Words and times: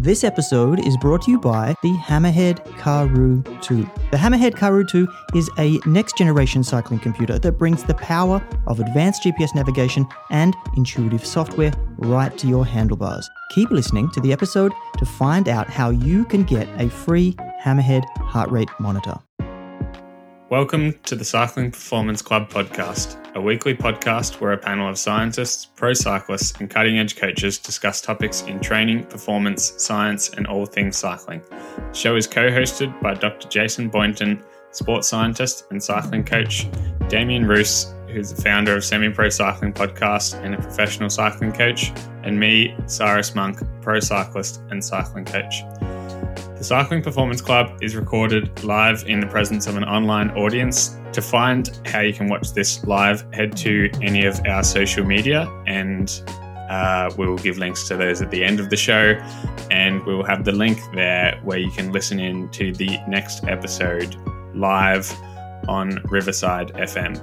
This 0.00 0.24
episode 0.24 0.80
is 0.86 0.96
brought 0.96 1.20
to 1.24 1.30
you 1.30 1.38
by 1.38 1.74
the 1.82 1.92
Hammerhead 1.92 2.64
Karoo 2.78 3.42
2. 3.60 3.82
The 4.10 4.16
Hammerhead 4.16 4.56
Karoo 4.56 4.82
2 4.82 5.06
is 5.34 5.50
a 5.58 5.78
next 5.84 6.16
generation 6.16 6.64
cycling 6.64 7.00
computer 7.00 7.38
that 7.38 7.58
brings 7.58 7.84
the 7.84 7.92
power 7.92 8.42
of 8.66 8.80
advanced 8.80 9.22
GPS 9.22 9.54
navigation 9.54 10.06
and 10.30 10.56
intuitive 10.74 11.26
software 11.26 11.74
right 11.98 12.34
to 12.38 12.46
your 12.46 12.64
handlebars. 12.64 13.28
Keep 13.50 13.72
listening 13.72 14.10
to 14.12 14.20
the 14.22 14.32
episode 14.32 14.72
to 14.96 15.04
find 15.04 15.50
out 15.50 15.68
how 15.68 15.90
you 15.90 16.24
can 16.24 16.44
get 16.44 16.66
a 16.80 16.88
free 16.88 17.34
Hammerhead 17.62 18.06
heart 18.20 18.50
rate 18.50 18.70
monitor. 18.78 19.18
Welcome 20.50 20.98
to 21.04 21.14
the 21.14 21.24
Cycling 21.24 21.70
Performance 21.70 22.22
Club 22.22 22.50
podcast, 22.50 23.16
a 23.36 23.40
weekly 23.40 23.72
podcast 23.72 24.40
where 24.40 24.50
a 24.50 24.58
panel 24.58 24.88
of 24.88 24.98
scientists, 24.98 25.64
pro 25.64 25.92
cyclists, 25.92 26.58
and 26.58 26.68
cutting 26.68 26.98
edge 26.98 27.14
coaches 27.14 27.56
discuss 27.56 28.00
topics 28.00 28.42
in 28.42 28.58
training, 28.58 29.04
performance, 29.04 29.74
science, 29.76 30.30
and 30.30 30.48
all 30.48 30.66
things 30.66 30.96
cycling. 30.96 31.40
The 31.50 31.94
show 31.94 32.16
is 32.16 32.26
co 32.26 32.50
hosted 32.50 33.00
by 33.00 33.14
Dr. 33.14 33.46
Jason 33.46 33.90
Boynton, 33.90 34.42
sports 34.72 35.06
scientist 35.06 35.66
and 35.70 35.80
cycling 35.80 36.24
coach, 36.24 36.66
Damien 37.06 37.46
Roos, 37.46 37.94
who's 38.08 38.32
the 38.34 38.42
founder 38.42 38.74
of 38.74 38.84
Semi 38.84 39.10
Pro 39.10 39.28
Cycling 39.28 39.72
Podcast 39.72 40.34
and 40.42 40.52
a 40.52 40.58
professional 40.58 41.10
cycling 41.10 41.52
coach, 41.52 41.92
and 42.24 42.40
me, 42.40 42.74
Cyrus 42.86 43.36
Monk, 43.36 43.60
pro 43.82 44.00
cyclist 44.00 44.62
and 44.70 44.84
cycling 44.84 45.26
coach. 45.26 45.62
The 46.60 46.64
Cycling 46.64 47.00
Performance 47.00 47.40
Club 47.40 47.78
is 47.80 47.96
recorded 47.96 48.64
live 48.64 49.02
in 49.06 49.18
the 49.18 49.26
presence 49.26 49.66
of 49.66 49.78
an 49.78 49.84
online 49.84 50.28
audience. 50.32 50.94
To 51.14 51.22
find 51.22 51.70
how 51.86 52.00
you 52.00 52.12
can 52.12 52.28
watch 52.28 52.52
this 52.52 52.84
live, 52.84 53.24
head 53.32 53.56
to 53.56 53.90
any 54.02 54.26
of 54.26 54.38
our 54.44 54.62
social 54.62 55.02
media 55.02 55.50
and 55.66 56.22
uh, 56.68 57.10
we 57.16 57.26
will 57.26 57.38
give 57.38 57.56
links 57.56 57.88
to 57.88 57.96
those 57.96 58.20
at 58.20 58.30
the 58.30 58.44
end 58.44 58.60
of 58.60 58.68
the 58.68 58.76
show. 58.76 59.14
And 59.70 60.04
we 60.04 60.14
will 60.14 60.26
have 60.26 60.44
the 60.44 60.52
link 60.52 60.78
there 60.92 61.40
where 61.44 61.56
you 61.56 61.70
can 61.70 61.92
listen 61.92 62.20
in 62.20 62.50
to 62.50 62.74
the 62.74 62.98
next 63.08 63.42
episode 63.44 64.14
live 64.54 65.10
on 65.66 66.02
Riverside 66.10 66.74
FM. 66.74 67.18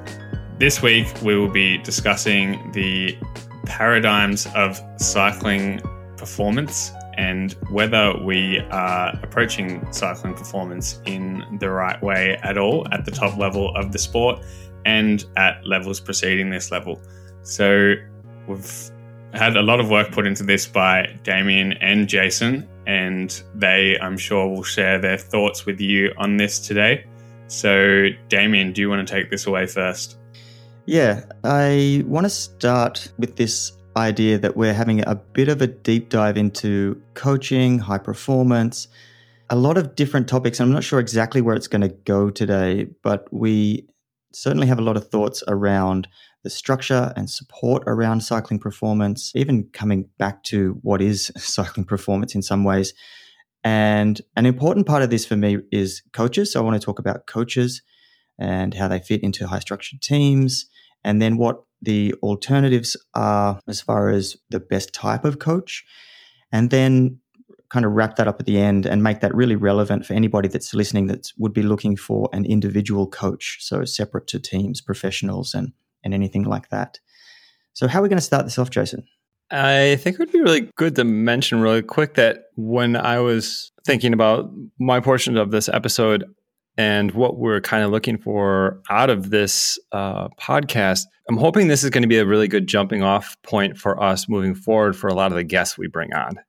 This 0.57 0.81
week, 0.81 1.05
we 1.21 1.37
will 1.37 1.51
be 1.51 1.77
discussing 1.77 2.71
the 2.71 3.15
paradigms 3.67 4.47
of 4.55 4.81
cycling 4.99 5.79
performance 6.17 6.91
and 7.17 7.53
whether 7.69 8.15
we 8.23 8.59
are 8.71 9.17
approaching 9.23 9.85
cycling 9.91 10.33
performance 10.33 11.01
in 11.05 11.57
the 11.59 11.69
right 11.69 12.01
way 12.01 12.37
at 12.43 12.57
all 12.57 12.87
at 12.91 13.05
the 13.05 13.11
top 13.11 13.37
level 13.37 13.75
of 13.75 13.91
the 13.91 13.99
sport 13.99 14.39
and 14.85 15.25
at 15.35 15.65
levels 15.65 15.99
preceding 15.99 16.49
this 16.49 16.71
level. 16.71 17.01
So 17.41 17.95
we've 18.47 18.91
had 19.33 19.57
a 19.57 19.61
lot 19.61 19.79
of 19.79 19.89
work 19.89 20.11
put 20.11 20.25
into 20.25 20.43
this 20.43 20.65
by 20.65 21.17
Damien 21.23 21.73
and 21.73 22.07
Jason, 22.07 22.67
and 22.85 23.41
they, 23.53 23.97
I'm 23.99 24.17
sure, 24.17 24.47
will 24.47 24.63
share 24.63 24.99
their 24.99 25.17
thoughts 25.17 25.65
with 25.65 25.81
you 25.81 26.13
on 26.17 26.37
this 26.37 26.59
today. 26.59 27.05
So, 27.47 28.09
Damien, 28.29 28.73
do 28.73 28.81
you 28.81 28.89
want 28.89 29.07
to 29.07 29.13
take 29.13 29.29
this 29.29 29.45
away 29.45 29.67
first? 29.67 30.17
Yeah, 30.85 31.23
I 31.43 32.03
want 32.05 32.25
to 32.25 32.29
start 32.29 33.11
with 33.17 33.35
this 33.35 33.73
idea 33.97 34.37
that 34.37 34.55
we're 34.55 34.73
having 34.73 35.05
a 35.07 35.15
bit 35.15 35.49
of 35.49 35.61
a 35.61 35.67
deep 35.67 36.09
dive 36.09 36.37
into 36.37 37.01
coaching, 37.13 37.79
high 37.79 37.97
performance, 37.97 38.87
a 39.49 39.55
lot 39.55 39.77
of 39.77 39.95
different 39.95 40.27
topics. 40.27 40.59
I'm 40.59 40.71
not 40.71 40.83
sure 40.83 40.99
exactly 40.99 41.41
where 41.41 41.55
it's 41.55 41.67
going 41.67 41.81
to 41.81 41.95
go 42.05 42.29
today, 42.29 42.87
but 43.03 43.27
we 43.31 43.87
certainly 44.33 44.67
have 44.67 44.79
a 44.79 44.83
lot 44.83 44.97
of 44.97 45.09
thoughts 45.09 45.43
around 45.47 46.07
the 46.43 46.49
structure 46.49 47.11
and 47.15 47.29
support 47.29 47.83
around 47.87 48.21
cycling 48.21 48.59
performance, 48.59 49.31
even 49.35 49.67
coming 49.73 50.07
back 50.17 50.43
to 50.43 50.77
what 50.81 51.01
is 51.01 51.31
cycling 51.37 51.85
performance 51.85 52.35
in 52.35 52.41
some 52.41 52.63
ways. 52.63 52.93
And 53.63 54.21
an 54.35 54.45
important 54.45 54.85
part 54.85 55.01
of 55.01 55.09
this 55.09 55.25
for 55.25 55.35
me 55.35 55.57
is 55.71 56.03
coaches. 56.13 56.53
So 56.53 56.61
I 56.61 56.63
want 56.63 56.79
to 56.79 56.85
talk 56.85 56.99
about 56.99 57.25
coaches 57.25 57.81
and 58.39 58.73
how 58.73 58.87
they 58.87 58.99
fit 58.99 59.23
into 59.23 59.47
high 59.47 59.59
structured 59.59 60.01
teams, 60.01 60.67
and 61.03 61.21
then 61.21 61.37
what 61.37 61.63
the 61.81 62.13
alternatives 62.23 62.97
are 63.13 63.59
as 63.67 63.81
far 63.81 64.09
as 64.09 64.35
the 64.49 64.59
best 64.59 64.93
type 64.93 65.25
of 65.25 65.39
coach, 65.39 65.85
and 66.51 66.69
then 66.69 67.19
kind 67.69 67.85
of 67.85 67.91
wrap 67.91 68.15
that 68.15 68.27
up 68.27 68.39
at 68.39 68.45
the 68.45 68.57
end 68.57 68.85
and 68.85 69.03
make 69.03 69.19
that 69.19 69.35
really 69.35 69.55
relevant 69.55 70.05
for 70.05 70.13
anybody 70.13 70.47
that's 70.47 70.73
listening 70.73 71.07
that 71.07 71.31
would 71.37 71.53
be 71.53 71.63
looking 71.63 71.97
for 71.97 72.29
an 72.31 72.45
individual 72.45 73.07
coach, 73.07 73.57
so 73.59 73.83
separate 73.83 74.27
to 74.27 74.39
teams, 74.39 74.81
professionals, 74.81 75.53
and 75.53 75.73
and 76.03 76.13
anything 76.13 76.43
like 76.43 76.69
that. 76.69 76.99
So, 77.73 77.87
how 77.87 77.99
are 77.99 78.03
we 78.03 78.09
going 78.09 78.17
to 78.17 78.23
start 78.23 78.45
this 78.45 78.57
off, 78.57 78.69
Jason? 78.69 79.05
I 79.51 79.97
think 79.97 80.15
it 80.15 80.19
would 80.19 80.31
be 80.31 80.41
really 80.41 80.71
good 80.75 80.95
to 80.95 81.03
mention 81.03 81.61
really 81.61 81.81
quick 81.81 82.15
that 82.15 82.45
when 82.55 82.95
I 82.95 83.19
was 83.19 83.71
thinking 83.85 84.13
about 84.13 84.51
my 84.79 84.99
portion 84.99 85.37
of 85.37 85.51
this 85.51 85.69
episode 85.69 86.25
and 86.77 87.11
what 87.11 87.37
we're 87.37 87.61
kind 87.61 87.83
of 87.83 87.91
looking 87.91 88.17
for 88.17 88.81
out 88.89 89.09
of 89.09 89.31
this 89.31 89.79
uh, 89.91 90.29
podcast, 90.39 91.05
I'm 91.27 91.37
hoping 91.37 91.67
this 91.67 91.83
is 91.83 91.89
going 91.89 92.03
to 92.03 92.07
be 92.07 92.19
a 92.19 92.25
really 92.25 92.47
good 92.47 92.67
jumping 92.67 93.01
off 93.03 93.35
point 93.41 93.77
for 93.77 94.01
us 94.01 94.29
moving 94.29 94.53
forward 94.53 94.95
for 94.95 95.07
a 95.07 95.13
lot 95.13 95.31
of 95.31 95.37
the 95.37 95.43
guests 95.43 95.77
we 95.77 95.87
bring 95.87 96.13
on. 96.13 96.39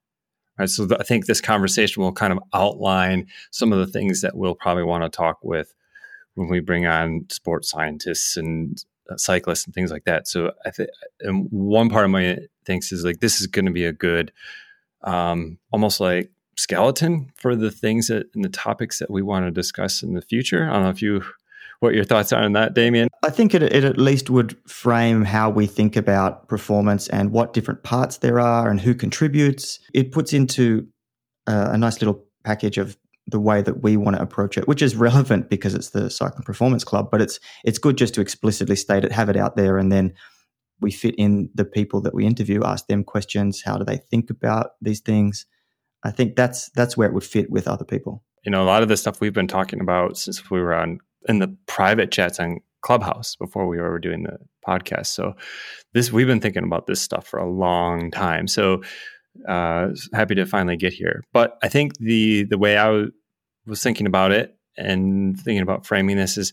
Right, 0.58 0.68
so 0.68 0.86
th- 0.86 1.00
I 1.00 1.04
think 1.04 1.26
this 1.26 1.40
conversation 1.40 2.02
will 2.02 2.12
kind 2.12 2.32
of 2.32 2.40
outline 2.52 3.28
some 3.52 3.72
of 3.72 3.78
the 3.78 3.86
things 3.86 4.20
that 4.22 4.36
we'll 4.36 4.56
probably 4.56 4.82
want 4.82 5.04
to 5.04 5.08
talk 5.08 5.38
with 5.42 5.72
when 6.34 6.48
we 6.48 6.60
bring 6.60 6.84
on 6.84 7.26
sports 7.30 7.70
scientists 7.70 8.36
and 8.36 8.76
uh, 9.08 9.16
cyclists 9.16 9.64
and 9.64 9.74
things 9.74 9.90
like 9.90 10.04
that. 10.04 10.26
So 10.26 10.52
I 10.66 10.70
think 10.70 10.90
one 11.50 11.88
part 11.88 12.04
of 12.04 12.10
my 12.10 12.38
thinks 12.66 12.92
is 12.92 13.04
like 13.04 13.20
this 13.20 13.40
is 13.40 13.46
going 13.46 13.66
to 13.66 13.72
be 13.72 13.86
a 13.86 13.92
good, 13.92 14.32
um, 15.02 15.58
almost 15.70 16.00
like 16.00 16.30
skeleton 16.58 17.30
for 17.36 17.54
the 17.54 17.70
things 17.70 18.08
that 18.08 18.26
and 18.34 18.44
the 18.44 18.48
topics 18.48 18.98
that 18.98 19.10
we 19.10 19.22
want 19.22 19.46
to 19.46 19.50
discuss 19.50 20.02
in 20.02 20.14
the 20.14 20.22
future. 20.22 20.68
I 20.68 20.74
don't 20.74 20.82
know 20.82 20.90
if 20.90 21.00
you 21.00 21.22
what 21.80 21.94
your 21.94 22.04
thoughts 22.04 22.32
are 22.32 22.42
on 22.42 22.54
that, 22.54 22.74
Damien. 22.74 23.08
I 23.24 23.30
think 23.30 23.54
it, 23.54 23.62
it 23.62 23.84
at 23.84 23.98
least 23.98 24.30
would 24.30 24.56
frame 24.68 25.24
how 25.24 25.48
we 25.48 25.66
think 25.66 25.94
about 25.94 26.48
performance 26.48 27.06
and 27.08 27.30
what 27.30 27.52
different 27.52 27.84
parts 27.84 28.18
there 28.18 28.40
are 28.40 28.68
and 28.68 28.80
who 28.80 28.94
contributes. 28.94 29.78
It 29.94 30.10
puts 30.10 30.32
into 30.32 30.88
uh, 31.46 31.68
a 31.70 31.78
nice 31.78 32.00
little 32.00 32.24
package 32.44 32.78
of 32.78 32.96
the 33.28 33.38
way 33.38 33.62
that 33.62 33.82
we 33.82 33.96
want 33.96 34.16
to 34.16 34.22
approach 34.22 34.58
it, 34.58 34.66
which 34.66 34.82
is 34.82 34.96
relevant 34.96 35.50
because 35.50 35.74
it's 35.74 35.90
the 35.90 36.10
Cycling 36.10 36.42
Performance 36.42 36.82
Club. 36.82 37.10
But 37.12 37.20
it's 37.20 37.38
it's 37.64 37.78
good 37.78 37.96
just 37.96 38.14
to 38.14 38.20
explicitly 38.20 38.74
state 38.74 39.04
it, 39.04 39.12
have 39.12 39.28
it 39.28 39.36
out 39.36 39.54
there, 39.54 39.78
and 39.78 39.92
then 39.92 40.14
we 40.80 40.90
fit 40.90 41.14
in 41.16 41.50
the 41.54 41.64
people 41.64 42.00
that 42.00 42.14
we 42.14 42.26
interview, 42.26 42.64
ask 42.64 42.86
them 42.88 43.04
questions. 43.04 43.62
How 43.62 43.76
do 43.78 43.84
they 43.84 43.98
think 43.98 44.30
about 44.30 44.70
these 44.80 45.00
things? 45.00 45.46
I 46.04 46.10
think 46.10 46.36
that's 46.36 46.70
that's 46.70 46.96
where 46.96 47.08
it 47.08 47.14
would 47.14 47.24
fit 47.24 47.50
with 47.50 47.68
other 47.68 47.84
people. 47.84 48.24
You 48.44 48.52
know, 48.52 48.62
a 48.62 48.66
lot 48.66 48.82
of 48.82 48.88
the 48.88 48.96
stuff 48.96 49.20
we've 49.20 49.34
been 49.34 49.48
talking 49.48 49.80
about 49.80 50.16
since 50.16 50.50
we 50.50 50.60
were 50.60 50.74
on 50.74 51.00
in 51.28 51.40
the 51.40 51.54
private 51.66 52.10
chats 52.10 52.40
on 52.40 52.58
Clubhouse 52.82 53.36
before 53.36 53.66
we 53.66 53.78
were 53.78 53.98
doing 53.98 54.22
the 54.22 54.38
podcast. 54.66 55.08
So 55.08 55.34
this 55.94 56.12
we've 56.12 56.26
been 56.26 56.40
thinking 56.40 56.64
about 56.64 56.86
this 56.86 57.00
stuff 57.02 57.26
for 57.26 57.38
a 57.38 57.50
long 57.50 58.10
time. 58.10 58.46
So 58.48 58.82
uh, 59.48 59.88
happy 60.14 60.34
to 60.36 60.46
finally 60.46 60.76
get 60.76 60.92
here. 60.92 61.24
But 61.32 61.58
I 61.62 61.68
think 61.68 61.98
the 61.98 62.44
the 62.44 62.58
way 62.58 62.76
I 62.78 62.86
w- 62.86 63.12
was 63.66 63.82
thinking 63.82 64.06
about 64.06 64.32
it 64.32 64.56
and 64.76 65.38
thinking 65.38 65.62
about 65.62 65.86
framing 65.86 66.16
this 66.16 66.38
is 66.38 66.52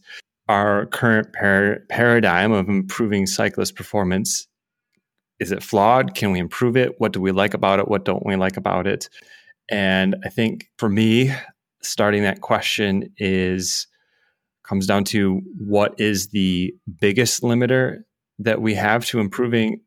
our 0.50 0.88
current 0.88 1.34
par- 1.34 1.80
paradigm 1.90 2.52
of 2.52 2.70
improving 2.70 3.28
cyclist 3.28 3.76
performance. 3.76 4.48
Is 5.40 5.52
it 5.52 5.64
flawed? 5.64 6.16
Can 6.16 6.32
we 6.32 6.40
improve 6.40 6.78
it? 6.78 7.00
What 7.00 7.14
do 7.14 7.22
we 7.22 7.32
like 7.32 7.54
about 7.54 7.80
it? 7.80 7.88
What 7.88 8.06
don't 8.06 8.26
we 8.26 8.36
like 8.36 8.58
about 8.58 8.88
it? 8.88 9.10
And 9.70 10.16
I 10.24 10.30
think 10.30 10.70
for 10.78 10.90
me, 10.90 11.34
starting 11.81 12.24
that 12.24 12.42
question 12.42 13.14
is 13.18 13.88
comes 14.64 14.88
down 14.88 15.03
to 15.03 15.42
what 15.58 16.00
is 16.00 16.30
the 16.30 16.74
biggest 17.00 17.44
limiter 17.44 18.03
that 18.40 18.62
we 18.62 18.74
have 18.74 19.06
to 19.06 19.20
improving 19.20 19.81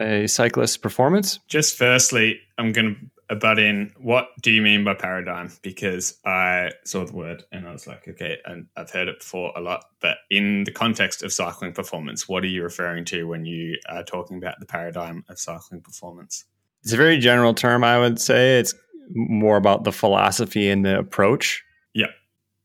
a 0.00 0.26
cyclist's 0.26 0.76
performance? 0.76 1.40
Just 1.48 1.76
firstly, 1.76 2.38
I'm 2.58 2.72
going 2.72 3.10
to 3.28 3.36
butt 3.36 3.58
in. 3.58 3.92
What 3.98 4.28
do 4.40 4.52
you 4.52 4.62
mean 4.62 4.84
by 4.84 4.94
paradigm? 4.94 5.50
Because 5.62 6.18
I 6.24 6.70
saw 6.84 7.04
the 7.04 7.12
word 7.12 7.44
and 7.50 7.66
I 7.66 7.72
was 7.72 7.86
like, 7.86 8.06
okay, 8.06 8.38
and 8.44 8.66
I've 8.76 8.90
heard 8.90 9.08
it 9.08 9.18
before 9.18 9.52
a 9.56 9.60
lot. 9.60 9.84
But 10.00 10.18
in 10.30 10.64
the 10.64 10.70
context 10.70 11.22
of 11.22 11.32
cycling 11.32 11.72
performance, 11.72 12.28
what 12.28 12.44
are 12.44 12.48
you 12.48 12.62
referring 12.62 13.04
to 13.06 13.24
when 13.24 13.44
you 13.44 13.78
are 13.88 14.04
talking 14.04 14.36
about 14.36 14.60
the 14.60 14.66
paradigm 14.66 15.24
of 15.28 15.38
cycling 15.38 15.80
performance? 15.80 16.44
It's 16.82 16.92
a 16.92 16.96
very 16.96 17.18
general 17.18 17.52
term, 17.52 17.82
I 17.82 17.98
would 17.98 18.20
say. 18.20 18.60
It's 18.60 18.72
more 19.14 19.56
about 19.56 19.84
the 19.84 19.92
philosophy 19.92 20.68
and 20.68 20.84
the 20.84 20.98
approach. 20.98 21.64
Yeah. 21.94 22.06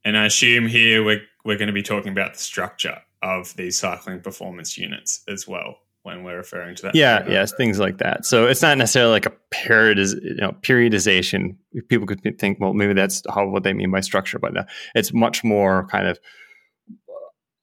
And 0.04 0.18
I 0.18 0.26
assume 0.26 0.68
here 0.68 1.04
we're 1.04 1.22
we're 1.44 1.58
going 1.58 1.68
to 1.68 1.74
be 1.74 1.84
talking 1.84 2.12
about 2.12 2.34
the 2.34 2.40
structure 2.40 2.98
of 3.24 3.56
these 3.56 3.78
cycling 3.78 4.22
performance 4.22 4.78
units 4.78 5.24
as 5.28 5.48
well 5.48 5.78
when 6.04 6.24
we're 6.24 6.38
referring 6.38 6.76
to 6.76 6.84
that. 6.84 6.96
Yeah, 6.96 7.24
yes, 7.30 7.54
things 7.54 7.80
like 7.80 8.00
that. 8.00 8.26
So 8.26 8.48
it's 8.48 8.62
not 8.62 8.78
necessarily 8.78 9.12
like 9.12 9.28
a 9.28 9.34
periodiz, 9.54 10.16
you 10.24 10.36
know, 10.36 10.54
periodization. 10.62 11.56
People 11.90 12.08
could 12.08 12.22
think, 12.40 12.60
well, 12.60 12.74
maybe 12.74 12.94
that's 12.94 13.22
how 13.30 13.48
what 13.48 13.64
they 13.64 13.74
mean 13.74 13.92
by 13.92 14.00
structure, 14.00 14.40
but 14.40 14.54
no, 14.54 14.64
it's 14.96 15.14
much 15.14 15.44
more 15.44 15.88
kind 15.88 16.08
of 16.08 16.20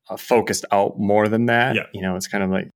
uh, 0.09 0.17
focused 0.17 0.65
out 0.71 0.99
more 0.99 1.27
than 1.29 1.47
that. 1.47 1.75
Yeah. 1.75 1.87
You 1.93 2.03
know, 2.03 2.15
it's 2.15 2.29
kind 2.29 2.45
of 2.45 2.51
like 2.51 2.71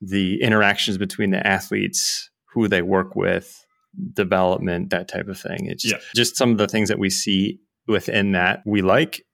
the 0.00 0.40
interactions 0.40 0.98
between 0.98 1.30
the 1.30 1.44
athletes, 1.44 2.30
who 2.54 2.68
they 2.68 2.82
work 2.82 3.16
with, 3.16 3.66
development, 4.12 4.90
that 4.90 5.08
type 5.08 5.28
of 5.28 5.38
thing. 5.38 5.66
It's 5.66 5.84
Yeah. 5.84 5.98
just 6.14 6.36
some 6.36 6.50
of 6.50 6.58
the 6.58 6.68
things 6.68 6.88
that 6.88 6.98
we 6.98 7.10
see 7.10 7.60
within 7.86 8.32
that 8.32 8.62
we 8.66 8.82
like 8.82 9.24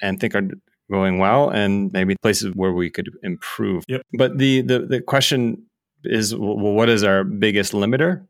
and 0.00 0.20
think 0.20 0.34
are 0.34 0.48
going 0.90 1.18
well, 1.18 1.48
and 1.50 1.92
maybe 1.92 2.14
places 2.22 2.52
where 2.54 2.72
we 2.72 2.90
could 2.90 3.10
improve. 3.22 3.84
Yep. 3.88 4.02
But 4.14 4.38
the 4.38 4.60
the 4.62 4.80
the 4.80 5.00
question 5.00 5.64
is, 6.04 6.34
well, 6.34 6.56
what 6.58 6.88
is 6.88 7.02
our 7.02 7.24
biggest 7.24 7.72
limiter? 7.72 8.26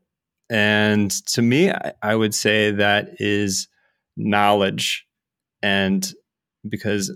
And 0.49 1.11
to 1.27 1.41
me, 1.41 1.71
I, 1.71 1.93
I 2.01 2.15
would 2.15 2.33
say 2.33 2.71
that 2.71 3.15
is 3.19 3.67
knowledge, 4.15 5.05
and 5.61 6.11
because 6.67 7.11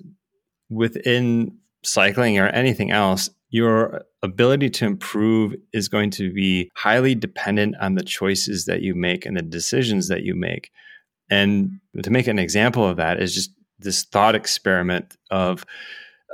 within 0.70 1.58
cycling 1.84 2.38
or 2.38 2.48
anything 2.48 2.92
else, 2.92 3.30
your 3.50 4.04
ability 4.22 4.70
to 4.70 4.86
improve 4.86 5.56
is 5.74 5.88
going 5.88 6.12
to 6.12 6.32
be 6.32 6.70
highly 6.76 7.16
dependent 7.16 7.76
on 7.82 7.96
the 7.96 8.04
choices 8.04 8.66
that 8.66 8.82
you 8.82 8.94
make 8.94 9.26
and 9.26 9.36
the 9.36 9.42
decisions 9.42 10.08
that 10.08 10.24
you 10.24 10.36
make. 10.36 10.70
And 11.30 11.80
to 12.02 12.10
make 12.10 12.28
an 12.28 12.40
example 12.40 12.86
of 12.86 12.98
that 12.98 13.22
is 13.22 13.34
just 13.34 13.52
this 13.80 14.04
thought 14.04 14.36
experiment 14.36 15.16
of 15.32 15.66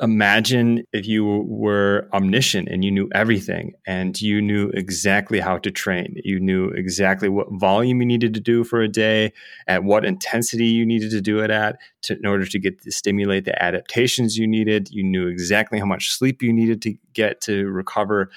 imagine 0.01 0.83
if 0.91 1.07
you 1.07 1.25
were 1.47 2.07
omniscient 2.13 2.67
and 2.67 2.83
you 2.83 2.91
knew 2.91 3.09
everything 3.13 3.73
and 3.87 4.19
you 4.21 4.41
knew 4.41 4.69
exactly 4.73 5.39
how 5.39 5.57
to 5.59 5.71
train. 5.71 6.15
You 6.23 6.39
knew 6.39 6.69
exactly 6.69 7.29
what 7.29 7.47
volume 7.51 8.01
you 8.01 8.05
needed 8.05 8.33
to 8.33 8.39
do 8.39 8.63
for 8.63 8.81
a 8.81 8.87
day, 8.87 9.31
at 9.67 9.83
what 9.83 10.03
intensity 10.03 10.65
you 10.65 10.85
needed 10.85 11.11
to 11.11 11.21
do 11.21 11.39
it 11.39 11.49
at 11.49 11.77
to, 12.03 12.17
in 12.17 12.25
order 12.25 12.45
to 12.45 12.59
get 12.59 12.81
to 12.81 12.91
stimulate 12.91 13.45
the 13.45 13.61
adaptations 13.63 14.37
you 14.37 14.47
needed. 14.47 14.89
You 14.91 15.03
knew 15.03 15.27
exactly 15.27 15.79
how 15.79 15.85
much 15.85 16.11
sleep 16.11 16.41
you 16.41 16.51
needed 16.51 16.81
to 16.83 16.95
get 17.13 17.41
to 17.41 17.67
recover. 17.67 18.29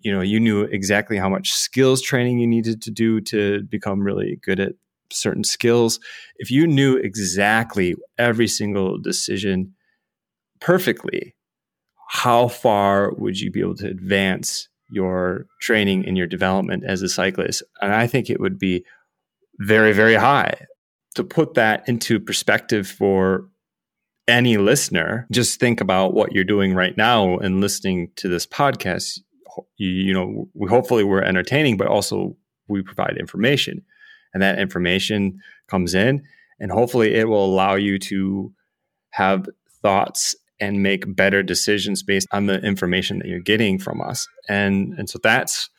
You 0.00 0.12
know, 0.12 0.20
you 0.20 0.40
knew 0.40 0.62
exactly 0.62 1.16
how 1.16 1.28
much 1.28 1.52
skills 1.52 2.02
training 2.02 2.38
you 2.38 2.46
needed 2.46 2.82
to 2.82 2.90
do 2.90 3.20
to 3.22 3.62
become 3.62 4.00
really 4.00 4.40
good 4.42 4.58
at 4.58 4.72
certain 5.10 5.44
skills. 5.44 6.00
If 6.36 6.50
you 6.50 6.66
knew 6.66 6.96
exactly 6.96 7.94
every 8.18 8.48
single 8.48 8.98
decision 8.98 9.74
perfectly, 10.60 11.34
how 12.08 12.48
far 12.48 13.12
would 13.14 13.38
you 13.38 13.50
be 13.50 13.60
able 13.60 13.76
to 13.76 13.88
advance 13.88 14.68
your 14.90 15.46
training 15.60 16.06
and 16.06 16.16
your 16.16 16.26
development 16.26 16.84
as 16.86 17.02
a 17.02 17.08
cyclist? 17.08 17.62
And 17.80 17.92
I 17.92 18.06
think 18.06 18.30
it 18.30 18.40
would 18.40 18.58
be 18.58 18.84
very, 19.58 19.92
very 19.92 20.14
high. 20.14 20.66
To 21.14 21.24
put 21.24 21.54
that 21.54 21.88
into 21.88 22.20
perspective 22.20 22.86
for 22.86 23.48
any 24.26 24.56
listener, 24.56 25.26
just 25.32 25.58
think 25.58 25.80
about 25.80 26.14
what 26.14 26.32
you're 26.32 26.44
doing 26.44 26.74
right 26.74 26.96
now 26.96 27.38
and 27.38 27.60
listening 27.60 28.10
to 28.16 28.28
this 28.28 28.46
podcast. 28.46 29.20
You, 29.76 29.88
you 29.88 30.14
know, 30.14 30.48
we 30.54 30.68
hopefully 30.68 31.02
we're 31.02 31.22
entertaining, 31.22 31.76
but 31.76 31.88
also 31.88 32.36
we 32.68 32.82
provide 32.82 33.16
information. 33.18 33.82
And 34.32 34.42
that 34.42 34.58
information 34.58 35.40
comes 35.68 35.94
in, 35.94 36.22
and 36.60 36.70
hopefully 36.70 37.14
it 37.14 37.28
will 37.28 37.44
allow 37.44 37.74
you 37.74 37.98
to 38.00 38.52
have 39.10 39.48
thoughts 39.82 40.36
and 40.60 40.82
make 40.82 41.14
better 41.14 41.42
decisions 41.42 42.02
based 42.02 42.28
on 42.32 42.46
the 42.46 42.60
information 42.60 43.18
that 43.18 43.28
you're 43.28 43.40
getting 43.40 43.78
from 43.78 44.00
us. 44.00 44.26
And 44.48 44.94
and 44.98 45.08
so 45.08 45.18
that's 45.22 45.70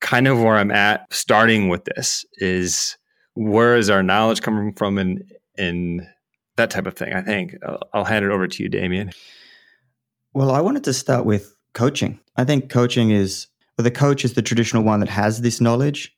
kind 0.00 0.26
of 0.26 0.40
where 0.40 0.56
I'm 0.56 0.70
at 0.70 1.12
starting 1.12 1.68
with 1.68 1.84
this 1.84 2.24
is 2.34 2.96
where 3.34 3.76
is 3.76 3.88
our 3.88 4.02
knowledge 4.02 4.42
coming 4.42 4.72
from 4.74 4.98
and 4.98 5.22
and 5.56 6.06
that 6.56 6.70
type 6.70 6.86
of 6.86 6.94
thing. 6.94 7.12
I 7.12 7.22
think 7.22 7.54
I'll, 7.66 7.80
I'll 7.94 8.04
hand 8.04 8.24
it 8.24 8.30
over 8.30 8.46
to 8.46 8.62
you, 8.62 8.68
Damien. 8.68 9.12
Well, 10.34 10.50
I 10.50 10.60
wanted 10.60 10.84
to 10.84 10.92
start 10.92 11.24
with 11.24 11.54
coaching. 11.74 12.20
I 12.36 12.44
think 12.44 12.70
coaching 12.70 13.10
is, 13.10 13.46
well, 13.76 13.84
the 13.84 13.90
coach 13.90 14.24
is 14.24 14.34
the 14.34 14.42
traditional 14.42 14.82
one 14.82 15.00
that 15.00 15.08
has 15.08 15.40
this 15.40 15.60
knowledge. 15.60 16.14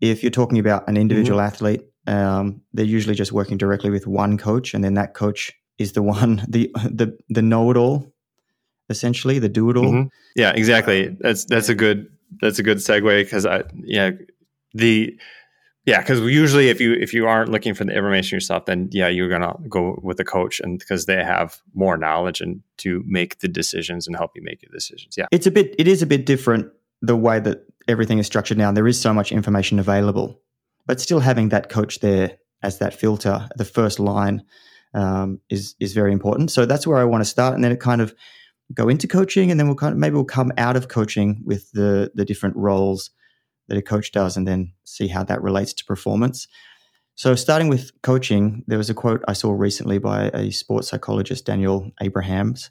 If 0.00 0.22
you're 0.22 0.30
talking 0.30 0.58
about 0.58 0.88
an 0.88 0.96
individual 0.96 1.40
athlete, 1.40 1.82
um, 2.06 2.60
they're 2.72 2.84
usually 2.84 3.14
just 3.14 3.32
working 3.32 3.56
directly 3.56 3.90
with 3.90 4.06
one 4.06 4.36
coach, 4.36 4.74
and 4.74 4.84
then 4.84 4.94
that 4.94 5.14
coach 5.14 5.52
is 5.78 5.92
the 5.92 6.02
one, 6.02 6.44
the 6.48 6.70
the 6.84 7.16
the 7.28 7.42
know-it-all, 7.42 8.12
essentially, 8.88 9.38
the 9.38 9.48
do-it-all. 9.48 9.92
Mhm. 9.92 10.10
Yeah, 10.36 10.50
exactly. 10.50 11.16
That's 11.20 11.44
that's 11.44 11.68
a 11.68 11.74
good 11.74 12.08
that's 12.40 12.58
a 12.58 12.62
good 12.62 12.78
segue 12.78 13.22
because 13.24 13.46
I 13.46 13.64
yeah 13.82 14.10
the 14.72 15.18
yeah 15.86 16.00
because 16.00 16.20
usually 16.20 16.68
if 16.68 16.80
you 16.80 16.94
if 16.94 17.12
you 17.12 17.26
aren't 17.26 17.50
looking 17.50 17.74
for 17.74 17.84
the 17.84 17.92
information 17.92 18.34
yourself 18.36 18.64
then 18.66 18.88
yeah 18.90 19.06
you're 19.06 19.28
gonna 19.28 19.54
go 19.68 20.00
with 20.02 20.18
a 20.18 20.24
coach 20.24 20.58
and 20.60 20.78
because 20.78 21.06
they 21.06 21.22
have 21.22 21.60
more 21.74 21.96
knowledge 21.96 22.40
and 22.40 22.62
to 22.78 23.04
make 23.06 23.38
the 23.38 23.48
decisions 23.48 24.06
and 24.06 24.16
help 24.16 24.32
you 24.34 24.42
make 24.42 24.62
your 24.62 24.72
decisions. 24.72 25.16
Yeah. 25.16 25.26
It's 25.30 25.46
a 25.46 25.50
bit, 25.50 25.74
it 25.78 25.86
is 25.86 26.02
a 26.02 26.06
bit 26.06 26.26
different 26.26 26.72
the 27.02 27.16
way 27.16 27.38
that 27.38 27.64
everything 27.86 28.18
is 28.18 28.26
structured 28.26 28.58
now. 28.58 28.72
There 28.72 28.88
is 28.88 29.00
so 29.00 29.12
much 29.12 29.30
information 29.30 29.78
available, 29.78 30.40
but 30.86 31.00
still 31.00 31.20
having 31.20 31.50
that 31.50 31.68
coach 31.68 32.00
there 32.00 32.38
as 32.62 32.78
that 32.78 32.94
filter, 32.94 33.46
the 33.56 33.64
first 33.64 34.00
line, 34.00 34.42
um, 34.94 35.40
is 35.50 35.74
is 35.80 35.92
very 35.92 36.12
important. 36.12 36.50
So 36.50 36.66
that's 36.66 36.86
where 36.86 36.98
I 36.98 37.04
want 37.04 37.22
to 37.22 37.28
start, 37.28 37.54
and 37.54 37.62
then 37.62 37.72
it 37.72 37.80
kind 37.80 38.00
of 38.00 38.14
go 38.72 38.88
into 38.88 39.06
coaching, 39.06 39.50
and 39.50 39.58
then 39.58 39.66
we'll 39.66 39.76
kind 39.76 39.92
of 39.92 39.98
maybe 39.98 40.14
we'll 40.14 40.24
come 40.24 40.52
out 40.56 40.76
of 40.76 40.88
coaching 40.88 41.42
with 41.44 41.70
the 41.72 42.10
the 42.14 42.24
different 42.24 42.56
roles 42.56 43.10
that 43.68 43.78
a 43.78 43.82
coach 43.82 44.12
does, 44.12 44.36
and 44.36 44.46
then 44.46 44.72
see 44.84 45.08
how 45.08 45.24
that 45.24 45.42
relates 45.42 45.72
to 45.74 45.84
performance. 45.84 46.46
So, 47.16 47.34
starting 47.36 47.68
with 47.68 47.90
coaching, 48.02 48.64
there 48.66 48.78
was 48.78 48.90
a 48.90 48.94
quote 48.94 49.22
I 49.28 49.34
saw 49.34 49.52
recently 49.52 49.98
by 49.98 50.30
a 50.34 50.50
sports 50.50 50.88
psychologist, 50.88 51.44
Daniel 51.44 51.92
Abrahams, 52.00 52.70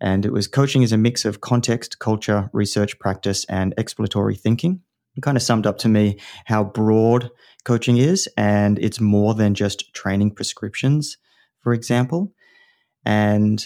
and 0.00 0.26
it 0.26 0.32
was 0.32 0.46
coaching 0.46 0.82
is 0.82 0.92
a 0.92 0.98
mix 0.98 1.24
of 1.24 1.40
context, 1.40 1.98
culture, 1.98 2.50
research, 2.52 2.98
practice, 2.98 3.44
and 3.46 3.72
exploratory 3.78 4.34
thinking. 4.34 4.82
It 5.16 5.22
kind 5.22 5.36
of 5.36 5.42
summed 5.42 5.66
up 5.66 5.78
to 5.78 5.88
me 5.88 6.18
how 6.44 6.64
broad 6.64 7.30
coaching 7.64 7.96
is, 7.96 8.28
and 8.36 8.78
it's 8.78 9.00
more 9.00 9.34
than 9.34 9.54
just 9.54 9.92
training 9.94 10.32
prescriptions, 10.32 11.16
for 11.62 11.72
example. 11.72 12.32
And 13.04 13.64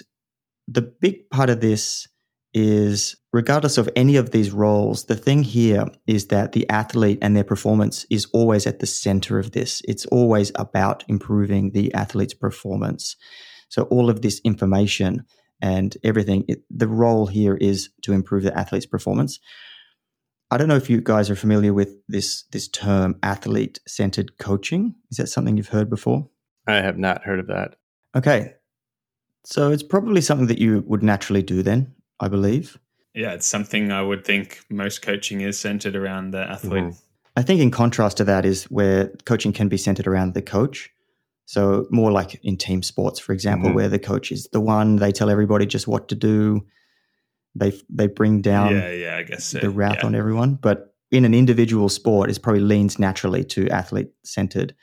the 0.69 0.83
big 0.83 1.29
part 1.31 1.51
of 1.51 1.61
this 1.61 2.09
is 2.55 3.17
regardless 3.33 3.79
of 3.79 3.91
any 3.97 4.17
of 4.17 4.31
these 4.31 4.53
roles, 4.53 5.07
the 5.07 5.17
thing 5.17 5.43
here 5.43 5.87
is 6.07 6.29
that 6.29 6.53
the 6.53 6.69
athlete 6.71 7.19
and 7.21 7.37
their 7.37 7.45
performance 7.45 8.07
is 8.11 8.27
always 8.33 8.67
at 8.67 8.79
the 8.79 8.87
center 8.87 9.39
of 9.39 9.51
this. 9.51 9.83
It's 9.87 10.07
always 10.07 10.53
about 10.55 11.05
improving 11.09 11.73
the 11.73 11.93
athlete's 11.95 12.35
performance. 12.35 13.17
So, 13.69 13.83
all 13.85 14.09
of 14.09 14.23
this 14.23 14.41
information 14.45 15.25
and 15.61 15.97
everything, 16.05 16.45
it, 16.47 16.63
the 16.71 16.87
role 16.87 17.27
here 17.27 17.57
is 17.57 17.91
to 18.03 18.13
improve 18.13 18.45
the 18.45 18.57
athlete's 18.57 18.87
performance. 18.87 19.41
I 20.51 20.57
don't 20.57 20.69
know 20.69 20.77
if 20.77 20.89
you 20.89 21.01
guys 21.01 21.31
are 21.31 21.37
familiar 21.37 21.75
with 21.75 21.97
this 22.07 22.45
this 22.53 22.69
term 22.69 23.17
athlete 23.25 23.81
centered 23.89 24.39
coaching. 24.39 24.95
Is 25.11 25.17
that 25.17 25.27
something 25.27 25.57
you've 25.57 25.69
heard 25.69 25.91
before? 25.91 26.29
I 26.69 26.77
have 26.77 26.97
not 26.97 27.25
heard 27.25 27.41
of 27.41 27.49
that. 27.49 27.75
Okay. 28.15 28.55
So 29.45 29.71
it's 29.73 29.83
probably 29.83 30.21
something 30.21 30.47
that 30.47 30.59
you 30.59 30.83
would 30.87 31.03
naturally 31.03 31.43
do 31.43 31.63
then, 31.63 31.95
I 32.21 32.29
believe. 32.29 32.79
Yeah, 33.15 33.33
it's 33.33 33.47
something 33.47 33.93
I 33.93 34.03
would 34.03 34.25
think 34.25 34.61
most 34.71 35.03
coaching 35.03 35.41
is 35.41 35.59
centered 35.59 35.95
around 35.97 36.33
the 36.33 36.41
athlete. 36.51 36.85
Mhm. 36.85 37.01
I 37.37 37.43
think 37.43 37.61
in 37.61 37.71
contrast 37.71 38.17
to 38.19 38.25
that 38.25 38.45
is 38.45 38.65
where 38.65 39.09
coaching 39.25 39.53
can 39.53 39.69
be 39.69 39.77
centered 39.77 40.07
around 40.07 40.35
the 40.35 40.43
coach. 40.43 40.91
So 41.47 41.87
more 41.91 42.11
like 42.11 42.41
in 42.43 42.57
team 42.57 42.83
sports, 42.83 43.19
for 43.21 43.33
example, 43.33 43.71
Mhm. 43.71 43.75
where 43.75 43.89
the 43.89 43.99
coach 43.99 44.33
is 44.33 44.49
the 44.53 44.61
one 44.61 44.97
they 44.97 45.13
tell 45.13 45.29
everybody 45.31 45.67
just 45.67 45.87
what 45.87 46.09
to 46.09 46.15
do. 46.15 46.65
They 47.55 47.73
they 47.89 48.07
bring 48.09 48.41
down 48.41 48.73
yeah, 48.75 48.91
yeah, 48.91 49.17
I 49.17 49.23
guess 49.23 49.45
so. 49.45 49.59
the 49.59 49.71
wrath 49.71 49.99
yeah. 50.01 50.07
on 50.07 50.15
everyone. 50.15 50.55
But 50.55 50.95
in 51.11 51.25
an 51.25 51.35
individual 51.35 51.89
sport, 51.89 52.31
it 52.31 52.43
probably 52.43 52.63
leans 52.63 52.99
naturally 52.99 53.45
to 53.45 53.69
athlete 53.69 54.11
centered. 54.25 54.75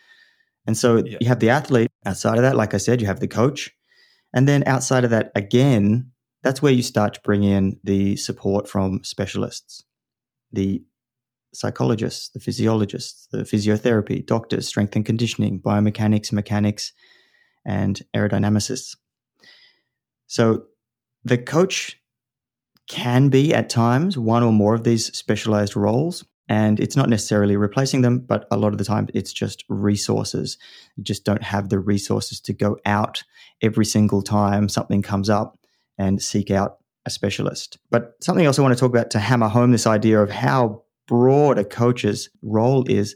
And 0.68 0.78
so 0.78 0.98
Yeah. 1.04 1.18
you 1.20 1.28
have 1.28 1.40
the 1.40 1.50
athlete 1.50 1.91
outside 2.06 2.38
of 2.38 2.44
that, 2.44 2.56
like 2.56 2.74
I 2.74 2.78
said, 2.78 3.02
you 3.02 3.08
have 3.08 3.20
the 3.20 3.28
coach. 3.28 3.72
And 4.34 4.48
then 4.48 4.64
outside 4.66 5.04
of 5.04 5.10
that, 5.12 5.32
again, 5.36 6.12
that's 6.44 6.62
where 6.62 6.72
you 6.72 6.84
start 6.84 7.14
to 7.16 7.22
bring 7.22 7.44
in 7.44 7.80
the 7.84 8.16
support 8.16 8.68
from 8.68 9.04
specialists, 9.04 9.84
the 10.52 10.84
psychologists, 11.54 12.30
the 12.30 12.40
physiologists, 12.40 13.28
the 13.32 13.44
physiotherapy, 13.44 14.26
doctors, 14.26 14.68
strength 14.68 14.96
and 14.96 15.06
conditioning, 15.06 15.60
biomechanics, 15.60 16.32
mechanics, 16.32 16.94
and 17.66 18.02
aerodynamicists. 18.16 18.96
So 20.28 20.64
the 21.24 21.38
coach 21.38 21.98
can 22.88 23.30
be 23.30 23.54
at 23.54 23.70
times 23.70 24.18
one 24.18 24.44
or 24.44 24.52
more 24.52 24.74
of 24.74 24.84
these 24.84 25.16
specialized 25.16 25.76
roles. 25.76 26.26
And 26.50 26.80
it's 26.80 26.96
not 26.96 27.10
necessarily 27.10 27.56
replacing 27.56 28.02
them, 28.02 28.20
but 28.20 28.46
a 28.52 28.58
lot 28.58 28.74
of 28.74 28.78
the 28.78 28.84
time 28.84 29.08
it's 29.14 29.32
just 29.32 29.64
resources. 29.70 30.58
You 30.98 31.04
just 31.04 31.24
don't 31.24 31.44
have 31.44 31.70
the 31.70 31.80
resources 31.80 32.42
to 32.42 32.54
go 32.54 32.78
out 32.86 33.24
every 33.62 33.86
single 33.86 34.22
time 34.22 34.68
something 34.68 35.02
comes 35.02 35.30
up 35.30 35.58
and 35.98 36.22
seek 36.22 36.52
out 36.52 36.78
a 37.06 37.10
specialist. 37.10 37.78
But 37.90 38.16
something 38.22 38.46
else 38.46 38.60
I 38.60 38.62
want 38.62 38.74
to 38.76 38.80
talk 38.80 38.90
about 38.90 39.12
to 39.12 39.20
hammer 39.20 39.48
home 39.48 39.72
this 39.72 39.88
idea 39.88 40.22
of 40.22 40.30
how 40.30 40.84
broad 41.08 41.58
a 41.58 41.64
coach's 41.64 42.30
role 42.42 42.86
is. 42.88 43.16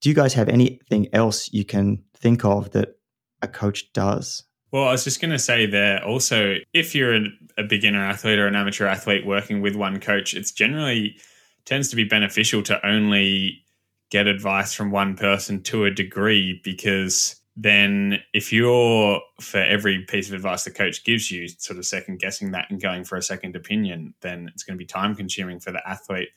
Do 0.00 0.08
you 0.08 0.14
guys 0.14 0.34
have 0.34 0.48
anything 0.48 1.08
else 1.14 1.52
you 1.52 1.64
can 1.64 2.02
think 2.14 2.44
of 2.44 2.70
that 2.72 2.98
a 3.42 3.48
coach 3.48 3.92
does? 3.92 4.44
Well, 4.72 4.84
I 4.84 4.92
was 4.92 5.04
just 5.04 5.20
going 5.20 5.30
to 5.30 5.38
say 5.38 5.66
there 5.66 6.04
also, 6.04 6.56
if 6.72 6.94
you're 6.94 7.14
a, 7.14 7.24
a 7.58 7.62
beginner 7.62 8.04
athlete 8.04 8.38
or 8.38 8.46
an 8.46 8.56
amateur 8.56 8.86
athlete 8.86 9.24
working 9.24 9.60
with 9.60 9.76
one 9.76 10.00
coach, 10.00 10.34
it's 10.34 10.50
generally 10.50 11.16
tends 11.64 11.88
to 11.88 11.96
be 11.96 12.04
beneficial 12.04 12.62
to 12.62 12.86
only 12.86 13.64
get 14.10 14.26
advice 14.26 14.74
from 14.74 14.90
one 14.90 15.16
person 15.16 15.62
to 15.62 15.84
a 15.84 15.90
degree 15.90 16.60
because 16.62 17.36
then 17.56 18.18
if 18.32 18.52
you're 18.52 19.20
for 19.40 19.58
every 19.58 20.04
piece 20.04 20.28
of 20.28 20.34
advice 20.34 20.64
the 20.64 20.70
coach 20.70 21.04
gives 21.04 21.30
you 21.30 21.48
sort 21.48 21.78
of 21.78 21.86
second 21.86 22.18
guessing 22.18 22.50
that 22.50 22.66
and 22.68 22.82
going 22.82 23.04
for 23.04 23.16
a 23.16 23.22
second 23.22 23.54
opinion 23.56 24.14
then 24.20 24.48
it's 24.52 24.62
going 24.62 24.76
to 24.76 24.82
be 24.82 24.86
time 24.86 25.14
consuming 25.14 25.60
for 25.60 25.70
the 25.72 25.88
athlete 25.88 26.28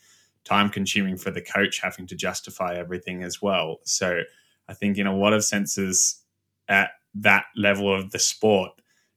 time 0.43 0.69
consuming 0.69 1.17
for 1.17 1.29
the 1.29 1.41
coach 1.41 1.81
having 1.81 2.07
to 2.07 2.15
justify 2.15 2.75
everything 2.75 3.23
as 3.23 3.41
well. 3.41 3.77
So 3.83 4.21
i 4.69 4.73
think 4.73 4.97
in 4.97 5.07
a 5.07 5.15
lot 5.15 5.33
of 5.33 5.43
senses 5.43 6.21
at 6.67 6.91
that 7.15 7.45
level 7.55 7.93
of 7.93 8.11
the 8.11 8.19
sport 8.19 8.71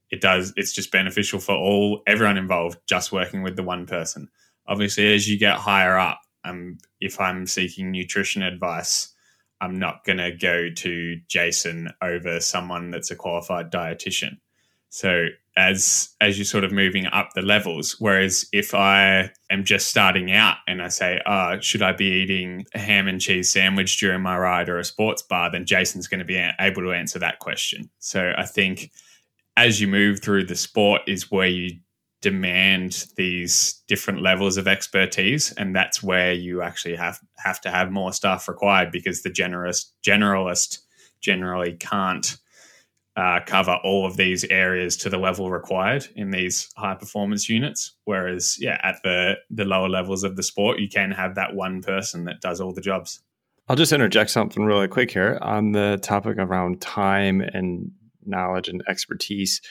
it 0.09 0.21
does 0.21 0.53
it's 0.55 0.73
just 0.73 0.91
beneficial 0.91 1.39
for 1.39 1.55
all 1.55 2.01
everyone 2.07 2.37
involved 2.37 2.77
just 2.87 3.11
working 3.11 3.43
with 3.43 3.55
the 3.55 3.63
one 3.63 3.85
person 3.85 4.29
obviously 4.71 5.13
as 5.13 5.29
you 5.29 5.37
get 5.37 5.57
higher 5.57 5.97
up 5.97 6.21
um, 6.45 6.77
if 6.99 7.19
i'm 7.19 7.45
seeking 7.45 7.91
nutrition 7.91 8.41
advice 8.41 9.13
I'm 9.61 9.77
not 9.77 10.03
going 10.03 10.17
to 10.17 10.31
go 10.31 10.69
to 10.69 11.17
Jason 11.27 11.89
over 12.01 12.39
someone 12.39 12.89
that's 12.89 13.11
a 13.11 13.15
qualified 13.15 13.71
dietitian. 13.71 14.39
So 14.89 15.27
as 15.55 16.09
as 16.19 16.37
you're 16.37 16.45
sort 16.45 16.63
of 16.63 16.71
moving 16.71 17.05
up 17.05 17.29
the 17.35 17.43
levels, 17.43 17.95
whereas 17.99 18.47
if 18.51 18.73
I 18.73 19.31
am 19.49 19.63
just 19.63 19.87
starting 19.87 20.31
out 20.31 20.57
and 20.67 20.81
I 20.81 20.87
say, 20.87 21.21
oh, 21.25 21.59
should 21.59 21.83
I 21.83 21.93
be 21.93 22.05
eating 22.05 22.65
a 22.73 22.79
ham 22.79 23.07
and 23.07 23.21
cheese 23.21 23.49
sandwich 23.49 23.99
during 23.99 24.21
my 24.21 24.37
ride 24.37 24.67
or 24.67 24.79
a 24.79 24.83
sports 24.83 25.21
bar, 25.21 25.51
then 25.51 25.65
Jason's 25.65 26.07
going 26.07 26.19
to 26.19 26.25
be 26.25 26.43
able 26.59 26.81
to 26.81 26.91
answer 26.91 27.19
that 27.19 27.39
question. 27.39 27.89
So 27.99 28.33
I 28.35 28.45
think 28.45 28.91
as 29.55 29.79
you 29.79 29.87
move 29.87 30.21
through 30.21 30.45
the 30.45 30.55
sport 30.55 31.01
is 31.07 31.29
where 31.29 31.47
you 31.47 31.77
demand 32.21 33.07
these 33.17 33.81
different 33.87 34.21
levels 34.21 34.57
of 34.57 34.67
expertise 34.67 35.51
and 35.53 35.75
that's 35.75 36.03
where 36.03 36.33
you 36.33 36.61
actually 36.61 36.95
have 36.95 37.19
have 37.37 37.59
to 37.59 37.71
have 37.71 37.91
more 37.91 38.13
staff 38.13 38.47
required 38.47 38.91
because 38.91 39.23
the 39.23 39.29
generous 39.29 39.91
generalist 40.05 40.79
generally 41.19 41.73
can't 41.73 42.37
uh, 43.15 43.39
cover 43.45 43.77
all 43.83 44.05
of 44.05 44.17
these 44.17 44.45
areas 44.45 44.95
to 44.95 45.09
the 45.09 45.17
level 45.17 45.49
required 45.49 46.07
in 46.15 46.31
these 46.31 46.69
high 46.77 46.95
performance 46.95 47.49
units. 47.49 47.93
Whereas 48.05 48.57
yeah 48.59 48.79
at 48.83 48.97
the 49.03 49.35
the 49.49 49.65
lower 49.65 49.89
levels 49.89 50.23
of 50.23 50.35
the 50.35 50.43
sport 50.43 50.79
you 50.79 50.87
can 50.87 51.11
have 51.11 51.35
that 51.35 51.55
one 51.55 51.81
person 51.81 52.25
that 52.25 52.39
does 52.41 52.61
all 52.61 52.73
the 52.73 52.81
jobs. 52.81 53.21
I'll 53.67 53.75
just 53.75 53.93
interject 53.93 54.29
something 54.29 54.63
really 54.63 54.87
quick 54.87 55.11
here 55.11 55.39
on 55.41 55.71
the 55.71 55.99
topic 56.01 56.37
around 56.37 56.81
time 56.81 57.41
and 57.41 57.91
knowledge 58.25 58.67
and 58.67 58.83
expertise 58.87 59.61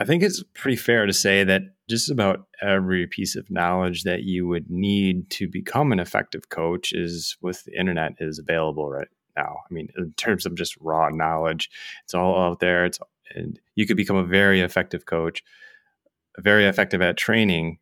I 0.00 0.04
think 0.04 0.22
it's 0.22 0.42
pretty 0.54 0.76
fair 0.76 1.06
to 1.06 1.12
say 1.12 1.44
that 1.44 1.62
just 1.88 2.10
about 2.10 2.46
every 2.62 3.06
piece 3.06 3.36
of 3.36 3.50
knowledge 3.50 4.04
that 4.04 4.22
you 4.22 4.46
would 4.46 4.70
need 4.70 5.28
to 5.30 5.48
become 5.48 5.92
an 5.92 6.00
effective 6.00 6.48
coach 6.48 6.92
is 6.92 7.36
with 7.42 7.64
the 7.64 7.78
internet 7.78 8.14
is 8.20 8.38
available 8.38 8.88
right 8.88 9.08
now. 9.36 9.56
I 9.68 9.74
mean, 9.74 9.88
in 9.96 10.12
terms 10.16 10.46
of 10.46 10.54
just 10.54 10.76
raw 10.80 11.08
knowledge, 11.08 11.70
it's 12.04 12.14
all 12.14 12.40
out 12.40 12.60
there. 12.60 12.84
It's 12.84 12.98
and 13.34 13.60
you 13.74 13.86
could 13.86 13.96
become 13.96 14.16
a 14.16 14.24
very 14.24 14.60
effective 14.60 15.04
coach, 15.04 15.42
very 16.38 16.66
effective 16.66 17.02
at 17.02 17.16
training 17.16 17.78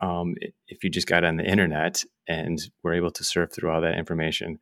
um, 0.00 0.34
if 0.66 0.82
you 0.82 0.90
just 0.90 1.06
got 1.06 1.24
on 1.24 1.36
the 1.36 1.44
internet 1.44 2.02
and 2.26 2.58
were 2.82 2.94
able 2.94 3.10
to 3.12 3.24
surf 3.24 3.50
through 3.52 3.70
all 3.70 3.80
that 3.82 3.98
information 3.98 4.58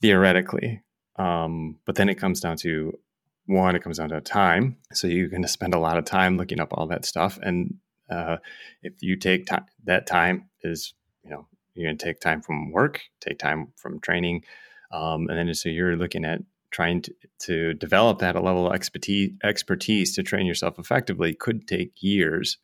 theoretically. 0.00 0.82
Um, 1.16 1.78
but 1.86 1.94
then 1.94 2.08
it 2.08 2.16
comes 2.16 2.40
down 2.40 2.56
to 2.58 2.98
one, 3.46 3.74
it 3.74 3.82
comes 3.82 3.98
down 3.98 4.10
to 4.10 4.20
time. 4.20 4.76
So 4.92 5.06
you're 5.06 5.28
going 5.28 5.42
to 5.42 5.48
spend 5.48 5.74
a 5.74 5.78
lot 5.78 5.98
of 5.98 6.04
time 6.04 6.36
looking 6.36 6.60
up 6.60 6.72
all 6.72 6.86
that 6.88 7.04
stuff. 7.04 7.38
And 7.42 7.74
uh, 8.10 8.36
if 8.82 8.94
you 9.00 9.16
take 9.16 9.46
time, 9.46 9.66
that 9.84 10.06
time 10.06 10.48
is, 10.62 10.94
you 11.24 11.30
know, 11.30 11.46
you're 11.74 11.88
going 11.88 11.98
to 11.98 12.04
take 12.04 12.20
time 12.20 12.42
from 12.42 12.70
work, 12.70 13.00
take 13.20 13.38
time 13.38 13.72
from 13.76 14.00
training. 14.00 14.44
Um, 14.92 15.28
and 15.28 15.38
then 15.38 15.54
so 15.54 15.68
you're 15.68 15.96
looking 15.96 16.24
at 16.24 16.40
trying 16.70 17.02
to, 17.02 17.14
to 17.40 17.74
develop 17.74 18.18
that 18.18 18.34
level 18.34 18.66
of 18.66 18.74
expertise, 18.74 19.32
expertise 19.42 20.14
to 20.14 20.22
train 20.22 20.46
yourself 20.46 20.78
effectively 20.78 21.34
could 21.34 21.66
take 21.66 22.02
years. 22.02 22.58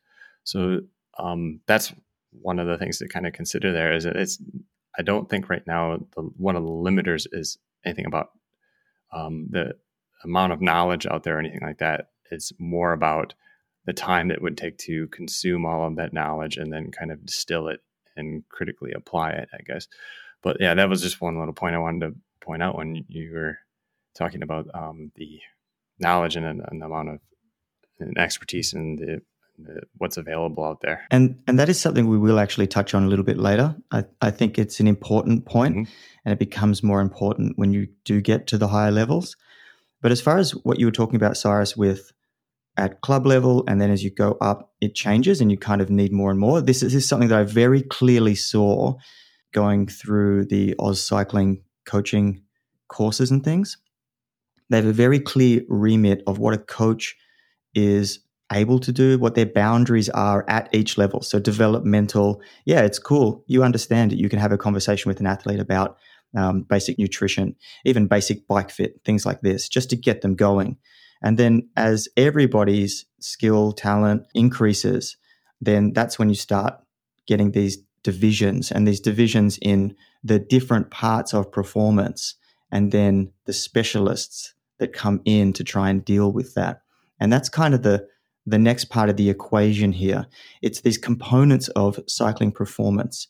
So 0.45 0.81
um, 1.19 1.61
that's 1.67 1.93
one 2.31 2.59
of 2.59 2.67
the 2.67 2.79
things 2.79 2.99
to 2.99 3.09
kind 3.09 3.27
of 3.27 3.33
consider 3.33 3.73
there 3.73 3.93
is 3.95 4.05
that 4.05 4.17
it's, 4.17 4.39
I 4.99 5.03
don't 5.03 5.29
think 5.29 5.49
right 5.49 5.67
now 5.67 5.99
the, 6.17 6.23
one 6.23 6.57
of 6.57 6.63
the 6.63 6.71
limiters 6.71 7.27
is 7.33 7.59
anything 7.85 8.07
about 8.07 8.31
um, 9.13 9.49
the 9.51 9.75
amount 10.25 10.53
of 10.53 10.61
knowledge 10.61 11.07
out 11.07 11.23
there 11.23 11.37
or 11.37 11.41
anything 11.41 11.63
like 11.63 11.79
that. 11.79 12.11
It's 12.31 12.53
more 12.59 12.93
about 12.93 13.35
the 13.87 13.93
time 13.93 14.29
that 14.29 14.43
would 14.43 14.59
take 14.59 14.77
to 14.79 15.07
consume 15.09 15.65
all 15.65 15.87
of 15.87 15.97
that 15.97 16.13
knowledge 16.13 16.57
and 16.57 16.73
then 16.73 16.91
kind 16.91 17.11
of 17.11 17.25
distill 17.25 17.69
it 17.69 17.81
and 18.17 18.47
critically 18.49 18.93
apply 18.93 19.31
it, 19.31 19.49
I 19.55 19.63
guess. 19.67 19.89
But 20.43 20.59
yeah, 20.61 20.75
that 20.75 20.89
was 20.89 21.03
just 21.03 21.21
one 21.21 21.39
little 21.39 21.55
point 21.55 21.75
I 21.75 21.79
wanted 21.79 22.07
to 22.07 22.15
point 22.41 22.63
out 22.63 22.77
when 22.77 23.05
you 23.09 23.33
were 23.33 23.59
talking 24.15 24.43
about 24.43 24.67
um, 24.75 25.13
the 25.17 25.41
knowledge 25.99 26.37
and, 26.37 26.45
and, 26.47 26.83
the 26.83 26.87
amount 26.87 27.09
of 27.09 27.21
and 28.01 28.17
expertise 28.17 28.73
and 28.73 28.99
the, 28.99 29.21
the, 29.59 29.83
what's 29.97 30.17
available 30.17 30.65
out 30.65 30.81
there. 30.81 31.05
And 31.11 31.43
and 31.47 31.59
that 31.59 31.69
is 31.69 31.81
something 31.81 32.07
we 32.07 32.19
will 32.19 32.39
actually 32.39 32.67
touch 32.67 32.95
on 32.95 33.05
a 33.05 33.09
little 33.09 33.25
bit 33.25 33.39
later. 33.39 33.75
I, 33.91 34.05
I 34.21 34.31
think 34.31 34.59
it's 34.59 34.81
an 34.81 34.87
important 34.87 35.47
point, 35.47 35.75
mm-hmm. 35.75 35.93
and 36.25 36.33
it 36.33 36.39
becomes 36.39 36.83
more 36.83 37.01
important 37.01 37.59
when 37.59 37.73
you 37.73 37.89
do 38.05 38.21
get 38.21 38.47
to 38.49 38.59
the 38.59 38.69
higher 38.69 38.93
levels. 38.93 39.37
But 40.01 40.13
as 40.13 40.21
far 40.21 40.39
as 40.39 40.53
what 40.53 40.79
you 40.79 40.87
were 40.87 40.93
talking 40.93 41.17
about, 41.17 41.37
Cyrus, 41.37 41.77
with 41.77 42.13
at 42.77 43.01
club 43.01 43.27
level, 43.27 43.65
and 43.67 43.81
then 43.81 43.91
as 43.91 44.05
you 44.05 44.11
go 44.11 44.39
up, 44.41 44.73
it 44.81 44.95
changes 44.95 45.41
and 45.41 45.51
you 45.51 45.59
kind 45.59 45.81
of 45.81 45.91
need 45.91 46.13
more 46.13 46.31
and 46.31 46.39
more. 46.39 46.61
This 46.61 46.83
is, 46.83 46.93
this 46.93 47.03
is 47.03 47.09
something 47.09 47.29
that 47.29 47.39
I 47.39 47.43
very 47.43 47.83
clearly 47.83 48.37
saw 48.37 48.95
going 49.53 49.89
through 49.89 50.45
the 50.47 50.75
AusCycling 50.79 51.63
coaching 51.85 52.43
courses 52.87 53.31
and 53.31 53.43
things. 53.43 53.77
They 54.71 54.77
have 54.77 54.87
a 54.87 54.93
very 54.93 55.19
clear 55.19 55.63
remit 55.69 56.23
of 56.27 56.39
what 56.39 56.55
a 56.55 56.59
coach 56.59 57.17
is 57.75 58.21
able 58.53 58.79
to 58.79 58.93
do, 58.93 59.19
what 59.19 59.35
their 59.35 59.47
boundaries 59.47 60.09
are 60.11 60.45
at 60.49 60.69
each 60.73 60.97
level. 60.97 61.23
So, 61.23 61.39
developmental, 61.39 62.41
yeah, 62.65 62.83
it's 62.83 62.99
cool. 62.99 63.45
You 63.47 63.65
understand 63.65 64.13
it. 64.13 64.19
You 64.19 64.29
can 64.29 64.39
have 64.39 64.53
a 64.53 64.59
conversation 64.59 65.09
with 65.09 65.21
an 65.21 65.27
athlete 65.27 65.61
about 65.61 65.99
um, 66.37 66.63
basic 66.63 66.99
nutrition, 66.99 67.57
even 67.85 68.07
basic 68.07 68.47
bike 68.47 68.71
fit, 68.71 69.01
things 69.05 69.25
like 69.25 69.41
this, 69.41 69.69
just 69.69 69.91
to 69.91 69.97
get 69.97 70.21
them 70.21 70.35
going. 70.35 70.77
And 71.23 71.39
then 71.39 71.69
as 71.77 72.09
everybody's 72.17 73.07
skill, 73.21 73.73
talent 73.73 74.27
increases, 74.35 75.17
then 75.61 75.93
that's 75.93 76.19
when 76.19 76.29
you 76.29 76.35
start 76.35 76.75
getting 77.27 77.53
these 77.53 77.79
divisions 78.03 78.71
and 78.71 78.87
these 78.87 79.01
divisions 79.01 79.59
in 79.61 79.95
the 80.23 80.39
different 80.39 80.91
parts 80.91 81.35
of 81.35 81.51
performance 81.51 82.37
and 82.71 82.93
then 82.93 83.33
the 83.45 83.53
specialists 83.53 84.55
that 84.79 84.93
come 84.93 85.21
in 85.25 85.53
to 85.53 85.65
try 85.65 85.91
and 85.91 86.05
deal 86.05 86.31
with 86.31 86.55
that. 86.55 86.83
And 87.21 87.33
that's 87.33 87.49
kind 87.49 87.75
of 87.75 87.83
the 87.83 88.07
the 88.47 88.59
next 88.59 88.87
part 88.87 89.11
of 89.11 89.19
the 89.19 89.29
equation 89.29 89.93
here. 89.93 90.27
It's 90.63 90.81
these 90.81 90.97
components 90.97 91.69
of 91.69 92.01
cycling 92.07 92.51
performance 92.51 93.29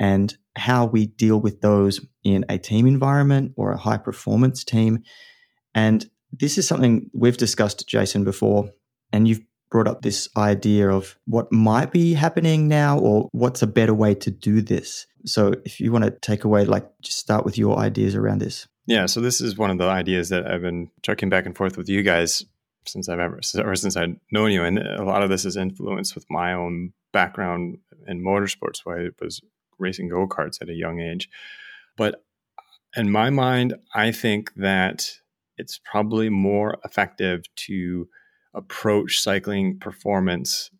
and 0.00 0.36
how 0.56 0.86
we 0.86 1.06
deal 1.06 1.40
with 1.40 1.60
those 1.60 2.04
in 2.24 2.44
a 2.48 2.58
team 2.58 2.86
environment 2.86 3.52
or 3.56 3.70
a 3.70 3.78
high 3.78 3.98
performance 3.98 4.64
team. 4.64 5.04
And 5.74 6.04
this 6.32 6.58
is 6.58 6.66
something 6.66 7.08
we've 7.12 7.36
discussed, 7.36 7.86
Jason, 7.86 8.24
before, 8.24 8.70
and 9.12 9.28
you've 9.28 9.42
brought 9.70 9.86
up 9.86 10.02
this 10.02 10.28
idea 10.36 10.90
of 10.90 11.16
what 11.26 11.52
might 11.52 11.92
be 11.92 12.14
happening 12.14 12.66
now 12.66 12.98
or 12.98 13.28
what's 13.30 13.62
a 13.62 13.66
better 13.68 13.94
way 13.94 14.14
to 14.16 14.30
do 14.30 14.60
this. 14.60 15.06
So 15.26 15.52
if 15.64 15.78
you 15.78 15.92
want 15.92 16.04
to 16.04 16.10
take 16.10 16.42
away, 16.42 16.64
like, 16.64 16.88
just 17.02 17.18
start 17.18 17.44
with 17.44 17.56
your 17.56 17.78
ideas 17.78 18.16
around 18.16 18.40
this. 18.40 18.66
Yeah. 18.86 19.06
So 19.06 19.20
this 19.20 19.40
is 19.40 19.56
one 19.56 19.70
of 19.70 19.78
the 19.78 19.84
ideas 19.84 20.30
that 20.30 20.50
I've 20.50 20.62
been 20.62 20.90
chucking 21.02 21.28
back 21.28 21.46
and 21.46 21.56
forth 21.56 21.76
with 21.76 21.88
you 21.88 22.02
guys 22.02 22.44
since 22.86 23.08
I've 23.08 23.20
ever, 23.20 23.40
or 23.62 23.76
since 23.76 23.96
I've 23.96 24.16
known 24.32 24.50
you. 24.50 24.64
And 24.64 24.78
a 24.78 25.04
lot 25.04 25.22
of 25.22 25.28
this 25.28 25.44
is 25.44 25.56
influenced 25.56 26.14
with 26.14 26.24
my 26.30 26.54
own 26.54 26.92
background 27.12 27.78
in 28.08 28.24
motorsports, 28.24 28.80
where 28.84 28.98
I 28.98 29.08
was 29.22 29.40
racing 29.80 30.08
go 30.08 30.26
karts 30.26 30.60
at 30.60 30.68
a 30.68 30.74
young 30.74 31.00
age. 31.00 31.28
But 31.96 32.24
in 32.96 33.10
my 33.10 33.30
mind, 33.30 33.74
I 33.94 34.12
think 34.12 34.52
that 34.54 35.10
it's 35.56 35.80
probably 35.84 36.28
more 36.28 36.78
effective 36.84 37.44
to 37.54 38.08
approach 38.54 39.20
cycling 39.20 39.78
performance 39.78 40.70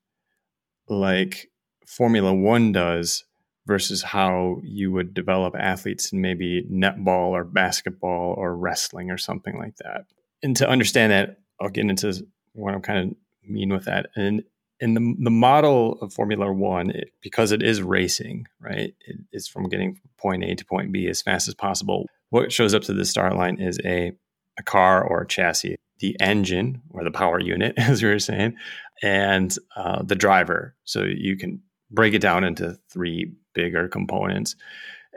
like 0.88 1.50
Formula 1.86 2.34
One 2.34 2.72
does 2.72 3.24
versus 3.66 4.02
how 4.02 4.58
you 4.64 4.90
would 4.90 5.14
develop 5.14 5.54
athletes 5.56 6.12
in 6.12 6.20
maybe 6.20 6.66
netball 6.70 7.30
or 7.30 7.44
basketball 7.44 8.34
or 8.36 8.56
wrestling 8.56 9.10
or 9.10 9.18
something 9.18 9.56
like 9.56 9.76
that. 9.76 10.06
And 10.42 10.56
to 10.56 10.68
understand 10.68 11.12
that, 11.12 11.36
I'll 11.60 11.68
get 11.68 11.88
into 11.88 12.26
what 12.54 12.74
I'm 12.74 12.82
kind 12.82 13.10
of 13.10 13.16
mean 13.48 13.72
with 13.72 13.84
that. 13.84 14.06
And 14.16 14.42
in 14.80 14.94
the 14.94 15.14
the 15.18 15.30
model 15.30 15.98
of 16.00 16.12
Formula 16.12 16.50
One, 16.50 16.90
it, 16.90 17.12
because 17.20 17.52
it 17.52 17.62
is 17.62 17.82
racing, 17.82 18.46
right? 18.60 18.94
It 19.06 19.16
is 19.32 19.46
from 19.46 19.68
getting 19.68 19.94
from 19.94 20.10
point 20.18 20.44
A 20.44 20.54
to 20.54 20.64
point 20.64 20.90
B 20.90 21.06
as 21.08 21.22
fast 21.22 21.48
as 21.48 21.54
possible. 21.54 22.06
What 22.30 22.52
shows 22.52 22.74
up 22.74 22.82
to 22.82 22.94
the 22.94 23.04
start 23.04 23.36
line 23.36 23.60
is 23.60 23.78
a 23.84 24.12
a 24.58 24.62
car 24.62 25.04
or 25.04 25.22
a 25.22 25.26
chassis, 25.26 25.76
the 26.00 26.16
engine 26.20 26.82
or 26.90 27.04
the 27.04 27.10
power 27.10 27.38
unit, 27.38 27.74
as 27.78 28.02
we 28.02 28.08
were 28.08 28.18
saying, 28.18 28.56
and 29.02 29.54
uh, 29.76 30.02
the 30.02 30.16
driver. 30.16 30.74
So 30.84 31.04
you 31.04 31.36
can 31.36 31.62
break 31.90 32.14
it 32.14 32.22
down 32.22 32.44
into 32.44 32.78
three 32.90 33.32
bigger 33.54 33.88
components, 33.88 34.56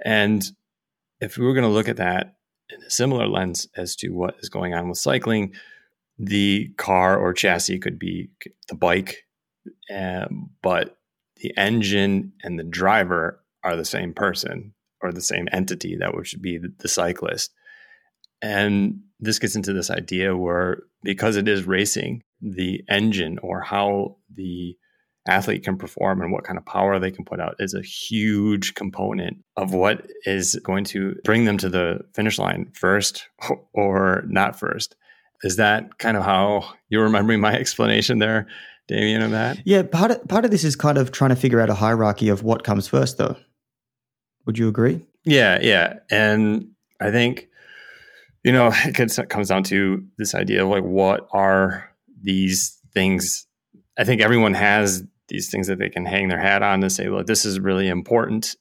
and 0.04 0.44
if 1.22 1.38
we 1.38 1.46
were 1.46 1.54
going 1.54 1.64
to 1.64 1.70
look 1.70 1.88
at 1.88 1.98
that 1.98 2.36
in 2.70 2.82
a 2.84 2.90
similar 2.90 3.28
lens 3.28 3.68
as 3.78 3.96
to 3.98 4.10
what 4.10 4.36
is 4.42 4.50
going 4.50 4.74
on 4.74 4.90
with 4.90 4.98
cycling, 4.98 5.54
the 6.20 6.70
car 6.78 7.18
or 7.18 7.34
chassis 7.34 7.80
could 7.80 7.98
be 7.98 8.30
the 8.68 8.76
bike, 8.76 9.23
uh, 9.94 10.26
but 10.62 10.98
the 11.38 11.54
engine 11.58 12.34
and 12.44 12.58
the 12.58 12.64
driver 12.64 13.44
are 13.64 13.76
the 13.76 13.86
same 13.86 14.14
person 14.14 14.74
or 15.02 15.12
the 15.12 15.22
same 15.22 15.48
entity 15.52 15.96
that 15.98 16.14
would 16.14 16.28
be 16.42 16.58
the, 16.58 16.74
the 16.80 16.88
cyclist. 16.88 17.54
And 18.42 19.02
this 19.20 19.40
gets 19.40 19.56
into 19.56 19.74
this 19.74 19.90
idea 19.90 20.36
where 20.36 20.84
because 21.04 21.36
it 21.36 21.48
is 21.48 21.66
racing, 21.66 22.24
the 22.42 22.84
engine 22.90 23.40
or 23.42 23.62
how 23.62 24.18
the 24.34 24.76
athlete 25.28 25.64
can 25.64 25.78
perform 25.78 26.22
and 26.22 26.32
what 26.32 26.44
kind 26.44 26.58
of 26.58 26.66
power 26.66 27.00
they 27.00 27.12
can 27.12 27.24
put 27.24 27.40
out 27.40 27.56
is 27.60 27.74
a 27.74 27.82
huge 27.82 28.74
component 28.76 29.38
of 29.56 29.74
what 29.74 30.06
is 30.26 30.56
going 30.64 30.84
to 30.84 31.16
bring 31.24 31.46
them 31.46 31.58
to 31.58 31.70
the 31.70 32.00
finish 32.14 32.38
line 32.38 32.70
first 32.74 33.28
or 33.74 34.24
not 34.28 34.60
first. 34.60 34.96
Is 35.44 35.58
that 35.58 35.98
kind 35.98 36.16
of 36.16 36.24
how 36.24 36.74
you're 36.90 37.04
remembering 37.04 37.42
my 37.42 37.54
explanation 37.60 38.20
there, 38.20 38.48
Damien, 38.94 39.24
of 39.24 39.32
that? 39.32 39.58
Yeah, 39.66 39.82
part 39.82 40.12
of, 40.12 40.28
part 40.28 40.46
of 40.46 40.52
this 40.52 40.64
is 40.64 40.76
kind 40.76 41.00
of 41.00 41.12
trying 41.12 41.32
to 41.32 41.36
figure 41.36 41.60
out 41.60 41.70
a 41.70 41.74
hierarchy 41.74 42.30
of 42.30 42.44
what 42.44 42.64
comes 42.64 42.88
first, 42.88 43.18
though. 43.18 43.36
Would 44.46 44.60
you 44.60 44.68
agree? 44.68 45.04
Yeah, 45.26 45.58
yeah. 45.62 45.96
And 46.12 46.70
I 47.02 47.10
think, 47.10 47.48
you 48.44 48.52
know, 48.52 48.72
it 48.86 49.30
comes 49.30 49.48
down 49.48 49.64
to 49.64 50.06
this 50.20 50.36
idea 50.36 50.64
of 50.64 50.70
like, 50.70 50.84
what 50.84 51.28
are 51.32 51.90
these 52.22 52.78
things? 52.94 53.48
I 53.98 54.04
think 54.04 54.22
everyone 54.22 54.54
has 54.54 55.04
these 55.28 55.50
things 55.50 55.66
that 55.68 55.80
they 55.80 55.90
can 55.90 56.06
hang 56.06 56.28
their 56.28 56.40
hat 56.40 56.62
on 56.62 56.82
to 56.82 56.90
say, 56.90 57.10
well, 57.10 57.24
this 57.24 57.46
is 57.46 57.60
really 57.60 57.88
important. 57.88 58.56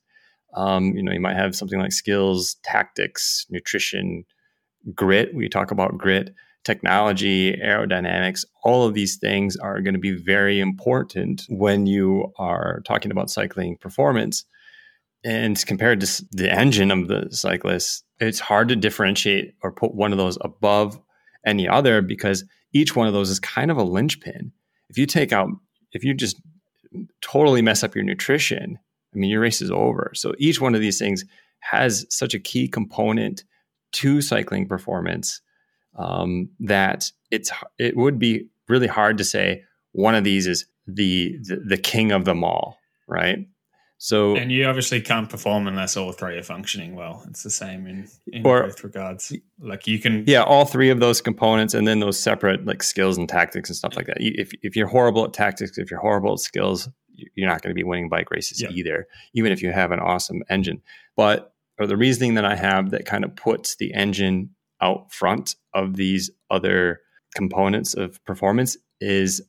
Um, 0.55 0.95
you 0.95 1.03
know, 1.03 1.13
you 1.13 1.21
might 1.21 1.37
have 1.37 1.55
something 1.55 1.79
like 1.79 1.93
skills, 1.93 2.57
tactics, 2.63 3.45
nutrition, 3.51 4.25
grit. 4.95 5.35
We 5.35 5.51
talk 5.51 5.71
about 5.71 5.99
grit, 5.99 6.35
technology, 6.65 7.57
aerodynamics. 7.57 8.45
All 8.63 8.87
of 8.87 8.95
these 8.95 9.17
things 9.17 9.57
are 9.57 9.81
going 9.81 9.95
to 9.95 10.01
be 10.01 10.13
very 10.13 10.61
important 10.61 11.43
when 11.49 11.87
you 11.87 12.33
are 12.39 12.83
talking 12.85 13.11
about 13.11 13.31
cycling 13.31 13.77
performance. 13.79 14.45
And 15.25 15.65
compared 15.67 16.01
to 16.01 16.25
the 16.33 16.53
engine 16.53 16.91
of 16.91 17.09
the 17.09 17.29
cyclist, 17.31 18.05
it's 18.19 18.41
hard 18.41 18.69
to 18.69 18.77
differentiate 18.77 19.55
or 19.63 19.73
put 19.73 19.95
one 19.95 20.13
of 20.13 20.19
those 20.19 20.39
above 20.41 21.01
any 21.47 21.69
other 21.69 22.03
because 22.03 22.45
each 22.73 22.97
one 22.97 23.07
of 23.07 23.13
those 23.13 23.31
is 23.31 23.41
kind 23.41 23.71
of 23.71 23.77
a 23.77 23.83
linchpin. 23.83 24.53
If 24.89 24.99
you 24.99 25.07
take 25.07 25.33
out, 25.33 25.49
if 25.93 26.05
you 26.05 26.15
just 26.15 26.41
totally 27.21 27.63
mess 27.63 27.83
up 27.83 27.95
your 27.95 28.05
nutrition, 28.05 28.79
I 29.15 29.19
mean, 29.19 29.31
your 29.31 29.41
race 29.41 29.61
is 29.61 29.71
over. 29.71 30.13
So 30.15 30.35
each 30.39 30.61
one 30.61 30.75
of 30.75 30.81
these 30.81 30.99
things 30.99 31.25
has 31.61 32.07
such 32.09 32.35
a 32.35 32.41
key 32.41 32.69
component 32.69 33.45
to 33.93 34.21
cycling 34.21 34.67
performance 34.67 35.41
um, 35.97 36.49
that 36.61 37.11
it's 37.31 37.51
it 37.79 37.97
would 37.97 38.19
be 38.19 38.49
really 38.69 38.87
hard 38.87 39.19
to 39.19 39.25
say 39.25 39.63
one 39.93 40.15
of 40.15 40.25
these 40.25 40.47
is 40.47 40.67
the, 40.87 41.39
the 41.43 41.57
the 41.57 41.77
king 41.77 42.13
of 42.13 42.25
them 42.25 42.45
all, 42.45 42.79
right? 43.07 43.47
So 43.99 44.35
and 44.35 44.51
you 44.51 44.67
obviously 44.67 45.01
can't 45.01 45.31
perform 45.31 45.69
unless 45.69 45.97
all 45.97 46.11
three 46.11 46.37
are 46.37 46.43
functioning 46.43 46.97
well. 46.97 47.23
It's 47.29 47.45
the 47.45 47.51
same 47.51 47.87
in, 47.87 48.09
in 48.27 48.45
or, 48.45 48.65
both 48.65 48.83
regards. 48.83 49.33
Like 49.61 49.87
you 49.87 50.01
can, 50.01 50.25
yeah, 50.27 50.43
all 50.43 50.65
three 50.65 50.91
of 50.91 50.99
those 50.99 51.21
components, 51.21 51.73
and 51.73 51.87
then 51.87 52.01
those 52.01 52.19
separate 52.19 52.67
like 52.67 52.83
skills 52.83 53.17
and 53.17 53.29
tactics 53.29 53.69
and 53.69 53.77
stuff 53.77 53.95
like 53.95 54.07
that. 54.07 54.17
If 54.19 54.51
if 54.63 54.75
you're 54.75 54.89
horrible 54.89 55.25
at 55.25 55.33
tactics, 55.33 55.79
if 55.79 55.89
you're 55.89 56.01
horrible 56.01 56.33
at 56.33 56.41
skills, 56.41 56.89
you're 57.37 57.49
not 57.49 57.63
going 57.63 57.71
to 57.71 57.79
be 57.79 57.85
winning 57.85 58.09
bike 58.09 58.33
races 58.33 58.61
yeah. 58.61 58.71
either. 58.71 59.07
Even 59.35 59.53
if 59.53 59.63
you 59.63 59.71
have 59.71 59.93
an 59.93 60.01
awesome 60.01 60.43
engine, 60.51 60.83
but 61.17 61.55
or 61.79 61.87
the 61.87 61.97
reasoning 61.97 62.35
that 62.35 62.45
I 62.45 62.57
have 62.57 62.91
that 62.91 63.07
kind 63.07 63.25
of 63.25 63.37
puts 63.37 63.77
the 63.77 63.95
engine 63.95 64.51
out 64.83 65.13
front 65.13 65.57
of 65.75 65.97
these 65.97 66.31
other 66.51 67.01
components 67.35 67.95
of 67.95 68.23
performance 68.25 68.77
is, 69.01 69.41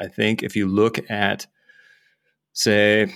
I 0.00 0.06
think 0.06 0.42
if 0.42 0.54
you 0.54 0.68
look 0.68 1.10
at, 1.10 1.46
say 2.52 3.12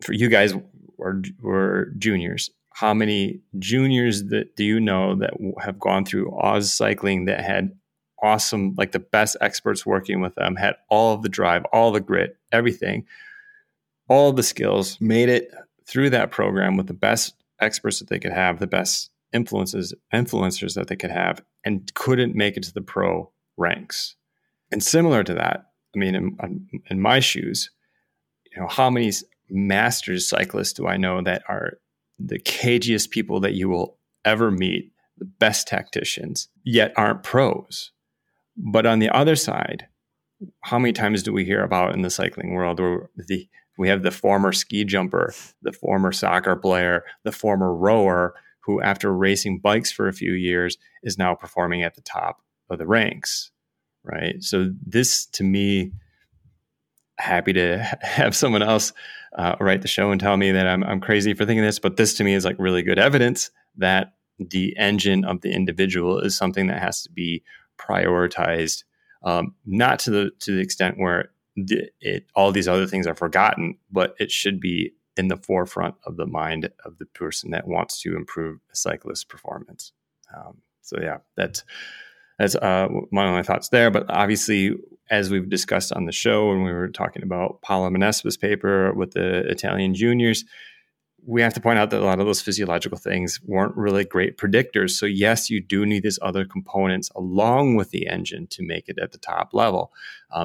for 0.00 0.12
you 0.12 0.28
guys 0.28 0.54
were, 0.96 1.22
were 1.40 1.92
juniors 1.98 2.50
how 2.74 2.94
many 2.94 3.40
juniors 3.58 4.24
that 4.24 4.56
do 4.56 4.64
you 4.64 4.80
know 4.80 5.14
that 5.16 5.34
have 5.60 5.78
gone 5.78 6.04
through 6.04 6.30
AusCycling 6.30 7.26
that 7.26 7.40
had 7.40 7.72
awesome, 8.22 8.74
like 8.76 8.92
the 8.92 8.98
best 8.98 9.36
experts 9.40 9.84
working 9.84 10.20
with 10.20 10.34
them, 10.34 10.56
had 10.56 10.74
all 10.88 11.14
of 11.14 11.22
the 11.22 11.28
drive, 11.28 11.64
all 11.72 11.92
the 11.92 12.00
grit, 12.00 12.36
everything, 12.50 13.04
all 14.08 14.32
the 14.32 14.42
skills, 14.42 15.00
made 15.00 15.28
it 15.28 15.50
through 15.86 16.10
that 16.10 16.30
program 16.30 16.76
with 16.76 16.86
the 16.86 16.92
best 16.94 17.34
experts 17.60 17.98
that 17.98 18.08
they 18.08 18.18
could 18.18 18.32
have, 18.32 18.58
the 18.58 18.66
best 18.66 19.10
influences, 19.32 19.94
influencers 20.12 20.74
that 20.74 20.88
they 20.88 20.96
could 20.96 21.10
have, 21.10 21.42
and 21.64 21.92
couldn't 21.94 22.34
make 22.34 22.56
it 22.56 22.62
to 22.64 22.72
the 22.72 22.80
pro 22.80 23.32
ranks. 23.56 24.16
And 24.70 24.82
similar 24.82 25.22
to 25.24 25.34
that, 25.34 25.66
I 25.94 25.98
mean, 25.98 26.14
in, 26.14 26.68
in 26.90 27.00
my 27.00 27.20
shoes, 27.20 27.70
you 28.50 28.60
know, 28.60 28.68
how 28.68 28.90
many 28.90 29.12
masters 29.50 30.28
cyclists 30.28 30.72
do 30.72 30.86
I 30.86 30.96
know 30.96 31.22
that 31.22 31.42
are 31.48 31.74
the 32.18 32.38
cagiest 32.38 33.10
people 33.10 33.40
that 33.40 33.54
you 33.54 33.68
will 33.68 33.98
ever 34.24 34.50
meet, 34.50 34.92
the 35.18 35.24
best 35.24 35.68
tacticians, 35.68 36.48
yet 36.64 36.92
aren't 36.96 37.22
pros. 37.22 37.90
But 38.56 38.86
on 38.86 38.98
the 38.98 39.10
other 39.10 39.36
side, 39.36 39.88
how 40.62 40.78
many 40.78 40.92
times 40.92 41.22
do 41.22 41.32
we 41.32 41.44
hear 41.44 41.62
about 41.62 41.94
in 41.94 42.02
the 42.02 42.10
cycling 42.10 42.52
world 42.52 42.80
where 42.80 43.10
the 43.16 43.48
we 43.78 43.88
have 43.88 44.02
the 44.02 44.10
former 44.10 44.52
ski 44.52 44.84
jumper, 44.84 45.34
the 45.62 45.72
former 45.72 46.12
soccer 46.12 46.56
player, 46.56 47.04
the 47.24 47.32
former 47.32 47.74
rower 47.74 48.34
who 48.64 48.80
after 48.80 49.14
racing 49.14 49.58
bikes 49.58 49.92
for 49.92 50.08
a 50.08 50.12
few 50.12 50.32
years 50.32 50.78
is 51.02 51.18
now 51.18 51.34
performing 51.34 51.82
at 51.82 51.94
the 51.94 52.00
top 52.00 52.42
of 52.70 52.78
the 52.78 52.86
ranks, 52.86 53.50
right? 54.04 54.42
So 54.42 54.72
this 54.84 55.26
to 55.26 55.44
me 55.44 55.92
happy 57.18 57.52
to 57.52 57.78
have 58.02 58.34
someone 58.34 58.62
else 58.62 58.92
uh, 59.36 59.56
write 59.60 59.82
the 59.82 59.88
show 59.88 60.10
and 60.10 60.20
tell 60.20 60.36
me 60.36 60.52
that 60.52 60.66
I'm, 60.66 60.84
I'm 60.84 61.00
crazy 61.00 61.34
for 61.34 61.44
thinking 61.44 61.64
this, 61.64 61.78
but 61.78 61.96
this 61.96 62.14
to 62.14 62.24
me 62.24 62.34
is 62.34 62.44
like 62.44 62.56
really 62.58 62.82
good 62.82 62.98
evidence 62.98 63.50
that 63.76 64.12
the 64.38 64.76
engine 64.76 65.24
of 65.24 65.40
the 65.40 65.52
individual 65.52 66.18
is 66.18 66.36
something 66.36 66.66
that 66.66 66.82
has 66.82 67.02
to 67.02 67.10
be 67.10 67.42
prioritized, 67.78 68.84
um, 69.24 69.54
not 69.64 69.98
to 70.00 70.10
the 70.10 70.30
to 70.40 70.54
the 70.54 70.60
extent 70.60 70.98
where 70.98 71.30
the, 71.56 71.88
it 72.00 72.26
all 72.34 72.52
these 72.52 72.68
other 72.68 72.86
things 72.86 73.06
are 73.06 73.14
forgotten, 73.14 73.78
but 73.90 74.14
it 74.18 74.30
should 74.30 74.60
be 74.60 74.92
in 75.22 75.28
the 75.28 75.36
forefront 75.36 75.94
of 76.04 76.16
the 76.16 76.26
mind 76.26 76.68
of 76.84 76.98
the 76.98 77.06
person 77.06 77.52
that 77.52 77.68
wants 77.68 78.00
to 78.02 78.16
improve 78.16 78.58
a 78.72 78.76
cyclist's 78.76 79.24
performance. 79.24 79.92
Um, 80.36 80.58
so 80.80 80.98
yeah, 81.00 81.18
that's 81.36 81.64
that's 82.38 82.56
uh, 82.56 82.88
my 83.12 83.42
thoughts 83.42 83.68
there. 83.68 83.90
But 83.90 84.06
obviously, 84.08 84.74
as 85.10 85.30
we've 85.30 85.48
discussed 85.48 85.92
on 85.92 86.06
the 86.06 86.12
show, 86.12 86.48
when 86.48 86.64
we 86.64 86.72
were 86.72 86.88
talking 86.88 87.22
about 87.22 87.62
Paolo 87.62 87.88
Menaspà's 87.88 88.36
paper 88.36 88.92
with 88.94 89.12
the 89.12 89.48
Italian 89.48 89.94
juniors, 89.94 90.44
we 91.24 91.40
have 91.40 91.54
to 91.54 91.60
point 91.60 91.78
out 91.78 91.90
that 91.90 92.00
a 92.00 92.04
lot 92.04 92.18
of 92.18 92.26
those 92.26 92.40
physiological 92.40 92.98
things 92.98 93.40
weren't 93.44 93.76
really 93.76 94.04
great 94.04 94.38
predictors. 94.38 94.90
So, 94.90 95.06
yes, 95.06 95.50
you 95.50 95.60
do 95.60 95.86
need 95.86 96.02
these 96.02 96.18
other 96.20 96.44
components 96.44 97.10
along 97.14 97.76
with 97.76 97.90
the 97.90 98.08
engine 98.08 98.48
to 98.48 98.64
make 98.64 98.88
it 98.88 98.98
at 99.00 99.12
the 99.12 99.18
top 99.18 99.54
level 99.54 99.92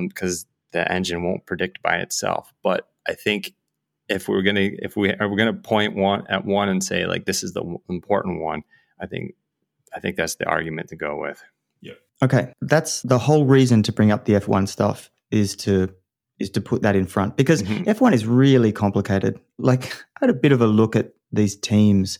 because 0.02 0.44
um, 0.44 0.50
the 0.74 0.92
engine 0.92 1.24
won't 1.24 1.48
predict 1.48 1.82
by 1.82 1.96
itself. 1.98 2.54
But 2.62 2.90
I 3.08 3.14
think 3.14 3.54
if 4.10 4.28
we're 4.28 4.42
gonna 4.42 4.70
if 4.80 4.96
we 4.96 5.14
are 5.14 5.28
we 5.28 5.38
gonna 5.38 5.54
point 5.54 5.96
one 5.96 6.26
at 6.28 6.46
one 6.46 6.70
and 6.70 6.84
say 6.84 7.06
like 7.06 7.26
this 7.26 7.44
is 7.44 7.54
the 7.54 7.78
important 7.90 8.42
one, 8.42 8.64
I 9.00 9.06
think 9.06 9.36
I 9.94 10.00
think 10.00 10.16
that's 10.16 10.36
the 10.36 10.46
argument 10.46 10.90
to 10.90 10.96
go 10.96 11.20
with. 11.20 11.44
Yeah. 11.82 11.94
Okay, 12.22 12.54
that's 12.62 13.02
the 13.02 13.20
whole 13.20 13.46
reason 13.46 13.84
to 13.84 13.92
bring 13.92 14.12
up 14.12 14.26
the 14.26 14.34
F1 14.34 14.68
stuff 14.68 15.10
is 15.32 15.56
to 15.58 15.94
is 16.40 16.50
to 16.52 16.62
put 16.62 16.84
that 16.84 16.96
in 16.96 17.06
front 17.06 17.36
because 17.36 17.64
mm-hmm. 17.64 17.84
F1 17.84 18.14
is 18.14 18.26
really 18.26 18.72
complicated. 18.72 19.40
Like 19.58 19.86
I 20.16 20.26
had 20.26 20.30
a 20.30 20.34
bit 20.34 20.52
of 20.52 20.62
a 20.62 20.68
look 20.68 20.96
at 20.96 21.14
these 21.32 21.56
teams. 21.56 22.20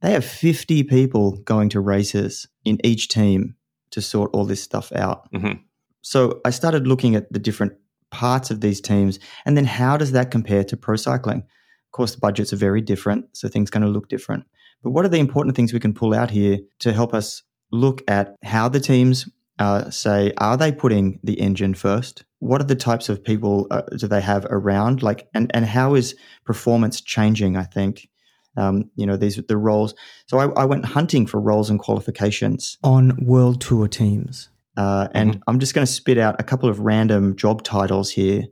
They 0.00 0.12
have 0.12 0.24
50 0.24 0.82
people 0.84 1.36
going 1.38 1.68
to 1.70 1.80
races 1.80 2.48
in 2.64 2.84
each 2.84 3.08
team 3.08 3.54
to 3.92 4.02
sort 4.02 4.30
all 4.32 4.44
this 4.44 4.62
stuff 4.62 4.90
out. 4.92 5.30
Mm-hmm. 5.32 5.62
So 6.00 6.40
I 6.44 6.50
started 6.50 6.88
looking 6.88 7.14
at 7.14 7.32
the 7.32 7.38
different 7.38 7.74
parts 8.12 8.50
of 8.50 8.60
these 8.60 8.80
teams 8.80 9.18
and 9.44 9.56
then 9.56 9.64
how 9.64 9.96
does 9.96 10.12
that 10.12 10.30
compare 10.30 10.62
to 10.64 10.76
pro 10.76 10.94
cycling? 10.94 11.38
Of 11.38 11.92
course, 11.92 12.14
the 12.14 12.20
budgets 12.20 12.52
are 12.52 12.56
very 12.56 12.80
different, 12.80 13.36
so 13.36 13.48
things 13.48 13.70
going 13.70 13.82
to 13.82 13.88
look 13.88 14.08
different. 14.08 14.44
But 14.82 14.90
what 14.90 15.04
are 15.04 15.08
the 15.08 15.18
important 15.18 15.56
things 15.56 15.72
we 15.72 15.80
can 15.80 15.94
pull 15.94 16.14
out 16.14 16.30
here 16.30 16.58
to 16.80 16.92
help 16.92 17.12
us 17.12 17.42
look 17.70 18.02
at 18.08 18.36
how 18.44 18.68
the 18.68 18.80
teams 18.80 19.28
uh, 19.58 19.90
say, 19.90 20.32
are 20.38 20.56
they 20.56 20.72
putting 20.72 21.20
the 21.22 21.40
engine 21.40 21.74
first? 21.74 22.24
What 22.38 22.60
are 22.60 22.64
the 22.64 22.74
types 22.74 23.08
of 23.08 23.22
people 23.22 23.66
uh, 23.70 23.82
do 23.96 24.08
they 24.08 24.20
have 24.20 24.46
around? 24.50 25.02
Like, 25.02 25.28
and 25.34 25.50
and 25.54 25.64
how 25.64 25.94
is 25.94 26.16
performance 26.44 27.00
changing? 27.00 27.56
I 27.56 27.64
think, 27.64 28.08
um, 28.56 28.90
you 28.96 29.06
know, 29.06 29.16
these 29.16 29.36
the 29.36 29.56
roles. 29.56 29.94
So 30.26 30.38
I, 30.38 30.62
I, 30.62 30.64
went 30.64 30.84
hunting 30.84 31.26
for 31.26 31.40
roles 31.40 31.70
and 31.70 31.78
qualifications 31.78 32.78
on 32.82 33.24
world 33.24 33.60
tour 33.60 33.86
teams, 33.86 34.48
uh, 34.76 35.08
and 35.12 35.32
mm-hmm. 35.32 35.40
I'm 35.46 35.58
just 35.58 35.74
going 35.74 35.86
to 35.86 35.92
spit 35.92 36.18
out 36.18 36.40
a 36.40 36.44
couple 36.44 36.68
of 36.68 36.80
random 36.80 37.36
job 37.36 37.62
titles 37.62 38.10
here, 38.10 38.44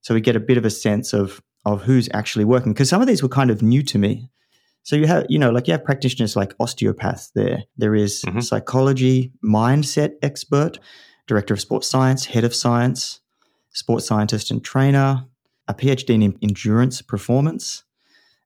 so 0.00 0.14
we 0.14 0.20
get 0.20 0.36
a 0.36 0.40
bit 0.40 0.58
of 0.58 0.64
a 0.64 0.70
sense 0.70 1.12
of 1.12 1.42
of 1.64 1.82
who's 1.82 2.08
actually 2.12 2.44
working. 2.44 2.72
Because 2.72 2.88
some 2.88 3.00
of 3.00 3.06
these 3.06 3.22
were 3.22 3.28
kind 3.28 3.50
of 3.50 3.62
new 3.62 3.82
to 3.84 3.98
me. 3.98 4.28
So 4.82 4.96
you 4.96 5.06
have, 5.06 5.26
you 5.28 5.38
know, 5.38 5.50
like 5.50 5.68
you 5.68 5.72
have 5.72 5.84
practitioners 5.84 6.34
like 6.34 6.54
osteopaths 6.58 7.30
there. 7.36 7.62
There 7.76 7.94
is 7.94 8.22
Mhm. 8.22 8.42
psychology, 8.42 9.32
mindset 9.44 10.14
expert, 10.22 10.80
director 11.28 11.54
of 11.54 11.60
sports 11.60 11.86
science, 11.86 12.24
head 12.24 12.42
of 12.42 12.52
science, 12.52 13.20
sports 13.70 14.06
scientist 14.06 14.50
and 14.50 14.62
trainer, 14.64 15.24
a 15.68 15.74
PhD 15.74 16.14
in 16.14 16.36
endurance 16.42 17.00
performance. 17.00 17.84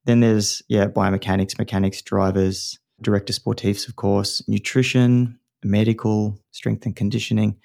Then 0.04 0.20
there's, 0.20 0.62
yeah, 0.68 0.86
biomechanics, 0.88 1.58
mechanics, 1.58 2.02
drivers, 2.02 2.78
director 3.00 3.32
sportifs, 3.32 3.88
of 3.88 3.96
course, 3.96 4.42
nutrition, 4.46 5.38
medical, 5.66 6.40
strength 6.52 6.86
and 6.86 6.96
conditioning. 6.96 7.56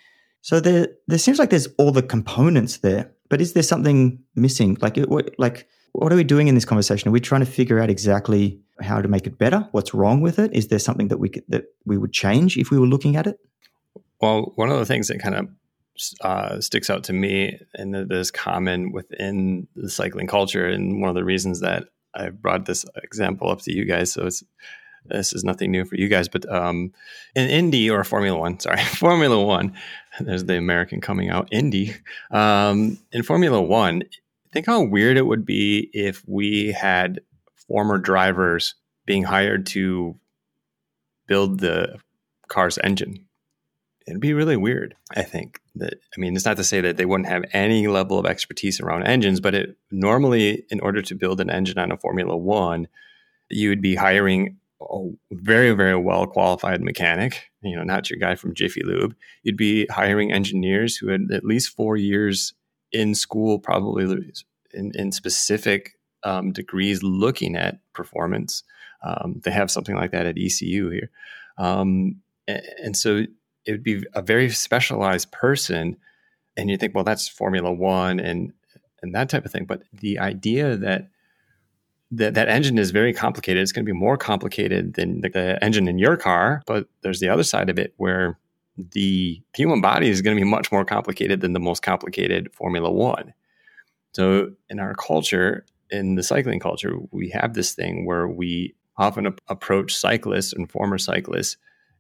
So 0.42 0.60
there, 0.60 0.88
there 1.08 1.18
seems 1.20 1.40
like 1.40 1.50
there's 1.50 1.68
all 1.78 1.92
the 1.92 2.02
components 2.02 2.78
there. 2.78 3.12
But 3.30 3.42
is 3.42 3.54
there 3.54 3.64
something 3.64 4.20
missing? 4.36 4.78
Like, 4.82 4.98
what- 4.98 5.34
like, 5.38 5.68
what 5.94 6.12
are 6.12 6.16
we 6.16 6.24
doing 6.24 6.48
in 6.48 6.56
this 6.56 6.66
conversation? 6.66 7.08
Are 7.10 7.12
we 7.12 7.20
trying 7.20 7.46
to 7.46 7.52
figure 7.52 7.80
out 7.80 7.90
exactly 7.90 8.60
how 8.82 9.02
to 9.02 9.08
make 9.08 9.28
it 9.28 9.38
better? 9.38 9.68
What's 9.72 9.94
wrong 9.94 10.22
with 10.22 10.40
it? 10.40 10.54
Is 10.54 10.68
there 10.68 10.80
something 10.80 11.10
that 11.10 11.18
we 11.18 11.30
could, 11.30 11.44
that 11.50 11.66
we 11.86 11.98
would 11.98 12.12
change 12.12 12.58
if 12.58 12.72
we 12.72 12.80
were 12.80 12.88
looking 12.88 13.16
at 13.16 13.28
it? 13.28 13.40
Well, 14.22 14.52
one 14.56 14.70
of 14.70 14.80
the 14.80 14.86
things 14.86 15.08
that 15.08 15.20
kind 15.20 15.36
of 15.36 15.48
uh, 16.22 16.62
sticks 16.62 16.90
out 16.90 17.04
to 17.06 17.14
me 17.14 17.60
and 17.76 17.94
that 17.94 18.12
is 18.12 18.32
common 18.32 18.92
within 18.92 19.68
the 19.76 19.90
cycling 19.90 20.28
culture, 20.28 20.68
and 20.68 21.02
one 21.02 21.10
of 21.10 21.16
the 21.16 21.24
reasons 21.24 21.60
that 21.60 21.86
I 22.14 22.30
brought 22.30 22.66
this 22.66 22.86
example 23.04 23.50
up 23.50 23.62
to 23.62 23.74
you 23.74 23.86
guys, 23.86 24.12
so 24.12 24.26
it's 24.26 24.44
this 25.06 25.34
is 25.34 25.44
nothing 25.44 25.72
new 25.72 25.86
for 25.86 25.96
you 25.96 26.08
guys, 26.08 26.28
but 26.28 26.50
um, 26.52 26.92
in 27.36 27.50
Indy 27.50 27.90
or 27.90 28.04
Formula 28.04 28.38
One, 28.38 28.60
sorry, 28.60 28.84
Formula 28.84 29.44
One, 29.44 29.74
there's 30.20 30.46
the 30.46 30.58
American 30.58 31.02
coming 31.02 31.30
out, 31.30 31.48
Indy. 31.52 31.96
Um, 32.32 32.98
in 33.12 33.24
Formula 33.24 33.62
One, 33.62 34.04
think 34.52 34.66
how 34.66 34.84
weird 34.84 35.18
it 35.18 35.26
would 35.26 35.46
be 35.46 35.90
if 35.94 36.24
we 36.28 36.72
had 36.72 37.22
former 37.68 37.98
drivers 37.98 38.76
being 39.06 39.24
hired 39.24 39.66
to 39.68 40.16
build 41.28 41.60
the 41.60 41.98
car's 42.48 42.78
engine 42.80 43.26
it'd 44.08 44.22
be 44.22 44.34
really 44.34 44.58
weird. 44.58 44.96
I 45.16 45.24
think 45.24 45.60
that 45.76 45.94
I 45.94 46.20
mean 46.20 46.36
it's 46.36 46.46
not 46.46 46.58
to 46.58 46.64
say 46.64 46.82
that 46.82 46.98
they 46.98 47.06
wouldn't 47.06 47.30
have 47.30 47.46
any 47.54 47.88
level 47.88 48.20
of 48.20 48.26
expertise 48.26 48.80
around 48.80 49.04
engines, 49.04 49.40
but 49.40 49.56
it 49.56 49.78
normally 49.90 50.66
in 50.70 50.80
order 50.80 51.02
to 51.02 51.16
build 51.16 51.40
an 51.40 51.50
engine 51.50 51.78
on 51.78 51.92
a 51.92 51.98
Formula 51.98 52.36
One, 52.36 52.88
you 53.50 53.70
would 53.70 53.82
be 53.82 53.96
hiring 53.96 54.58
a 54.82 55.10
very 55.32 55.72
very 55.72 55.96
well 55.96 56.28
qualified 56.28 56.82
mechanic. 56.82 57.50
You 57.62 57.76
know, 57.76 57.84
not 57.84 58.10
your 58.10 58.20
guy 58.20 58.36
from 58.36 58.54
Jiffy 58.54 58.82
Lube. 58.84 59.16
You'd 59.44 59.58
be 59.58 59.86
hiring 59.88 60.32
engineers 60.32 60.98
who 60.98 61.10
had 61.10 61.30
at 61.32 61.46
least 61.46 61.76
four 61.76 61.96
years 61.96 62.54
in 62.92 63.16
school, 63.16 63.60
probably 63.60 64.32
in, 64.74 64.92
in 64.96 65.12
specific 65.12 65.94
um, 66.24 66.52
degrees 66.52 67.04
looking 67.04 67.56
at 67.56 67.80
performance. 67.94 68.64
Um, 69.04 69.42
they 69.44 69.52
have 69.52 69.72
something 69.72 69.96
like 69.96 70.12
that 70.12 70.26
at 70.26 70.38
ECU 70.38 70.90
here, 70.90 71.10
um, 71.58 72.22
and, 72.48 72.62
and 72.84 72.98
so 72.98 73.26
it 73.66 73.72
would 73.72 73.84
be 73.84 74.04
a 74.14 74.22
very 74.22 74.50
specialized 74.50 75.32
person 75.32 75.98
and 76.58 76.70
you 76.70 76.78
think 76.78 76.94
well 76.96 77.04
that's 77.04 77.28
formula 77.28 77.72
one 77.72 78.20
and 78.20 78.54
and 79.02 79.16
that 79.16 79.30
type 79.30 79.46
of 79.46 79.52
thing 79.52 79.66
but 79.66 79.84
the 79.94 80.20
idea 80.20 80.76
that 80.76 81.10
that, 82.12 82.34
that 82.34 82.50
engine 82.50 82.78
is 82.78 82.92
very 82.92 83.14
complicated. 83.14 83.62
It's 83.62 83.72
going 83.72 83.86
to 83.86 83.92
be 83.92 83.98
more 83.98 84.18
complicated 84.18 84.96
than 84.96 85.22
the, 85.22 85.30
the 85.30 85.64
engine 85.64 85.88
in 85.88 85.98
your 85.98 86.18
car 86.18 86.62
but 86.66 86.88
there's 87.02 87.20
the 87.20 87.30
other 87.30 87.44
side 87.44 87.70
of 87.70 87.80
it 87.80 87.94
where 87.98 88.38
the 88.78 89.42
human 89.56 89.82
body 89.82 90.10
is 90.10 90.22
going 90.22 90.36
to 90.36 90.42
be 90.42 90.50
much 90.50 90.72
more 90.72 90.86
complicated 90.86 91.42
than 91.42 91.54
the 91.54 91.60
most 91.60 91.84
complicated 91.84 92.54
formula 92.54 92.92
one. 92.92 93.34
So 94.14 94.52
in 94.70 94.80
our 94.80 94.94
culture 94.96 95.66
in 95.90 96.16
the 96.16 96.24
cycling 96.24 96.60
culture 96.60 96.96
we 97.12 97.30
have 97.30 97.54
this 97.54 97.74
thing 97.74 98.06
where 98.06 98.28
we 98.28 98.76
often 98.98 99.28
ap- 99.28 99.42
approach 99.48 99.96
cyclists 99.96 100.54
and 100.54 100.72
former 100.72 100.98
cyclists 100.98 101.58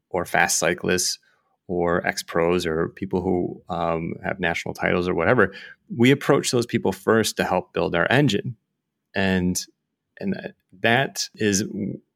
or 0.09 0.25
fast 0.25 0.59
cyclists 0.59 1.19
or 1.67 2.05
ex 2.05 2.21
pros 2.21 2.65
or 2.65 2.89
people 2.89 3.21
who 3.21 3.61
um, 3.69 4.13
have 4.23 4.39
national 4.39 4.73
titles 4.73 5.07
or 5.07 5.15
whatever, 5.15 5.53
we 5.95 6.11
approach 6.11 6.51
those 6.51 6.65
people 6.65 6.91
first 6.91 7.37
to 7.37 7.45
help 7.45 7.73
build 7.73 7.95
our 7.95 8.07
engine, 8.09 8.57
and 9.15 9.65
and 10.21 10.53
that 10.81 11.29
is 11.35 11.63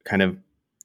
kind 0.05 0.21
of 0.21 0.37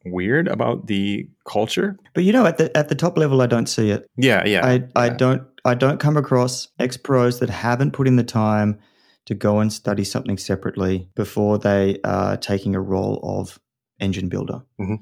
weird 0.04 0.48
about 0.48 0.86
the 0.86 1.28
culture. 1.44 1.96
But 2.14 2.24
you 2.24 2.32
know, 2.32 2.46
at 2.46 2.58
the 2.58 2.74
at 2.76 2.88
the 2.88 2.94
top 2.94 3.18
level, 3.18 3.42
I 3.42 3.46
don't 3.46 3.68
see 3.68 3.90
it. 3.90 4.08
Yeah, 4.16 4.44
yeah. 4.46 4.66
I, 4.66 4.84
I 4.96 5.06
yeah. 5.06 5.14
don't 5.14 5.42
I 5.64 5.74
don't 5.74 6.00
come 6.00 6.16
across 6.16 6.68
ex 6.78 6.96
pros 6.96 7.38
that 7.40 7.50
haven't 7.50 7.92
put 7.92 8.08
in 8.08 8.16
the 8.16 8.24
time 8.24 8.78
to 9.26 9.34
go 9.34 9.60
and 9.60 9.72
study 9.72 10.04
something 10.04 10.38
separately 10.38 11.08
before 11.14 11.58
they 11.58 11.98
are 12.04 12.36
taking 12.36 12.74
a 12.74 12.80
role 12.80 13.20
of 13.22 13.60
engine 14.00 14.28
builder. 14.28 14.62
Mhm. 14.80 14.98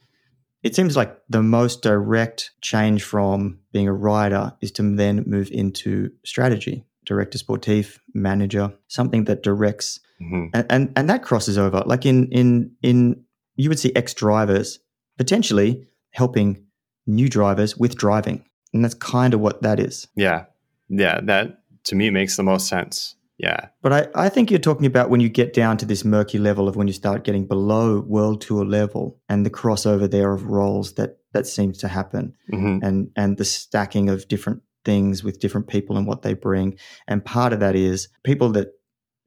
It 0.65 0.75
seems 0.75 0.97
like 0.97 1.17
the 1.29 1.43
most 1.43 1.83
direct 1.83 2.51
change 2.61 3.05
from 3.05 3.61
being 3.73 3.87
a 3.87 3.93
rider 3.93 4.55
is 4.61 4.73
to 4.73 4.83
then 4.83 5.23
move 5.25 5.51
into 5.53 6.11
strategy, 6.25 6.85
director 7.07 7.39
sportif, 7.39 8.01
manager, 8.13 8.73
something 8.89 9.25
that 9.25 9.45
directs 9.45 10.01
Mhm. 10.21 10.51
and, 10.55 10.67
and 10.71 10.93
and 10.97 11.11
that 11.11 11.23
crosses 11.23 11.57
over. 11.59 11.83
Like 11.87 12.05
in 12.07 12.27
in 12.33 12.73
in 12.83 13.25
you 13.57 13.69
would 13.69 13.79
see 13.79 13.93
ex 13.95 14.15
drivers 14.15 14.79
potentially 15.17 15.87
helping 16.11 16.65
new 17.07 17.29
drivers 17.29 17.77
with 17.77 17.97
driving, 17.97 18.45
and 18.73 18.85
that's 18.85 18.95
kind 18.95 19.35
of 19.35 19.41
what 19.41 19.63
that 19.63 19.79
is. 19.81 20.07
yeah, 20.17 20.45
yeah. 20.89 21.21
That 21.23 21.61
to 21.85 21.95
me 21.97 22.11
makes 22.11 22.37
the 22.37 22.43
most 22.43 22.69
sense. 22.69 23.15
Yeah, 23.41 23.69
But 23.83 23.93
I, 23.93 24.27
I 24.27 24.29
think 24.31 24.51
you're 24.51 24.59
talking 24.59 24.85
about 24.87 25.11
when 25.11 25.21
you 25.21 25.29
get 25.29 25.53
down 25.55 25.77
to 25.77 25.87
this 25.87 26.05
murky 26.05 26.39
level 26.39 26.67
of 26.67 26.75
when 26.75 26.89
you 26.89 26.93
start 26.93 27.23
getting 27.23 27.47
below 27.47 28.01
world 28.01 28.41
tour 28.41 28.65
level 28.65 29.21
and 29.29 29.47
the 29.47 29.51
crossover 29.51 30.11
there 30.11 30.33
of 30.33 30.43
roles 30.47 30.95
that 30.95 31.19
that 31.35 31.47
seems 31.47 31.79
to 31.79 31.89
happen 31.89 32.35
hmm 32.51 32.79
and 32.83 33.13
and 33.15 33.37
the 33.37 33.45
stacking 33.45 34.09
of 34.11 34.27
different 34.27 34.63
things 34.85 35.23
with 35.23 35.39
different 35.39 35.69
people 35.69 35.97
and 35.97 36.05
what 36.07 36.23
they 36.23 36.35
bring. 36.35 36.77
And 37.07 37.25
part 37.25 37.53
of 37.53 37.61
that 37.61 37.77
is 37.77 38.09
people 38.25 38.49
that 38.53 38.69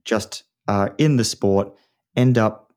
just 0.03 0.43
are 0.71 0.95
in 0.97 1.17
the 1.17 1.25
sport 1.25 1.73
end 2.15 2.37
up 2.37 2.73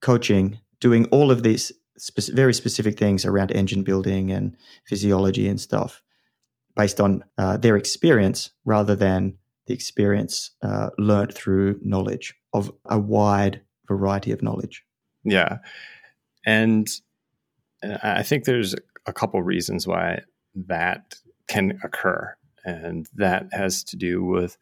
coaching, 0.00 0.58
doing 0.80 1.04
all 1.06 1.30
of 1.30 1.42
these 1.42 1.72
spec- 1.98 2.34
very 2.34 2.54
specific 2.54 2.98
things 2.98 3.26
around 3.26 3.52
engine 3.52 3.82
building 3.82 4.30
and 4.30 4.56
physiology 4.86 5.46
and 5.46 5.60
stuff 5.60 6.02
based 6.74 7.00
on 7.00 7.22
uh, 7.36 7.58
their 7.58 7.76
experience 7.76 8.50
rather 8.64 8.96
than 8.96 9.36
the 9.66 9.74
experience 9.74 10.52
uh, 10.62 10.88
learnt 10.98 11.34
through 11.34 11.78
knowledge 11.82 12.34
of 12.54 12.72
a 12.86 12.98
wide 12.98 13.60
variety 13.88 14.32
of 14.32 14.42
knowledge. 14.42 14.82
yeah. 15.22 15.58
And 16.46 16.88
uh, 17.82 17.98
I 18.02 18.22
think 18.22 18.44
there's 18.44 18.74
a 19.06 19.12
couple 19.12 19.42
reasons 19.42 19.86
why 19.86 20.22
that 20.54 21.16
can 21.46 21.78
occur, 21.82 22.34
and 22.64 23.06
that 23.14 23.48
has 23.52 23.84
to 23.84 23.96
do 23.96 24.24
with 24.24 24.56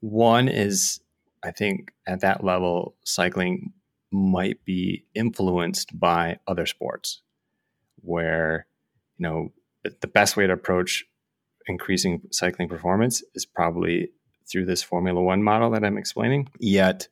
one 0.00 0.48
is 0.48 1.01
I 1.42 1.50
think 1.50 1.92
at 2.06 2.20
that 2.20 2.44
level, 2.44 2.94
cycling 3.04 3.72
might 4.10 4.64
be 4.64 5.04
influenced 5.14 5.98
by 5.98 6.38
other 6.46 6.66
sports, 6.66 7.22
where 8.02 8.66
you 9.18 9.22
know 9.22 9.52
the 9.84 10.06
best 10.06 10.36
way 10.36 10.46
to 10.46 10.52
approach 10.52 11.04
increasing 11.66 12.20
cycling 12.30 12.68
performance 12.68 13.22
is 13.34 13.46
probably 13.46 14.10
through 14.50 14.66
this 14.66 14.82
Formula 14.82 15.20
One 15.20 15.42
model 15.42 15.70
that 15.70 15.84
I'm 15.84 15.98
explaining. 15.98 16.48
Yet 16.58 17.08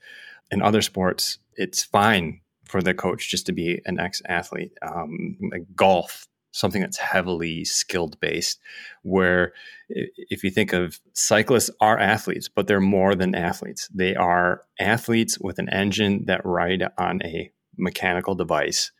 in 0.50 0.62
other 0.62 0.82
sports, 0.82 1.38
it's 1.56 1.82
fine 1.82 2.40
for 2.64 2.82
the 2.82 2.94
coach 2.94 3.28
just 3.28 3.46
to 3.46 3.52
be 3.52 3.80
an 3.86 3.98
ex 3.98 4.22
athlete. 4.26 4.72
Um, 4.82 5.36
like 5.50 5.64
golf, 5.74 6.28
something 6.52 6.80
that's 6.80 6.98
heavily 6.98 7.64
skilled 7.64 8.18
based, 8.20 8.58
where 9.02 9.52
if 9.88 10.42
you 10.44 10.50
think 10.50 10.72
of 10.72 10.98
cyclists 11.14 11.70
are 11.80 11.98
athletes, 11.98 12.48
but 12.48 12.66
they're 12.66 12.80
more 12.80 13.14
than 13.14 13.34
athletes. 13.34 13.88
They 13.94 14.14
are 14.14 14.62
athletes 14.78 15.38
with 15.38 15.58
an 15.58 15.68
engine 15.68 16.24
that 16.26 16.44
ride 16.44 16.84
on 16.98 17.22
a 17.24 17.50
mechanical 17.76 18.34
device, 18.34 18.90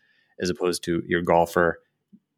as 0.41 0.51
opposed 0.51 0.85
to 0.85 1.03
your 1.07 1.23
golfer. 1.23 1.81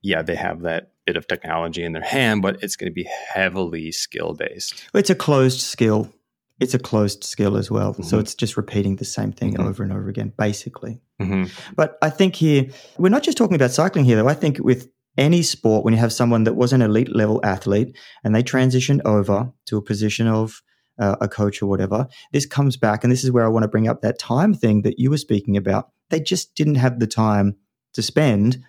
Yeah, 0.03 0.23
they 0.23 0.35
have 0.35 0.63
that 0.63 0.93
bit 1.07 1.17
of 1.17 1.27
technology 1.27 1.85
in 1.85 1.93
their 1.93 2.03
hand, 2.03 2.43
but 2.43 2.63
it's 2.63 2.77
going 2.77 2.91
to 2.91 2.95
be 2.95 3.09
heavily 3.29 3.93
skill 3.93 4.35
based. 4.35 4.89
It's 4.95 5.11
a 5.11 5.15
closed 5.15 5.61
skill. 5.61 6.13
It's 6.61 6.75
a 6.75 6.79
closed 6.79 7.25
skill 7.25 7.57
as 7.57 7.71
well. 7.71 7.95
So 7.95 8.17
Mhm. 8.17 8.21
it's 8.21 8.35
just 8.35 8.57
repeating 8.57 8.97
the 8.97 9.05
same 9.05 9.33
thing 9.33 9.55
Mhm. 9.55 9.67
over 9.67 9.83
and 9.83 9.93
over 9.93 10.09
again, 10.09 10.33
basically. 10.39 11.01
hmm 11.19 11.45
But 11.77 11.99
I 12.03 12.11
think 12.11 12.37
here, 12.37 12.67
we're 12.99 13.09
not 13.09 13.23
just 13.25 13.37
talking 13.39 13.57
about 13.57 13.73
cycling 13.73 14.05
here, 14.05 14.17
though. 14.17 14.29
I 14.29 14.35
think 14.35 14.59
with 14.59 14.89
any 15.19 15.43
sport, 15.43 15.85
when 15.85 15.95
you 15.95 16.01
have 16.01 16.13
someone 16.13 16.45
that 16.45 16.55
was 16.55 16.73
an 16.73 16.83
elite 16.83 17.15
level 17.15 17.41
athlete 17.45 17.97
and 18.25 18.35
they 18.35 18.43
transition 18.43 19.03
over 19.05 19.53
to 19.67 19.77
a 19.77 19.83
position 19.83 20.27
of 20.27 20.63
uh, 20.99 21.17
a 21.21 21.29
coach 21.29 21.61
or 21.63 21.67
whatever, 21.67 22.07
this 22.33 22.47
comes 22.47 22.77
back. 22.77 23.05
And 23.05 23.13
this 23.13 23.25
is 23.25 23.31
where 23.31 23.45
I 23.45 23.49
want 23.49 23.65
to 23.65 23.69
bring 23.69 23.89
up 23.89 24.01
that 24.03 24.19
time 24.19 24.55
thing 24.55 24.83
that 24.83 24.99
you 24.99 25.11
were 25.11 25.19
speaking 25.19 25.57
about. 25.57 25.91
They 26.11 26.21
just 26.21 26.55
didn't 26.55 26.77
have 26.77 26.99
the 26.99 27.07
time 27.07 27.57
to 27.95 28.03
spend 28.03 28.63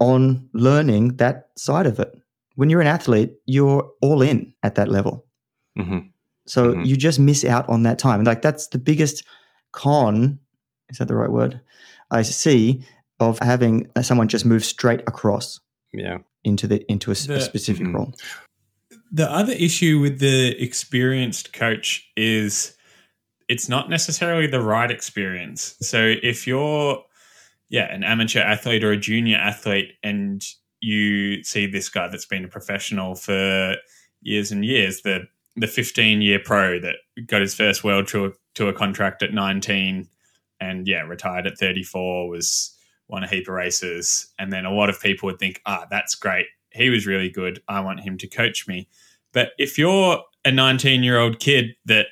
on 0.00 0.48
learning 0.52 1.16
that 1.16 1.48
side 1.56 1.86
of 1.86 2.00
it. 2.00 2.12
When 2.56 2.70
you're 2.70 2.80
an 2.80 2.86
athlete, 2.86 3.34
you're 3.46 3.90
all 4.00 4.22
in 4.22 4.54
at 4.62 4.74
that 4.76 4.88
level. 4.88 5.26
hmm 5.76 5.98
So 6.46 6.74
Mhm. 6.74 6.86
you 6.86 6.96
just 6.96 7.18
miss 7.18 7.44
out 7.44 7.68
on 7.68 7.84
that 7.84 7.98
time. 7.98 8.22
Like 8.24 8.42
that's 8.42 8.68
the 8.68 8.78
biggest 8.78 9.24
con. 9.72 10.38
Is 10.90 10.98
that 10.98 11.08
the 11.08 11.16
right 11.16 11.30
word? 11.30 11.60
I 12.10 12.22
see 12.22 12.84
of 13.20 13.38
having 13.40 13.88
someone 14.02 14.28
just 14.28 14.44
move 14.44 14.64
straight 14.64 15.00
across 15.00 15.60
Yeah. 15.92 16.18
into 16.42 16.66
the 16.66 16.84
into 16.90 17.10
a, 17.10 17.12
s- 17.12 17.24
a 17.28 17.34
The- 17.34 17.40
specific 17.40 17.86
Mhm. 17.86 17.94
role. 17.94 18.14
The 19.12 19.30
other 19.30 19.52
issue 19.52 20.00
with 20.00 20.18
the 20.18 20.60
experienced 20.60 21.52
coach 21.52 22.10
is 22.16 22.76
it's 23.48 23.68
not 23.68 23.88
necessarily 23.88 24.46
the 24.46 24.60
right 24.60 24.90
experience. 24.90 25.76
So 25.80 26.14
if 26.22 26.46
you're 26.46 27.04
yeah, 27.70 27.92
an 27.92 28.04
amateur 28.04 28.40
athlete 28.40 28.84
or 28.84 28.92
a 28.92 28.96
junior 28.96 29.36
athlete 29.38 29.92
and 30.02 30.44
you 30.80 31.42
see 31.42 31.66
this 31.66 31.88
guy 31.88 32.06
that's 32.08 32.26
been 32.26 32.44
a 32.44 32.48
professional 32.48 33.14
for 33.16 33.76
years 34.22 34.52
and 34.52 34.64
years, 34.64 35.00
the 35.02 35.26
the 35.56 35.66
15 35.68 36.20
year 36.20 36.40
pro 36.44 36.78
that 36.80 36.96
got 37.26 37.40
his 37.40 37.54
first 37.54 37.82
world 37.84 38.06
tour 38.08 38.32
tour 38.54 38.72
contract 38.72 39.22
at 39.22 39.32
19 39.32 40.08
and 40.60 40.86
yeah, 40.88 41.02
retired 41.02 41.46
at 41.46 41.56
34 41.58 42.28
was 42.28 42.73
won 43.08 43.24
a 43.24 43.28
heap 43.28 43.48
of 43.48 43.54
races 43.54 44.32
and 44.38 44.52
then 44.52 44.64
a 44.64 44.72
lot 44.72 44.90
of 44.90 45.00
people 45.00 45.26
would 45.26 45.38
think, 45.38 45.60
"Ah, 45.66 45.86
that's 45.90 46.14
great. 46.14 46.46
He 46.72 46.90
was 46.90 47.06
really 47.06 47.30
good. 47.30 47.62
I 47.68 47.80
want 47.80 48.00
him 48.00 48.18
to 48.18 48.26
coach 48.26 48.66
me." 48.66 48.88
But 49.32 49.52
if 49.58 49.78
you're 49.78 50.22
a 50.44 50.50
19 50.50 51.02
year 51.02 51.18
old 51.18 51.40
kid 51.40 51.74
that 51.86 52.06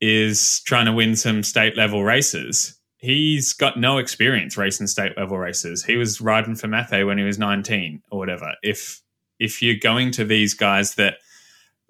is 0.00 0.60
trying 0.60 0.86
to 0.86 0.92
win 0.92 1.16
some 1.16 1.42
state 1.42 1.76
level 1.76 2.04
races, 2.04 2.78
he's 2.98 3.52
got 3.52 3.78
no 3.78 3.98
experience 3.98 4.56
racing 4.56 4.86
state 4.86 5.16
level 5.16 5.38
races. 5.38 5.84
He 5.84 5.96
was 5.96 6.20
riding 6.20 6.54
for 6.54 6.68
Mathe 6.68 7.06
when 7.06 7.18
he 7.18 7.24
was 7.24 7.38
19 7.38 8.02
or 8.10 8.18
whatever. 8.18 8.54
If 8.62 9.02
if 9.38 9.60
you're 9.62 9.76
going 9.76 10.10
to 10.12 10.24
these 10.24 10.54
guys 10.54 10.94
that 10.94 11.18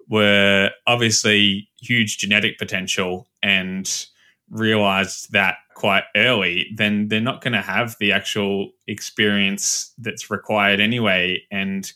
were 0.09 0.71
obviously 0.87 1.69
huge 1.79 2.17
genetic 2.17 2.57
potential 2.57 3.27
and 3.41 4.07
realized 4.49 5.31
that 5.31 5.55
quite 5.75 6.05
early, 6.15 6.71
then 6.75 7.09
they're 7.09 7.21
not 7.21 7.41
going 7.41 7.53
to 7.53 7.61
have 7.61 7.95
the 7.99 8.11
actual 8.11 8.71
experience 8.87 9.93
that's 9.99 10.31
required 10.31 10.79
anyway. 10.79 11.43
And 11.51 11.91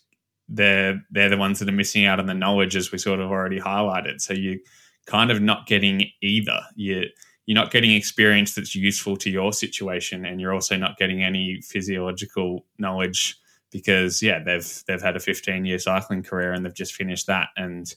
they're 0.47 1.01
they're 1.09 1.29
the 1.29 1.37
ones 1.37 1.59
that 1.59 1.69
are 1.69 1.73
missing 1.73 2.05
out 2.05 2.19
on 2.19 2.27
the 2.27 2.33
knowledge, 2.33 2.75
as 2.75 2.91
we 2.91 2.97
sort 2.99 3.19
of 3.19 3.31
already 3.31 3.59
highlighted. 3.59 4.21
So 4.21 4.33
you 4.33 4.59
kind 5.07 5.31
of 5.31 5.41
not 5.41 5.65
getting 5.65 6.11
either. 6.21 6.59
You 6.75 7.05
you're 7.45 7.55
not 7.55 7.71
getting 7.71 7.95
experience 7.95 8.53
that's 8.53 8.75
useful 8.75 9.17
to 9.17 9.29
your 9.29 9.53
situation, 9.53 10.25
and 10.25 10.39
you're 10.39 10.53
also 10.53 10.77
not 10.77 10.97
getting 10.97 11.23
any 11.23 11.61
physiological 11.61 12.65
knowledge 12.77 13.37
because 13.71 14.21
yeah, 14.21 14.43
they've 14.43 14.83
they've 14.87 15.01
had 15.01 15.15
a 15.15 15.19
15 15.19 15.65
year 15.65 15.79
cycling 15.79 16.23
career 16.23 16.51
and 16.53 16.65
they've 16.65 16.73
just 16.73 16.93
finished 16.93 17.27
that, 17.27 17.49
and 17.55 17.95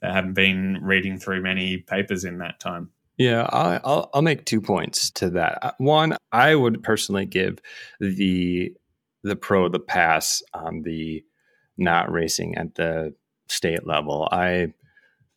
they 0.00 0.08
haven't 0.08 0.34
been 0.34 0.78
reading 0.82 1.18
through 1.18 1.42
many 1.42 1.78
papers 1.78 2.24
in 2.24 2.38
that 2.38 2.60
time. 2.60 2.90
Yeah, 3.18 3.46
I'll 3.50 4.10
I'll 4.14 4.22
make 4.22 4.44
two 4.44 4.60
points 4.60 5.10
to 5.12 5.30
that. 5.30 5.58
Uh, 5.62 5.72
One, 5.78 6.16
I 6.32 6.54
would 6.54 6.82
personally 6.82 7.26
give 7.26 7.58
the 8.00 8.72
the 9.22 9.36
pro 9.36 9.68
the 9.68 9.80
pass 9.80 10.42
on 10.54 10.82
the 10.82 11.22
not 11.76 12.10
racing 12.10 12.56
at 12.56 12.74
the 12.74 13.14
state 13.48 13.86
level. 13.86 14.28
I 14.32 14.72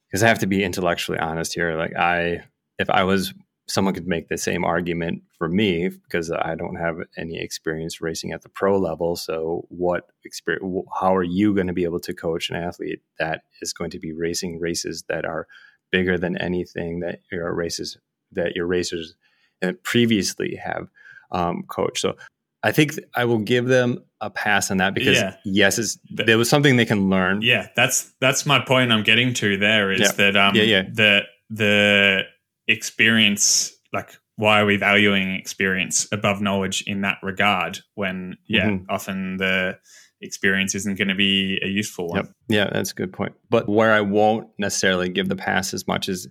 because 0.10 0.24
I 0.24 0.28
have 0.28 0.40
to 0.40 0.48
be 0.48 0.64
intellectually 0.64 1.20
honest 1.20 1.54
here. 1.54 1.78
Like 1.78 1.96
I, 1.96 2.44
if 2.80 2.90
I 2.90 3.04
was 3.04 3.34
someone 3.68 3.94
could 3.96 4.08
make 4.08 4.30
the 4.30 4.38
same 4.38 4.64
argument 4.64 5.24
for 5.38 5.50
me 5.50 5.90
because 5.90 6.32
I 6.32 6.56
don't 6.56 6.76
have 6.76 6.98
any 7.18 7.40
experience 7.40 8.00
racing 8.00 8.32
at 8.32 8.44
the 8.44 8.50
pro 8.50 8.78
level. 8.78 9.16
So 9.16 9.66
what 9.70 10.08
experience? 10.24 10.86
How 11.00 11.16
are 11.16 11.24
you 11.24 11.54
going 11.54 11.68
to 11.68 11.74
be 11.74 11.84
able 11.84 12.00
to 12.02 12.14
coach 12.14 12.50
an 12.50 12.56
athlete 12.56 13.02
that 13.20 13.42
is 13.62 13.74
going 13.74 13.90
to 13.92 14.00
be 14.00 14.14
racing 14.14 14.60
races 14.60 15.04
that 15.10 15.26
are 15.26 15.48
bigger 15.96 16.18
than 16.18 16.38
anything 16.38 17.00
that 17.02 17.20
your 17.32 17.54
races 17.54 17.98
that 18.32 18.56
your 18.56 18.68
racers 18.68 19.16
uh, 19.64 19.72
previously 19.84 20.56
have 20.56 20.88
um, 21.32 21.64
coached. 21.68 22.00
So 22.00 22.16
I 22.64 22.72
think 22.72 22.90
I 23.16 23.24
will 23.26 23.44
give 23.54 23.66
them 23.68 24.00
a 24.22 24.30
pass 24.30 24.72
on 24.72 24.78
that 24.78 24.94
because 24.94 25.18
Yeah. 25.18 25.36
yes, 25.46 25.78
it's, 25.80 25.98
there 26.10 26.38
was 26.38 26.50
something 26.50 26.76
they 26.78 26.86
can 26.86 27.10
learn. 27.10 27.42
Yeah, 27.42 27.68
that's 27.76 28.14
that's 28.20 28.46
my 28.46 28.60
point. 28.60 28.92
I'm 28.92 29.04
getting 29.04 29.34
to 29.36 29.58
there 29.58 29.92
is 29.92 30.02
Yeah. 30.02 30.12
that 30.20 30.36
um 30.36 30.56
Yeah, 30.56 30.64
yeah. 30.64 30.84
the 31.02 31.22
the 31.50 32.24
experience 32.68 33.72
like 33.94 34.10
why 34.38 34.60
are 34.60 34.66
we 34.66 34.76
valuing 34.78 35.34
experience 35.36 36.08
above 36.12 36.42
knowledge 36.42 36.84
in 36.88 37.02
that 37.02 37.18
regard 37.24 37.80
when 37.96 38.38
yeah 38.48 38.68
Mhm. 38.70 38.86
often 38.90 39.38
the 39.38 39.78
experience 40.22 40.76
isn't 40.76 40.98
going 40.98 41.08
to 41.08 41.16
be 41.16 41.60
a 41.64 41.68
useful 41.68 42.08
one 42.08 42.18
Yep. 42.18 42.36
Yeah, 42.48 42.70
that's 42.72 42.92
a 42.92 42.96
good 42.96 43.14
point. 43.14 43.34
But 43.50 43.68
where 43.68 43.94
I 43.94 44.02
won't 44.02 44.48
necessarily 44.58 45.10
give 45.10 45.30
the 45.30 45.36
pass 45.36 45.74
as 45.74 45.88
much 45.88 46.10
as, 46.10 46.28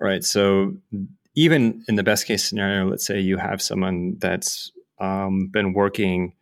right, 0.00 0.24
so 0.24 0.76
even 1.34 1.84
in 1.88 1.94
the 1.94 2.02
best 2.02 2.26
case 2.26 2.44
scenario, 2.44 2.88
let's 2.88 3.06
say 3.06 3.20
you 3.20 3.36
have 3.36 3.62
someone 3.62 4.16
that's 4.18 4.72
um, 4.98 5.48
been 5.48 5.72
working 5.72 6.34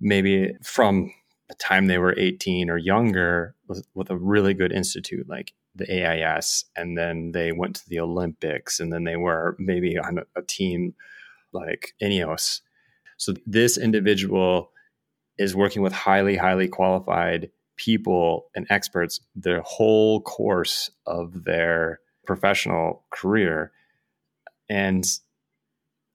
maybe 0.00 0.52
from 0.62 1.12
the 1.48 1.54
time 1.54 1.86
they 1.86 1.98
were 1.98 2.14
18 2.18 2.68
or 2.68 2.76
younger 2.76 3.54
with, 3.68 3.86
with 3.94 4.10
a 4.10 4.16
really 4.16 4.54
good 4.54 4.72
institute 4.72 5.28
like 5.28 5.52
the 5.74 5.90
AIS, 5.90 6.66
and 6.76 6.98
then 6.98 7.32
they 7.32 7.52
went 7.52 7.76
to 7.76 7.88
the 7.88 8.00
Olympics, 8.00 8.78
and 8.78 8.92
then 8.92 9.04
they 9.04 9.16
were 9.16 9.56
maybe 9.58 9.96
on 9.98 10.18
a, 10.18 10.22
a 10.36 10.42
team 10.42 10.94
like 11.52 11.94
Ineos. 12.02 12.60
So 13.16 13.34
this 13.46 13.78
individual 13.78 14.70
is 15.42 15.56
working 15.56 15.82
with 15.82 15.92
highly, 15.92 16.36
highly 16.36 16.68
qualified 16.68 17.50
people 17.76 18.46
and 18.54 18.66
experts 18.70 19.20
the 19.34 19.60
whole 19.64 20.20
course 20.20 20.90
of 21.06 21.44
their 21.44 22.00
professional 22.26 23.04
career. 23.10 23.72
And 24.68 25.04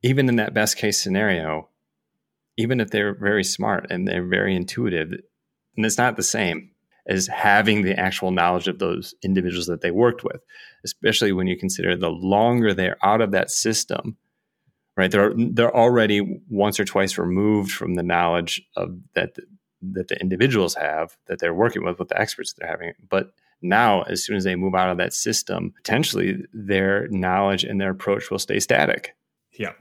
even 0.01 0.29
in 0.29 0.37
that 0.37 0.53
best 0.53 0.77
case 0.77 0.99
scenario, 0.99 1.69
even 2.55 2.79
if 2.79 2.89
they're 2.89 3.13
very 3.13 3.43
smart 3.43 3.87
and 3.89 4.07
they're 4.07 4.25
very 4.25 4.55
intuitive, 4.55 5.11
and 5.75 5.85
it's 5.85 5.97
not 5.97 6.15
the 6.15 6.23
same 6.23 6.71
as 7.07 7.27
having 7.27 7.81
the 7.81 7.99
actual 7.99 8.31
knowledge 8.31 8.67
of 8.67 8.79
those 8.79 9.13
individuals 9.23 9.67
that 9.67 9.81
they 9.81 9.91
worked 9.91 10.23
with, 10.23 10.41
especially 10.83 11.31
when 11.31 11.47
you 11.47 11.57
consider 11.57 11.95
the 11.95 12.09
longer 12.09 12.73
they're 12.73 12.97
out 13.03 13.21
of 13.21 13.31
that 13.31 13.49
system, 13.49 14.17
right? 14.97 15.09
They're 15.11 15.33
they're 15.35 15.75
already 15.75 16.41
once 16.49 16.79
or 16.79 16.85
twice 16.85 17.17
removed 17.17 17.71
from 17.71 17.93
the 17.95 18.03
knowledge 18.03 18.61
of 18.75 18.97
that 19.13 19.35
that 19.81 20.07
the 20.07 20.19
individuals 20.19 20.75
have 20.75 21.15
that 21.27 21.39
they're 21.39 21.53
working 21.53 21.85
with 21.85 21.99
with 21.99 22.09
the 22.09 22.19
experts 22.19 22.53
they're 22.53 22.69
having. 22.69 22.93
But 23.07 23.31
now, 23.61 24.03
as 24.03 24.23
soon 24.23 24.35
as 24.35 24.43
they 24.43 24.55
move 24.55 24.75
out 24.75 24.89
of 24.89 24.97
that 24.97 25.13
system, 25.13 25.73
potentially 25.75 26.43
their 26.53 27.07
knowledge 27.09 27.63
and 27.63 27.79
their 27.79 27.91
approach 27.91 28.29
will 28.29 28.39
stay 28.39 28.59
static 28.59 29.15
yeah 29.57 29.71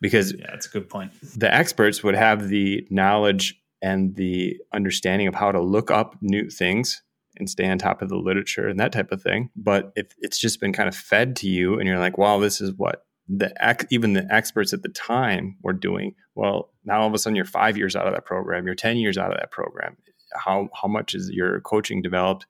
because 0.00 0.32
yeah 0.32 0.46
that's 0.50 0.66
a 0.66 0.70
good 0.70 0.88
point 0.88 1.10
the 1.36 1.52
experts 1.52 2.02
would 2.02 2.14
have 2.14 2.48
the 2.48 2.86
knowledge 2.90 3.60
and 3.82 4.14
the 4.16 4.56
understanding 4.72 5.26
of 5.26 5.34
how 5.34 5.50
to 5.50 5.60
look 5.60 5.90
up 5.90 6.16
new 6.20 6.48
things 6.50 7.02
and 7.36 7.48
stay 7.48 7.68
on 7.68 7.78
top 7.78 8.02
of 8.02 8.08
the 8.08 8.16
literature 8.16 8.68
and 8.68 8.78
that 8.78 8.92
type 8.92 9.12
of 9.12 9.22
thing. 9.22 9.50
But 9.56 9.92
if 9.96 10.08
it's 10.18 10.38
just 10.38 10.60
been 10.60 10.72
kind 10.72 10.88
of 10.88 10.94
fed 10.94 11.36
to 11.36 11.48
you 11.48 11.78
and 11.78 11.88
you're 11.88 11.98
like, 11.98 12.18
wow, 12.18 12.38
this 12.38 12.60
is 12.60 12.72
what 12.76 13.04
the 13.36 13.86
even 13.90 14.14
the 14.14 14.26
experts 14.30 14.72
at 14.72 14.82
the 14.82 14.88
time 14.88 15.56
were 15.62 15.72
doing. 15.72 16.14
Well, 16.34 16.70
now 16.84 17.00
all 17.02 17.06
of 17.06 17.14
a 17.14 17.18
sudden 17.18 17.36
you're 17.36 17.44
five 17.44 17.76
years 17.76 17.94
out 17.94 18.06
of 18.06 18.12
that 18.14 18.24
program, 18.24 18.66
you're 18.66 18.74
10 18.74 18.96
years 18.96 19.16
out 19.16 19.30
of 19.32 19.38
that 19.38 19.50
program. 19.52 19.96
How, 20.34 20.68
how 20.80 20.88
much 20.88 21.14
is 21.14 21.30
your 21.30 21.60
coaching 21.60 22.02
developed 22.02 22.46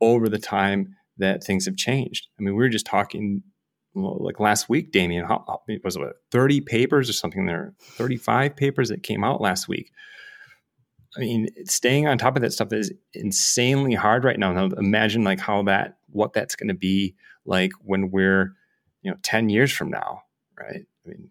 over 0.00 0.28
the 0.28 0.38
time 0.38 0.94
that 1.18 1.42
things 1.42 1.66
have 1.66 1.76
changed? 1.76 2.28
I 2.38 2.42
mean, 2.42 2.54
we 2.54 2.62
were 2.62 2.68
just 2.68 2.86
talking 2.86 3.42
like 3.94 4.40
last 4.40 4.68
week, 4.68 4.92
Damien, 4.92 5.24
how, 5.26 5.44
how- 5.46 5.62
was 5.84 5.96
it 5.96 6.02
30 6.30 6.60
papers 6.62 7.10
or 7.10 7.12
something 7.12 7.46
there? 7.46 7.74
35 7.80 8.56
papers 8.56 8.88
that 8.88 9.02
came 9.02 9.24
out 9.24 9.40
last 9.40 9.68
week. 9.68 9.90
I 11.16 11.20
mean, 11.20 11.48
staying 11.66 12.06
on 12.06 12.16
top 12.16 12.36
of 12.36 12.42
that 12.42 12.52
stuff 12.52 12.72
is 12.72 12.92
insanely 13.12 13.94
hard 13.94 14.24
right 14.24 14.38
now. 14.38 14.52
Now, 14.52 14.70
imagine 14.78 15.24
like 15.24 15.40
how 15.40 15.62
that, 15.64 15.98
what 16.08 16.32
that's 16.32 16.56
going 16.56 16.68
to 16.68 16.74
be 16.74 17.16
like 17.44 17.72
when 17.84 18.10
we're, 18.10 18.54
you 19.02 19.10
know, 19.10 19.16
10 19.22 19.48
years 19.48 19.72
from 19.72 19.90
now, 19.90 20.22
right? 20.58 20.84
I 21.04 21.08
mean, 21.08 21.30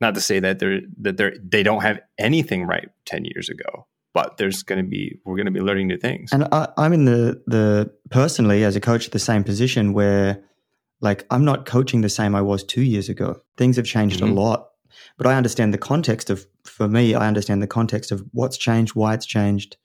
not 0.00 0.14
to 0.14 0.20
say 0.20 0.40
that 0.40 0.58
they're, 0.58 0.80
that 1.00 1.16
they're, 1.16 1.34
they 1.42 1.62
don't 1.62 1.82
have 1.82 2.00
anything 2.18 2.64
right 2.66 2.88
10 3.06 3.24
years 3.24 3.48
ago, 3.48 3.86
but 4.12 4.36
there's 4.36 4.62
going 4.62 4.82
to 4.84 4.88
be, 4.88 5.20
we're 5.24 5.36
going 5.36 5.46
to 5.46 5.52
be 5.52 5.60
learning 5.60 5.86
new 5.88 5.98
things. 5.98 6.32
And 6.32 6.44
I, 6.52 6.68
I'm 6.76 6.92
in 6.92 7.04
the 7.04 7.42
the 7.46 7.92
personally 8.10 8.64
as 8.64 8.76
a 8.76 8.80
coach 8.80 9.10
the 9.10 9.18
same 9.18 9.44
position 9.44 9.92
where 9.92 10.42
like 11.00 11.24
I'm 11.30 11.44
not 11.44 11.66
coaching 11.66 12.00
the 12.00 12.08
same 12.08 12.34
I 12.34 12.42
was 12.42 12.62
two 12.64 12.82
years 12.82 13.08
ago. 13.08 13.40
Things 13.56 13.76
have 13.76 13.86
changed 13.86 14.20
Mhm. 14.20 14.30
a 14.30 14.32
lot, 14.32 14.68
but 15.18 15.26
I 15.26 15.34
understand 15.34 15.72
the 15.72 15.78
context 15.78 16.30
of 16.30 16.46
for 16.64 16.88
me. 16.88 17.14
I 17.14 17.26
understand 17.28 17.62
the 17.62 17.66
context 17.66 18.12
of 18.12 18.24
what's 18.32 18.56
changed, 18.56 18.94
why 18.94 19.14
it's 19.14 19.26
changed, 19.26 19.76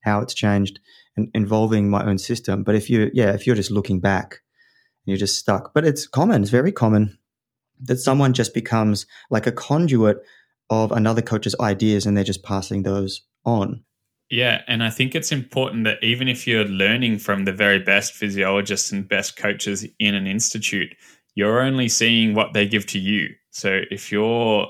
how 0.00 0.20
it's 0.20 0.34
changed, 0.34 0.80
and 1.16 1.28
involving 1.34 1.90
my 1.90 2.04
own 2.04 2.18
system. 2.18 2.62
But 2.64 2.74
if 2.74 2.88
you 2.90 3.10
yeah, 3.12 3.32
if 3.34 3.46
you're 3.46 3.56
just 3.56 3.70
looking 3.70 4.00
back, 4.00 4.40
you're 5.04 5.16
just 5.16 5.38
stuck. 5.38 5.74
But 5.74 5.84
it's 5.84 6.06
common. 6.06 6.42
It's 6.42 6.50
very 6.50 6.72
common 6.72 7.18
that 7.80 7.98
someone 7.98 8.32
just 8.32 8.54
becomes 8.54 9.06
like 9.30 9.46
a 9.46 9.52
conduit 9.52 10.22
of 10.70 10.92
another 10.92 11.22
coach's 11.22 11.54
ideas, 11.60 12.06
and 12.06 12.16
they're 12.16 12.24
just 12.24 12.42
passing 12.42 12.82
those 12.82 13.22
on. 13.44 13.84
Yeah, 14.30 14.62
and 14.66 14.82
I 14.82 14.90
think 14.90 15.14
it's 15.14 15.32
important 15.32 15.84
that 15.84 16.02
even 16.02 16.28
if 16.28 16.46
you're 16.46 16.64
learning 16.64 17.18
from 17.18 17.44
the 17.44 17.52
very 17.52 17.78
best 17.78 18.14
physiologists 18.14 18.90
and 18.90 19.06
best 19.06 19.36
coaches 19.36 19.86
in 19.98 20.14
an 20.14 20.26
institute, 20.26 20.94
you're 21.34 21.60
only 21.60 21.88
seeing 21.88 22.34
what 22.34 22.54
they 22.54 22.66
give 22.66 22.86
to 22.86 22.98
you. 22.98 23.28
So 23.50 23.82
if 23.90 24.10
you're 24.10 24.66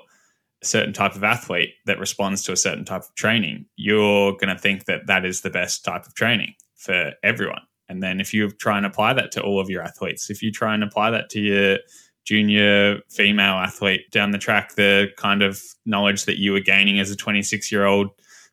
a 0.63 0.67
certain 0.67 0.93
type 0.93 1.15
of 1.15 1.23
athlete 1.23 1.75
that 1.87 2.01
responds 2.01 2.43
to 2.45 2.53
a 2.53 2.57
certain 2.57 2.85
type 2.85 3.03
of 3.03 3.15
training, 3.15 3.67
you're 3.77 4.33
going 4.33 4.55
to 4.55 4.59
think 4.59 4.87
that 4.87 5.07
that 5.07 5.25
is 5.25 5.43
the 5.43 5.51
best 5.51 5.85
type 5.85 6.05
of 6.05 6.15
training 6.15 6.55
for 6.75 7.13
everyone. 7.23 7.63
And 7.89 8.03
then 8.03 8.21
if 8.21 8.33
you 8.33 8.51
try 8.51 8.77
and 8.77 8.87
apply 8.87 9.13
that 9.15 9.33
to 9.33 9.43
all 9.43 9.61
of 9.61 9.71
your 9.71 9.83
athletes, 9.83 10.31
if 10.31 10.43
you 10.43 10.51
try 10.51 10.75
and 10.75 10.83
apply 10.83 11.11
that 11.11 11.31
to 11.31 11.41
your 11.41 11.79
junior 12.25 13.01
female 13.11 13.55
athlete 13.55 14.11
down 14.11 14.31
the 14.31 14.39
track, 14.39 14.75
the 14.75 15.09
kind 15.17 15.43
of 15.43 15.63
knowledge 15.85 16.25
that 16.25 16.39
you 16.39 16.53
were 16.53 16.61
gaining 16.61 16.99
as 16.99 17.11
a 17.11 17.17
26 17.17 17.71
year 17.71 17.85
old 17.85 18.09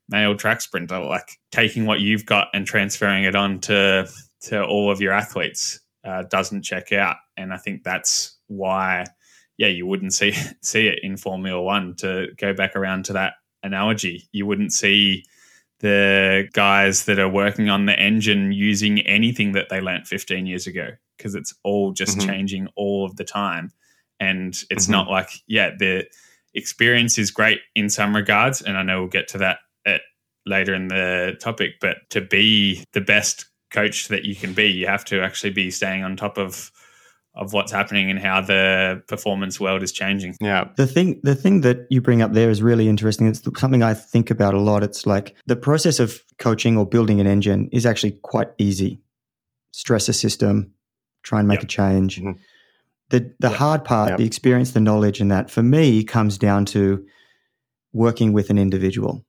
male 0.10 0.36
track 0.36 0.62
sprinter, 0.62 1.00
like 1.00 1.40
taking 1.52 1.86
what 1.86 2.02
you've 2.02 2.26
got 2.26 2.50
and 2.54 2.68
transferring 2.68 3.24
it 3.24 3.36
on 3.36 3.60
to, 3.62 4.08
to 4.42 4.64
all 4.64 4.92
of 4.92 5.00
your 5.00 5.14
athletes 5.14 5.80
uh, 6.04 6.24
doesn't 6.24 6.64
check 6.64 6.92
out. 6.92 7.16
And 7.38 7.54
I 7.54 7.58
think 7.58 7.84
that's 7.84 8.38
why, 8.48 9.06
yeah, 9.58 9.68
you 9.68 9.86
wouldn't 9.86 10.14
see, 10.14 10.34
see 10.62 10.88
it 10.88 11.00
in 11.04 11.18
Formula 11.18 11.62
One 11.62 11.96
to 11.98 12.28
go 12.38 12.54
back 12.54 12.76
around 12.76 13.06
to 13.06 13.14
that 13.14 13.34
analogy. 13.64 14.28
You 14.32 14.46
wouldn't 14.46 14.74
see 14.74 15.24
the 15.82 16.48
guys 16.54 17.06
that 17.06 17.20
are 17.20 17.30
working 17.30 17.70
on 17.70 17.86
the 17.86 18.00
engine 18.00 18.52
using 18.52 19.00
anything 19.02 19.52
that 19.54 19.70
they 19.70 19.82
learnt 19.82 20.08
15 20.08 20.46
years 20.46 20.68
ago 20.68 20.90
because 21.18 21.36
it's 21.36 21.54
all 21.64 21.92
just 21.92 22.18
mm-hmm. 22.18 22.30
changing 22.30 22.68
all 22.76 23.06
of 23.06 23.16
the 23.16 23.24
time 23.24 23.72
and 24.20 24.64
it's 24.70 24.86
mm-hmm. 24.86 24.94
not 24.94 25.10
like 25.10 25.30
yeah 25.48 25.72
the 25.78 26.06
experience 26.54 27.18
is 27.18 27.32
great 27.32 27.60
in 27.76 27.90
some 27.90 28.16
regards 28.16 28.62
and 28.62 28.78
i 28.78 28.84
know 28.84 29.00
we'll 29.00 29.10
get 29.10 29.28
to 29.28 29.38
that 29.38 29.60
at, 29.86 30.02
later 30.46 30.74
in 30.74 30.88
the 30.88 31.36
topic 31.40 31.72
but 31.82 31.98
to 32.10 32.22
be 32.22 32.84
the 32.94 33.02
best 33.02 33.46
coach 33.72 34.08
that 34.10 34.24
you 34.24 34.36
can 34.36 34.54
be 34.54 34.66
you 34.68 34.86
have 34.86 35.06
to 35.06 35.22
actually 35.22 35.52
be 35.52 35.72
staying 35.72 36.04
on 36.04 36.16
top 36.16 36.38
of 36.38 36.72
of 37.34 37.54
what's 37.54 37.72
happening 37.72 38.10
and 38.10 38.20
how 38.20 38.42
the 38.42 39.02
performance 39.08 39.60
world 39.60 39.84
is 39.84 39.92
changing. 39.92 40.36
Yeah. 40.42 40.70
The 40.76 40.88
thing 40.88 41.20
the 41.24 41.36
thing 41.36 41.62
that 41.62 41.88
you 41.90 42.02
bring 42.02 42.22
up 42.22 42.34
there 42.34 42.50
is 42.50 42.62
really 42.62 42.90
interesting. 42.90 43.28
It's 43.28 43.42
something 43.58 43.84
I 43.84 43.94
think 43.94 44.30
about 44.30 44.54
a 44.54 44.60
lot. 44.60 44.84
It's 44.84 45.06
like 45.06 45.36
the 45.46 45.56
process 45.56 46.00
of 46.00 46.22
coaching 46.40 46.78
or 46.78 46.86
building 46.86 47.22
an 47.22 47.28
engine 47.28 47.70
is 47.72 47.86
actually 47.86 48.12
quite 48.24 48.50
easy. 48.58 49.02
Stress 49.72 50.10
a 50.10 50.14
system, 50.14 50.74
try 51.24 51.40
and 51.40 51.48
make 51.48 51.60
yep. 51.60 51.64
a 51.64 51.68
change. 51.68 52.20
Mm-hmm. 52.20 52.32
The 53.10 53.34
the 53.40 53.50
yep. 53.50 53.58
hard 53.58 53.86
part, 53.86 54.10
yep. 54.10 54.18
the 54.18 54.26
experience, 54.26 54.72
the 54.72 54.82
knowledge 54.82 55.22
and 55.22 55.32
that 55.32 55.50
for 55.50 55.64
me 55.64 56.04
comes 56.04 56.38
down 56.38 56.66
to 56.66 57.06
working 57.94 58.34
with 58.34 58.50
an 58.50 58.58
individual. 58.58 59.26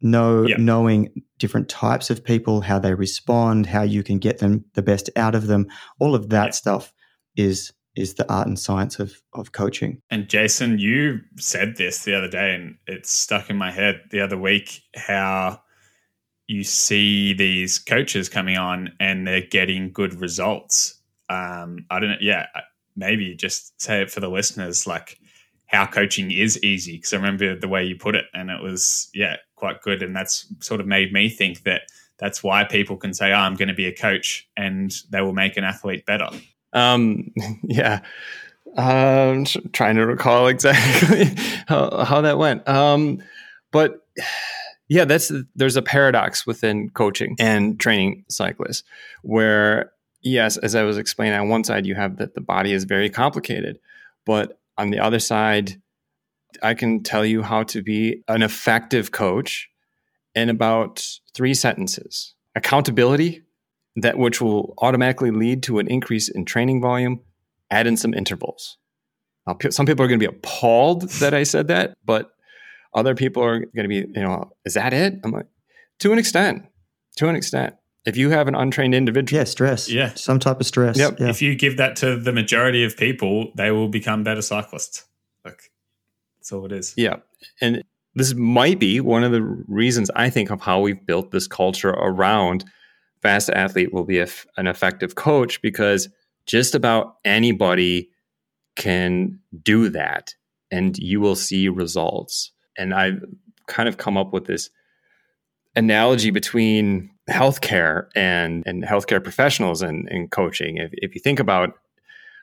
Know 0.00 0.44
knowing 0.58 1.24
different 1.38 1.68
types 1.68 2.10
of 2.10 2.22
people, 2.22 2.60
how 2.60 2.78
they 2.78 2.94
respond, 2.94 3.66
how 3.66 3.82
you 3.82 4.04
can 4.04 4.20
get 4.20 4.38
them 4.38 4.64
the 4.74 4.82
best 4.82 5.10
out 5.16 5.34
of 5.34 5.48
them, 5.48 5.66
all 5.98 6.14
of 6.14 6.28
that 6.28 6.54
stuff 6.54 6.92
is 7.38 7.72
is 7.96 8.14
the 8.14 8.30
art 8.32 8.46
and 8.46 8.58
science 8.58 8.98
of 8.98 9.22
of 9.32 9.52
coaching. 9.52 10.02
And 10.10 10.28
Jason, 10.28 10.78
you 10.78 11.20
said 11.38 11.76
this 11.76 12.04
the 12.04 12.14
other 12.14 12.28
day, 12.28 12.54
and 12.54 12.76
it 12.86 13.06
stuck 13.06 13.48
in 13.48 13.56
my 13.56 13.70
head 13.70 14.02
the 14.10 14.20
other 14.20 14.36
week 14.36 14.82
how 14.94 15.62
you 16.46 16.64
see 16.64 17.32
these 17.32 17.78
coaches 17.78 18.28
coming 18.28 18.56
on 18.56 18.90
and 18.98 19.26
they're 19.26 19.42
getting 19.42 19.92
good 19.92 20.14
results. 20.14 20.98
Um, 21.28 21.84
I 21.90 22.00
don't 22.00 22.10
know. 22.10 22.16
Yeah, 22.20 22.46
maybe 22.96 23.34
just 23.34 23.80
say 23.80 24.00
it 24.00 24.10
for 24.10 24.20
the 24.20 24.30
listeners, 24.30 24.86
like 24.86 25.18
how 25.66 25.84
coaching 25.86 26.30
is 26.30 26.62
easy. 26.64 26.96
Because 26.96 27.12
I 27.12 27.16
remember 27.16 27.54
the 27.54 27.68
way 27.68 27.84
you 27.84 27.96
put 27.96 28.14
it, 28.14 28.24
and 28.34 28.50
it 28.50 28.62
was 28.62 29.10
yeah 29.14 29.36
quite 29.56 29.82
good, 29.82 30.02
and 30.02 30.16
that's 30.16 30.46
sort 30.60 30.80
of 30.80 30.86
made 30.86 31.12
me 31.12 31.28
think 31.28 31.62
that 31.64 31.82
that's 32.18 32.42
why 32.42 32.64
people 32.64 32.96
can 32.96 33.14
say, 33.14 33.32
oh, 33.32 33.36
"I'm 33.36 33.54
going 33.54 33.68
to 33.68 33.74
be 33.74 33.86
a 33.86 33.94
coach," 33.94 34.48
and 34.56 34.92
they 35.10 35.20
will 35.20 35.34
make 35.34 35.56
an 35.56 35.64
athlete 35.64 36.06
better. 36.06 36.30
Um, 36.72 37.32
yeah. 37.62 38.00
Um, 38.76 39.44
trying 39.72 39.96
to 39.96 40.06
recall 40.06 40.46
exactly 40.46 41.24
how, 41.66 42.04
how 42.04 42.20
that 42.20 42.38
went. 42.38 42.68
Um, 42.68 43.22
but 43.72 44.06
yeah, 44.88 45.04
that's 45.04 45.32
there's 45.54 45.76
a 45.76 45.82
paradox 45.82 46.46
within 46.46 46.90
coaching 46.90 47.36
and 47.38 47.78
training 47.78 48.24
cyclists 48.28 48.84
where 49.22 49.92
yes, 50.22 50.56
as 50.56 50.74
I 50.74 50.82
was 50.82 50.98
explaining, 50.98 51.38
on 51.38 51.48
one 51.48 51.64
side 51.64 51.86
you 51.86 51.94
have 51.94 52.16
that 52.18 52.34
the 52.34 52.40
body 52.40 52.72
is 52.72 52.84
very 52.84 53.10
complicated, 53.10 53.78
but 54.24 54.58
on 54.76 54.90
the 54.90 55.00
other 55.00 55.18
side, 55.18 55.80
I 56.62 56.74
can 56.74 57.02
tell 57.02 57.24
you 57.24 57.42
how 57.42 57.64
to 57.64 57.82
be 57.82 58.22
an 58.28 58.42
effective 58.42 59.10
coach 59.10 59.68
in 60.34 60.48
about 60.48 61.06
three 61.34 61.54
sentences. 61.54 62.34
Accountability, 62.54 63.42
that 64.02 64.18
which 64.18 64.40
will 64.40 64.74
automatically 64.78 65.30
lead 65.30 65.62
to 65.64 65.78
an 65.78 65.88
increase 65.88 66.28
in 66.28 66.44
training 66.44 66.80
volume, 66.80 67.20
add 67.70 67.86
in 67.86 67.96
some 67.96 68.14
intervals. 68.14 68.78
Now, 69.46 69.56
some 69.70 69.86
people 69.86 70.04
are 70.04 70.08
going 70.08 70.20
to 70.20 70.28
be 70.28 70.36
appalled 70.36 71.08
that 71.20 71.34
I 71.34 71.42
said 71.42 71.68
that, 71.68 71.96
but 72.04 72.30
other 72.94 73.14
people 73.14 73.42
are 73.42 73.58
going 73.60 73.84
to 73.84 73.88
be, 73.88 73.96
you 73.96 74.22
know, 74.22 74.50
is 74.64 74.74
that 74.74 74.92
it? 74.92 75.14
I'm 75.24 75.30
like, 75.30 75.46
to 76.00 76.12
an 76.12 76.18
extent, 76.18 76.64
to 77.16 77.28
an 77.28 77.36
extent. 77.36 77.74
If 78.04 78.16
you 78.16 78.30
have 78.30 78.48
an 78.48 78.54
untrained 78.54 78.94
individual, 78.94 79.38
yeah, 79.38 79.44
stress, 79.44 79.90
yeah, 79.90 80.14
some 80.14 80.38
type 80.38 80.60
of 80.60 80.66
stress. 80.66 80.96
Yep. 80.96 81.20
Yeah. 81.20 81.28
If 81.28 81.42
you 81.42 81.54
give 81.54 81.76
that 81.76 81.96
to 81.96 82.16
the 82.16 82.32
majority 82.32 82.84
of 82.84 82.96
people, 82.96 83.52
they 83.54 83.70
will 83.70 83.88
become 83.88 84.24
better 84.24 84.40
cyclists. 84.40 85.04
Like 85.44 85.70
that's 86.38 86.50
all 86.52 86.64
it 86.64 86.72
is. 86.72 86.94
Yeah, 86.96 87.16
and 87.60 87.82
this 88.14 88.32
might 88.34 88.78
be 88.78 89.00
one 89.00 89.24
of 89.24 89.32
the 89.32 89.42
reasons 89.42 90.10
I 90.16 90.30
think 90.30 90.50
of 90.50 90.62
how 90.62 90.80
we've 90.80 91.04
built 91.04 91.32
this 91.32 91.46
culture 91.46 91.90
around 91.90 92.64
fast 93.22 93.50
athlete 93.50 93.92
will 93.92 94.04
be 94.04 94.20
an 94.20 94.66
effective 94.66 95.14
coach 95.14 95.60
because 95.62 96.08
just 96.46 96.74
about 96.74 97.16
anybody 97.24 98.10
can 98.76 99.38
do 99.62 99.88
that 99.90 100.34
and 100.70 100.96
you 100.98 101.20
will 101.20 101.34
see 101.34 101.68
results. 101.68 102.52
And 102.76 102.94
I've 102.94 103.24
kind 103.66 103.88
of 103.88 103.96
come 103.96 104.16
up 104.16 104.32
with 104.32 104.46
this 104.46 104.70
analogy 105.76 106.30
between 106.30 107.10
healthcare 107.28 108.08
and, 108.14 108.62
and 108.66 108.82
healthcare 108.82 109.22
professionals 109.22 109.82
and, 109.82 110.08
and 110.10 110.30
coaching. 110.30 110.78
If, 110.78 110.90
if 110.94 111.14
you 111.14 111.20
think 111.20 111.40
about, 111.40 111.74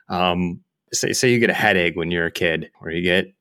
um, 0.08 0.60
say, 0.92 1.12
say 1.12 1.32
you 1.32 1.38
get 1.38 1.50
a 1.50 1.54
headache 1.54 1.96
when 1.96 2.10
you're 2.10 2.26
a 2.26 2.32
kid 2.32 2.70
or 2.80 2.90
you 2.90 3.02
get 3.02 3.32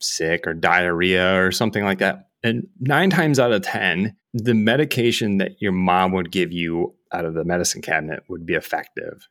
sick 0.00 0.46
or 0.46 0.54
diarrhea 0.54 1.40
or 1.40 1.52
something 1.52 1.84
like 1.84 1.98
that. 1.98 2.29
And 2.42 2.68
nine 2.78 3.10
times 3.10 3.38
out 3.38 3.52
of 3.52 3.62
10, 3.62 4.16
the 4.32 4.54
medication 4.54 5.38
that 5.38 5.60
your 5.60 5.72
mom 5.72 6.12
would 6.12 6.30
give 6.30 6.52
you 6.52 6.94
out 7.12 7.24
of 7.24 7.34
the 7.34 7.44
medicine 7.44 7.82
cabinet 7.82 8.22
would 8.28 8.46
be 8.46 8.54
effective. 8.54 9.28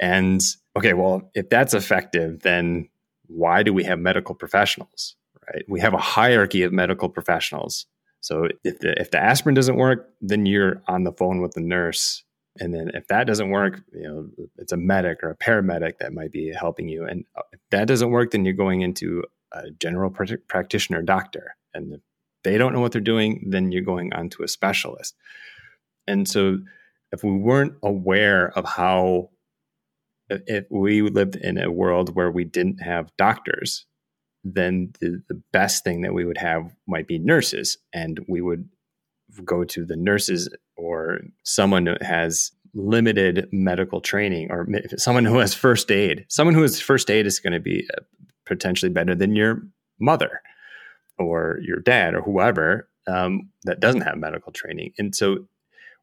And 0.00 0.40
okay, 0.76 0.92
well, 0.92 1.30
if 1.34 1.48
that's 1.48 1.74
effective, 1.74 2.42
then 2.42 2.88
why 3.26 3.62
do 3.62 3.72
we 3.72 3.84
have 3.84 3.98
medical 3.98 4.34
professionals? 4.34 5.16
Right? 5.52 5.64
We 5.68 5.80
have 5.80 5.94
a 5.94 5.98
hierarchy 5.98 6.62
of 6.62 6.72
medical 6.72 7.08
professionals. 7.08 7.86
So 8.20 8.48
if 8.64 8.78
the, 8.80 9.00
if 9.00 9.10
the 9.10 9.18
aspirin 9.18 9.54
doesn't 9.54 9.76
work, 9.76 10.10
then 10.20 10.46
you're 10.46 10.82
on 10.86 11.04
the 11.04 11.12
phone 11.12 11.40
with 11.40 11.52
the 11.52 11.60
nurse. 11.60 12.22
And 12.60 12.74
then 12.74 12.90
if 12.94 13.06
that 13.08 13.26
doesn't 13.26 13.50
work, 13.50 13.80
you 13.92 14.02
know, 14.02 14.28
it's 14.56 14.72
a 14.72 14.76
medic 14.76 15.22
or 15.22 15.30
a 15.30 15.36
paramedic 15.36 15.98
that 16.00 16.12
might 16.12 16.32
be 16.32 16.52
helping 16.52 16.88
you. 16.88 17.06
And 17.06 17.24
if 17.52 17.60
that 17.70 17.86
doesn't 17.86 18.10
work, 18.10 18.32
then 18.32 18.44
you're 18.44 18.54
going 18.54 18.82
into 18.82 19.22
a 19.52 19.70
general 19.70 20.10
pr- 20.10 20.34
practitioner 20.48 21.02
doctor. 21.02 21.54
And 21.72 21.94
if 21.94 22.00
they 22.48 22.58
don't 22.58 22.72
know 22.72 22.80
what 22.80 22.92
they're 22.92 23.00
doing, 23.00 23.44
then 23.48 23.72
you're 23.72 23.82
going 23.82 24.12
on 24.14 24.30
to 24.30 24.42
a 24.42 24.48
specialist. 24.48 25.14
And 26.06 26.26
so 26.26 26.58
if 27.12 27.22
we 27.22 27.32
weren't 27.32 27.74
aware 27.82 28.50
of 28.56 28.64
how 28.64 29.30
if 30.30 30.66
we 30.70 31.02
lived 31.02 31.36
in 31.36 31.58
a 31.58 31.70
world 31.70 32.14
where 32.14 32.30
we 32.30 32.44
didn't 32.44 32.78
have 32.78 33.16
doctors, 33.16 33.86
then 34.44 34.92
the, 35.00 35.22
the 35.28 35.40
best 35.52 35.84
thing 35.84 36.02
that 36.02 36.14
we 36.14 36.24
would 36.24 36.38
have 36.38 36.74
might 36.86 37.06
be 37.06 37.18
nurses. 37.18 37.78
And 37.92 38.20
we 38.28 38.40
would 38.40 38.68
go 39.44 39.64
to 39.64 39.84
the 39.84 39.96
nurses 39.96 40.48
or 40.76 41.20
someone 41.44 41.86
who 41.86 41.96
has 42.00 42.52
limited 42.74 43.48
medical 43.52 44.00
training 44.00 44.50
or 44.50 44.66
someone 44.96 45.24
who 45.24 45.38
has 45.38 45.54
first 45.54 45.90
aid. 45.90 46.24
Someone 46.28 46.54
who 46.54 46.62
has 46.62 46.80
first 46.80 47.10
aid 47.10 47.26
is 47.26 47.40
going 47.40 47.52
to 47.52 47.60
be 47.60 47.86
uh, 47.94 48.00
potentially 48.46 48.90
better 48.90 49.14
than 49.14 49.34
your 49.36 49.62
mother 49.98 50.40
or 51.18 51.58
your 51.62 51.80
dad 51.80 52.14
or 52.14 52.22
whoever 52.22 52.88
um, 53.06 53.48
that 53.64 53.80
doesn't 53.80 54.02
have 54.02 54.18
medical 54.18 54.52
training. 54.52 54.92
And 54.98 55.14
so 55.14 55.46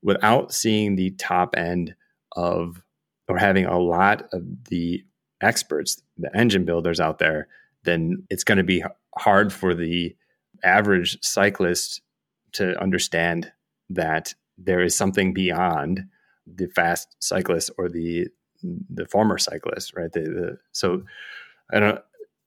without 0.02 0.54
seeing 0.54 0.96
the 0.96 1.12
top 1.12 1.56
end 1.58 1.96
of 2.36 2.82
or 3.28 3.38
having 3.38 3.66
a 3.66 3.80
lot 3.80 4.28
of 4.34 4.44
the 4.70 5.04
experts, 5.42 6.02
the 6.18 6.36
engine 6.36 6.66
builders 6.66 7.00
out 7.00 7.20
there, 7.20 7.48
then 7.84 8.24
it's 8.30 8.44
going 8.44 8.58
to 8.58 8.64
be 8.64 8.84
hard 9.18 9.52
for 9.52 9.74
the 9.74 10.16
average 10.64 11.18
cyclist 11.22 12.02
to 12.54 12.80
understand 12.82 13.52
that 13.90 14.34
there 14.58 14.82
is 14.82 14.96
something 14.96 15.34
beyond 15.34 16.06
the 16.48 16.68
fast 16.68 17.16
cyclist 17.20 17.70
or 17.78 17.90
the 17.90 18.28
the 18.90 19.06
former 19.06 19.38
cyclist, 19.38 19.94
right? 19.96 20.12
The, 20.12 20.22
the, 20.22 20.58
so 20.72 21.04
I 21.72 21.80
don't. 21.80 22.00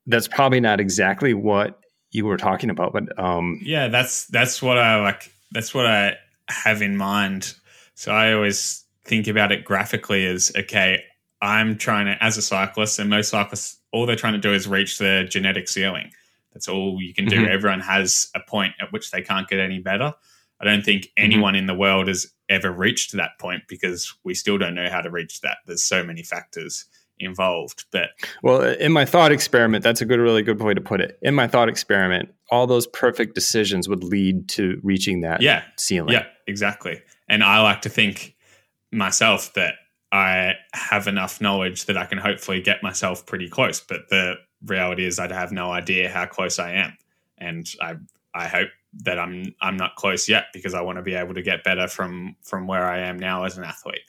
That's 0.06 0.28
probably 0.28 0.60
not 0.60 0.80
exactly 0.80 1.34
what 1.34 1.80
you 2.10 2.24
were 2.24 2.36
talking 2.36 2.70
about, 2.70 2.92
but 2.92 3.18
um, 3.18 3.60
yeah, 3.62 3.88
that's 3.88 4.26
that's 4.28 4.62
what 4.62 4.78
I 4.78 5.00
like. 5.00 5.30
That's 5.52 5.74
what 5.74 5.86
I 5.86 6.16
have 6.48 6.82
in 6.82 6.96
mind. 6.96 7.54
So 7.94 8.12
I 8.12 8.32
always 8.32 8.84
think 9.04 9.26
about 9.26 9.52
it 9.52 9.64
graphically 9.64 10.26
as 10.26 10.52
okay, 10.56 11.02
I'm 11.42 11.76
trying 11.78 12.06
to 12.06 12.22
as 12.22 12.36
a 12.36 12.42
cyclist, 12.42 12.98
and 12.98 13.10
most 13.10 13.30
cyclists, 13.30 13.78
all 13.92 14.06
they're 14.06 14.16
trying 14.16 14.34
to 14.34 14.38
do 14.38 14.52
is 14.52 14.66
reach 14.68 14.98
their 14.98 15.24
genetic 15.24 15.68
ceiling. 15.68 16.10
That's 16.54 16.68
all 16.68 16.98
you 17.00 17.12
can 17.14 17.26
do. 17.26 17.44
Mhm. 17.44 17.48
Everyone 17.50 17.80
has 17.80 18.30
a 18.34 18.40
point 18.40 18.74
at 18.80 18.90
which 18.92 19.10
they 19.10 19.22
can't 19.22 19.46
get 19.48 19.60
any 19.60 19.78
better. 19.78 20.14
I 20.60 20.64
don't 20.64 20.84
think 20.84 21.04
Mm-hmm. 21.04 21.24
anyone 21.24 21.54
in 21.54 21.66
the 21.66 21.74
world 21.74 22.08
has 22.08 22.26
ever 22.48 22.72
reached 22.72 23.12
that 23.12 23.38
point 23.38 23.64
because 23.68 24.12
we 24.24 24.34
still 24.34 24.56
don't 24.58 24.74
know 24.74 24.88
how 24.90 25.00
to 25.02 25.10
reach 25.10 25.42
that. 25.42 25.58
There's 25.66 25.82
so 25.82 26.02
many 26.02 26.22
factors 26.22 26.86
involved. 27.20 27.84
But 27.90 28.10
Well, 28.42 28.62
in 28.62 28.92
my 28.92 29.04
thought 29.04 29.32
experiment, 29.32 29.84
that's 29.84 30.00
a 30.00 30.04
good, 30.04 30.20
really 30.20 30.42
good 30.42 30.60
way 30.62 30.74
to 30.74 30.80
put 30.80 31.00
it. 31.00 31.18
In 31.22 31.34
my 31.34 31.46
thought 31.46 31.68
experiment, 31.68 32.30
all 32.50 32.66
those 32.66 32.86
perfect 32.86 33.34
decisions 33.34 33.88
would 33.88 34.04
lead 34.04 34.48
to 34.50 34.80
reaching 34.82 35.20
that 35.20 35.42
yeah, 35.42 35.62
ceiling. 35.76 36.12
Yeah, 36.12 36.26
exactly. 36.46 37.00
And 37.28 37.42
I 37.42 37.60
like 37.62 37.82
to 37.82 37.88
think 37.88 38.34
myself 38.92 39.52
that 39.54 39.74
I 40.10 40.54
have 40.72 41.06
enough 41.06 41.40
knowledge 41.40 41.84
that 41.86 41.96
I 41.96 42.06
can 42.06 42.18
hopefully 42.18 42.62
get 42.62 42.82
myself 42.82 43.26
pretty 43.26 43.48
close. 43.48 43.80
But 43.80 44.08
the 44.08 44.36
reality 44.64 45.04
is, 45.04 45.18
I'd 45.18 45.32
have 45.32 45.52
no 45.52 45.70
idea 45.70 46.08
how 46.08 46.26
close 46.26 46.58
I 46.58 46.72
am, 46.72 46.96
and 47.36 47.68
I 47.80 47.96
I 48.34 48.46
hope 48.46 48.68
that 49.02 49.18
I'm 49.18 49.54
I'm 49.60 49.76
not 49.76 49.96
close 49.96 50.28
yet 50.28 50.46
because 50.52 50.74
I 50.74 50.80
want 50.80 50.96
to 50.96 51.02
be 51.02 51.14
able 51.14 51.34
to 51.34 51.42
get 51.42 51.62
better 51.62 51.88
from 51.88 52.36
from 52.42 52.66
where 52.66 52.84
I 52.84 53.00
am 53.00 53.18
now 53.18 53.44
as 53.44 53.58
an 53.58 53.64
athlete. 53.64 54.00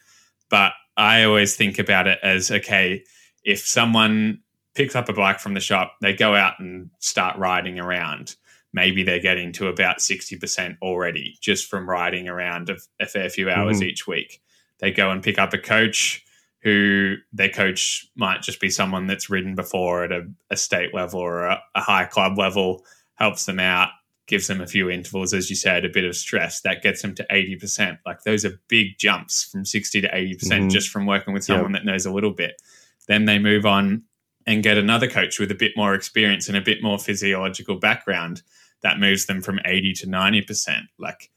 But 0.50 0.72
I 1.00 1.24
always 1.24 1.56
think 1.56 1.80
about 1.80 2.08
it 2.08 2.20
as 2.22 2.52
okay, 2.52 3.04
if 3.44 3.60
someone 3.66 4.42
picks 4.76 4.96
up 4.96 5.10
a 5.10 5.14
bike 5.14 5.40
from 5.40 5.54
the 5.56 5.60
shop, 5.60 5.94
they 6.02 6.14
go 6.14 6.36
out 6.36 6.60
and 6.60 6.90
start 7.00 7.38
riding 7.38 7.80
around 7.80 8.36
maybe 8.74 9.02
they're 9.04 9.20
getting 9.20 9.52
to 9.52 9.68
about 9.68 9.98
60% 9.98 10.78
already 10.82 11.36
just 11.42 11.68
from 11.68 11.90
riding 11.90 12.28
around 12.28 12.70
a, 12.70 12.78
a 13.00 13.08
fair 13.08 13.30
few 13.30 13.50
hours 13.50 13.80
Mhm. 13.80 13.86
each 13.88 14.06
week. 14.06 14.42
They 14.78 14.92
go 14.92 15.10
and 15.10 15.24
pick 15.24 15.40
up 15.40 15.54
a 15.54 15.58
coach 15.58 16.24
who 16.62 17.16
their 17.34 17.50
coach 17.50 18.06
might 18.16 18.42
just 18.42 18.60
be 18.60 18.70
someone 18.70 19.08
that's 19.08 19.30
ridden 19.30 19.56
before 19.56 20.04
at 20.04 20.12
a, 20.12 20.28
a 20.52 20.56
state 20.56 20.94
level 20.94 21.20
or 21.20 21.46
a, 21.46 21.64
a 21.74 21.82
high 21.82 22.06
club 22.06 22.38
level, 22.38 22.86
helps 23.16 23.46
them 23.46 23.60
out, 23.60 23.90
gives 24.30 24.48
them 24.48 24.62
a 24.62 24.68
few 24.68 24.90
intervals, 24.90 25.34
as 25.34 25.50
you 25.50 25.56
said, 25.58 25.84
a 25.84 25.90
bit 25.90 26.06
of 26.06 26.16
stress. 26.16 26.62
That 26.62 26.82
gets 26.82 27.02
them 27.02 27.14
to 27.16 27.26
80%. 27.30 27.98
Like 28.06 28.24
those 28.24 28.46
are 28.46 28.60
big 28.70 28.98
jumps 28.98 29.44
from 29.44 29.66
60 29.66 30.00
to 30.02 30.16
80% 30.16 30.68
Mhm. 30.68 30.72
just 30.72 30.90
from 30.90 31.06
working 31.06 31.34
with 31.34 31.44
someone 31.44 31.74
that 31.74 31.84
knows 31.84 32.06
a 32.06 32.12
little 32.12 32.32
bit. 32.32 32.62
Then 33.08 33.26
they 33.26 33.40
move 33.40 33.66
on 33.66 34.04
and 34.48 34.64
get 34.64 34.78
another 34.78 35.08
coach 35.10 35.40
with 35.40 35.52
a 35.52 35.56
bit 35.56 35.74
more 35.76 35.94
experience 35.94 36.48
and 36.48 36.56
a 36.56 36.62
bit 36.62 36.82
more 36.82 36.98
physiological 36.98 37.76
background 37.76 38.42
that 38.82 39.00
moves 39.00 39.26
them 39.26 39.42
from 39.42 39.60
80 39.66 39.92
to 39.94 40.08
90% 40.08 40.88
like 40.98 41.30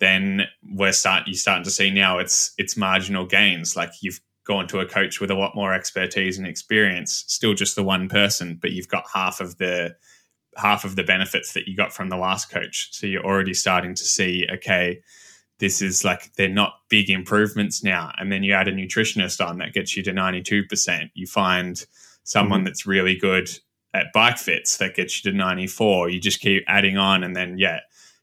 then 0.00 0.42
we're 0.72 0.92
start 0.92 1.26
you 1.28 1.34
starting 1.34 1.64
to 1.64 1.70
see 1.70 1.90
now 1.90 2.18
it's 2.18 2.52
it's 2.58 2.76
marginal 2.76 3.24
gains 3.24 3.76
like 3.76 3.90
you've 4.00 4.20
gone 4.44 4.66
to 4.66 4.80
a 4.80 4.86
coach 4.86 5.20
with 5.20 5.30
a 5.30 5.34
lot 5.34 5.54
more 5.54 5.72
expertise 5.72 6.38
and 6.38 6.46
experience 6.46 7.24
still 7.28 7.54
just 7.54 7.76
the 7.76 7.82
one 7.84 8.08
person 8.08 8.58
but 8.60 8.72
you've 8.72 8.88
got 8.88 9.04
half 9.14 9.40
of 9.40 9.56
the 9.58 9.94
half 10.58 10.84
of 10.84 10.96
the 10.96 11.02
benefits 11.04 11.52
that 11.54 11.66
you 11.68 11.76
got 11.76 11.92
from 11.92 12.08
the 12.08 12.16
last 12.16 12.50
coach. 12.50 12.88
So 12.92 13.06
you're 13.06 13.24
already 13.24 13.54
starting 13.54 13.94
to 13.94 14.04
see 14.04 14.46
okay 14.52 15.00
this 15.60 15.82
is 15.82 16.04
like 16.04 16.32
they're 16.36 16.48
not 16.48 16.74
big 16.88 17.10
improvements 17.10 17.82
now. 17.82 18.12
And 18.18 18.30
then 18.30 18.44
you 18.44 18.52
add 18.54 18.68
a 18.68 18.72
nutritionist 18.72 19.44
on 19.44 19.58
that 19.58 19.72
gets 19.72 19.96
you 19.96 20.02
to 20.04 20.12
92% 20.12 21.10
you 21.14 21.26
find 21.26 21.84
someone 22.24 22.60
Mhm. 22.60 22.64
that's 22.66 22.86
really 22.86 23.16
good 23.16 23.50
at 23.94 24.12
bike 24.12 24.38
fits 24.38 24.76
that 24.76 24.94
gets 24.94 25.24
you 25.24 25.30
to 25.32 25.36
94 25.36 26.10
you 26.10 26.20
just 26.20 26.40
keep 26.40 26.62
adding 26.68 26.96
on 26.98 27.24
and 27.24 27.34
then 27.34 27.56
yeah 27.58 27.80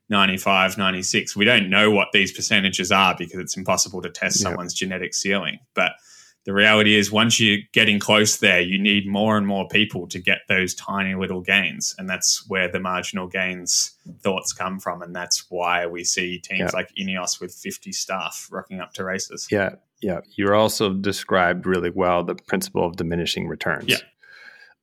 95 0.10 0.78
96 0.78 1.36
we 1.36 1.44
don't 1.46 1.70
know 1.70 1.90
what 1.92 2.10
these 2.14 2.32
percentages 2.32 2.92
are 2.92 3.16
because 3.18 3.40
it's 3.40 3.58
impossible 3.58 4.02
to 4.02 4.10
test 4.10 4.40
Yeah. 4.40 4.44
someone's 4.50 4.74
genetic 4.74 5.14
ceiling. 5.14 5.60
But 5.74 5.94
the 6.46 6.54
reality 6.54 6.96
is 6.96 7.12
once 7.12 7.40
you're 7.40 7.60
getting 7.74 8.00
close 8.00 8.38
there 8.38 8.62
you 8.62 8.78
need 8.78 9.08
more 9.08 9.36
and 9.38 9.48
more 9.48 9.68
people 9.68 10.08
to 10.08 10.20
get 10.20 10.40
those 10.48 10.74
tiny 10.76 11.16
little 11.16 11.42
gains 11.42 11.96
and 11.98 12.08
that's 12.10 12.48
where 12.48 12.72
the 12.72 12.80
marginal 12.80 13.28
gains 13.28 13.92
thoughts 14.22 14.54
come 14.54 14.80
from 14.80 15.02
and 15.02 15.16
that's 15.16 15.46
why 15.50 15.86
we 15.88 16.04
see 16.04 16.38
teams 16.40 16.60
Yeah. 16.60 16.70
like 16.74 16.90
ineos 17.00 17.40
with 17.42 17.54
50 17.54 17.92
staff 17.92 18.48
rocking 18.52 18.80
up 18.80 18.94
to 18.94 19.04
races 19.04 19.48
Yeah. 19.52 19.76
Yeah. 20.02 20.20
You 20.36 20.54
also 20.54 20.94
described 20.94 21.66
really 21.66 21.90
well 21.90 22.24
the 22.24 22.36
principle 22.36 22.86
of 22.86 22.96
diminishing 22.98 23.48
returns. 23.48 23.86
Yeah. 23.88 23.98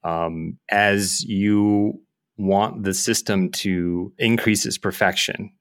Um, 0.04 0.58
as 0.68 1.22
you 1.24 2.00
want 2.36 2.82
the 2.82 2.94
system 2.94 3.50
to 3.50 4.12
increase 4.18 4.66
its 4.66 4.78
perfection, 4.78 5.52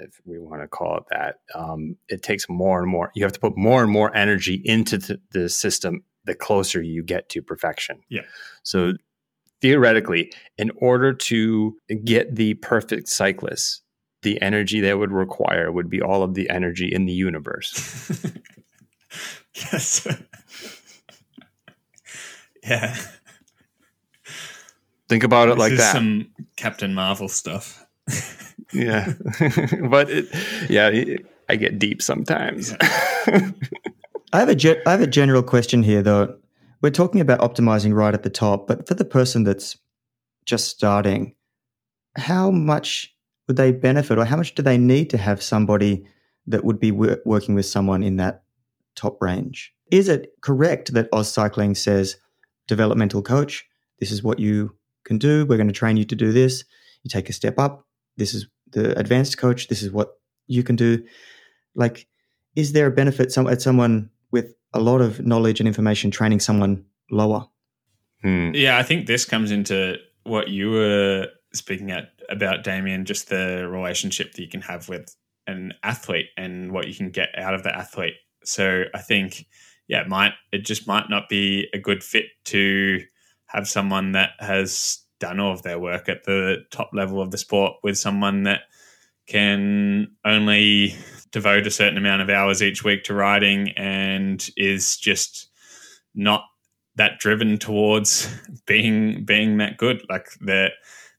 if 0.00 0.20
we 0.24 0.38
want 0.38 0.62
to 0.62 0.68
call 0.68 0.96
it 0.98 1.04
that, 1.10 1.36
um, 1.54 1.96
it 2.08 2.22
takes 2.22 2.48
more 2.48 2.80
and 2.80 2.90
more. 2.90 3.10
You 3.14 3.24
have 3.24 3.32
to 3.32 3.40
put 3.40 3.56
more 3.56 3.82
and 3.82 3.90
more 3.92 4.14
energy 4.16 4.60
into 4.64 4.98
the, 4.98 5.20
the 5.32 5.48
system 5.48 6.02
the 6.24 6.34
closer 6.34 6.82
you 6.82 7.02
get 7.02 7.28
to 7.30 7.42
perfection. 7.42 8.00
Yeah. 8.08 8.22
So 8.62 8.92
theoretically, 9.62 10.32
in 10.58 10.70
order 10.76 11.12
to 11.12 11.76
get 12.04 12.36
the 12.36 12.54
perfect 12.54 13.08
cyclist, 13.08 13.82
the 14.22 14.40
energy 14.42 14.80
that 14.80 14.98
would 14.98 15.12
require 15.12 15.72
would 15.72 15.88
be 15.88 16.02
all 16.02 16.22
of 16.22 16.34
the 16.34 16.50
energy 16.50 16.92
in 16.92 17.06
the 17.06 17.12
universe. 17.12 18.10
yes 19.54 20.06
yeah 22.62 22.96
Think 25.08 25.24
about 25.24 25.48
it 25.48 25.52
This 25.52 25.58
like 25.58 25.72
is 25.72 25.78
that. 25.78 25.92
some 25.92 26.28
captain 26.56 26.94
marvel 26.94 27.28
stuff 27.28 27.84
yeah, 28.72 29.12
but 29.88 30.10
it, 30.10 30.28
yeah, 30.68 31.16
I 31.48 31.56
get 31.56 31.78
deep 31.78 32.02
sometimes. 32.02 32.74
I 32.80 34.38
have 34.38 34.48
a 34.48 34.54
ge- 34.54 34.82
I 34.86 34.90
have 34.90 35.00
a 35.00 35.06
general 35.06 35.42
question 35.42 35.82
here, 35.82 36.02
though. 36.02 36.36
We're 36.82 36.90
talking 36.90 37.20
about 37.20 37.40
optimizing 37.40 37.94
right 37.94 38.14
at 38.14 38.22
the 38.22 38.30
top, 38.30 38.66
but 38.66 38.86
for 38.88 38.94
the 38.94 39.04
person 39.04 39.44
that's 39.44 39.76
just 40.46 40.68
starting, 40.68 41.34
how 42.16 42.50
much 42.50 43.14
would 43.46 43.56
they 43.56 43.72
benefit, 43.72 44.18
or 44.18 44.24
how 44.24 44.36
much 44.36 44.54
do 44.54 44.62
they 44.62 44.78
need 44.78 45.10
to 45.10 45.18
have 45.18 45.42
somebody 45.42 46.06
that 46.46 46.64
would 46.64 46.80
be 46.80 46.92
wor- 46.92 47.20
working 47.24 47.54
with 47.54 47.66
someone 47.66 48.02
in 48.02 48.16
that 48.16 48.44
top 48.94 49.20
range? 49.20 49.72
Is 49.90 50.08
it 50.08 50.32
correct 50.40 50.92
that 50.94 51.10
AusCycling 51.10 51.76
says 51.76 52.16
developmental 52.68 53.22
coach? 53.22 53.66
This 53.98 54.12
is 54.12 54.22
what 54.22 54.38
you 54.38 54.76
can 55.04 55.18
do. 55.18 55.44
We're 55.44 55.56
going 55.56 55.66
to 55.66 55.72
train 55.72 55.96
you 55.96 56.04
to 56.04 56.16
do 56.16 56.32
this. 56.32 56.64
You 57.02 57.08
take 57.10 57.28
a 57.28 57.32
step 57.32 57.58
up. 57.58 57.86
This 58.16 58.34
is 58.34 58.46
the 58.72 58.98
advanced 58.98 59.38
coach. 59.38 59.68
This 59.68 59.82
is 59.82 59.90
what 59.90 60.18
you 60.46 60.62
can 60.62 60.76
do. 60.76 61.04
Like, 61.74 62.06
is 62.56 62.72
there 62.72 62.86
a 62.86 62.90
benefit 62.90 63.32
some, 63.32 63.46
at 63.46 63.62
someone 63.62 64.10
with 64.30 64.54
a 64.72 64.80
lot 64.80 65.00
of 65.00 65.24
knowledge 65.24 65.60
and 65.60 65.66
information 65.66 66.10
training 66.10 66.40
someone 66.40 66.84
lower? 67.10 67.46
Hmm. 68.22 68.50
Yeah, 68.54 68.78
I 68.78 68.82
think 68.82 69.06
this 69.06 69.24
comes 69.24 69.50
into 69.50 69.96
what 70.24 70.48
you 70.48 70.70
were 70.70 71.28
speaking 71.52 71.90
at 71.90 72.10
about 72.28 72.62
Damien, 72.64 73.04
just 73.04 73.28
the 73.28 73.68
relationship 73.68 74.32
that 74.32 74.42
you 74.42 74.48
can 74.48 74.60
have 74.62 74.88
with 74.88 75.14
an 75.46 75.72
athlete 75.82 76.26
and 76.36 76.72
what 76.72 76.86
you 76.86 76.94
can 76.94 77.10
get 77.10 77.28
out 77.36 77.54
of 77.54 77.62
the 77.62 77.74
athlete. 77.74 78.14
So 78.44 78.84
I 78.94 78.98
think, 78.98 79.46
yeah, 79.88 80.02
it 80.02 80.08
might 80.08 80.32
it 80.52 80.64
just 80.64 80.86
might 80.86 81.10
not 81.10 81.28
be 81.28 81.68
a 81.74 81.78
good 81.78 82.04
fit 82.04 82.26
to 82.46 83.00
have 83.46 83.68
someone 83.68 84.12
that 84.12 84.30
has 84.38 85.02
done 85.20 85.38
all 85.38 85.52
of 85.52 85.62
their 85.62 85.78
work 85.78 86.08
at 86.08 86.24
the 86.24 86.64
top 86.70 86.90
level 86.92 87.20
of 87.20 87.30
the 87.30 87.38
sport 87.38 87.74
with 87.82 87.96
someone 87.96 88.42
that 88.44 88.62
can 89.26 90.08
only 90.24 90.94
devote 91.30 91.66
a 91.66 91.70
certain 91.70 91.98
amount 91.98 92.22
of 92.22 92.30
hours 92.30 92.62
each 92.62 92.82
week 92.82 93.04
to 93.04 93.14
riding 93.14 93.68
and 93.76 94.50
is 94.56 94.96
just 94.96 95.48
not 96.14 96.44
that 96.96 97.20
driven 97.20 97.58
towards 97.58 98.28
being 98.66 99.24
being 99.24 99.58
that 99.58 99.76
good. 99.76 100.02
Like 100.08 100.30
that 100.40 100.72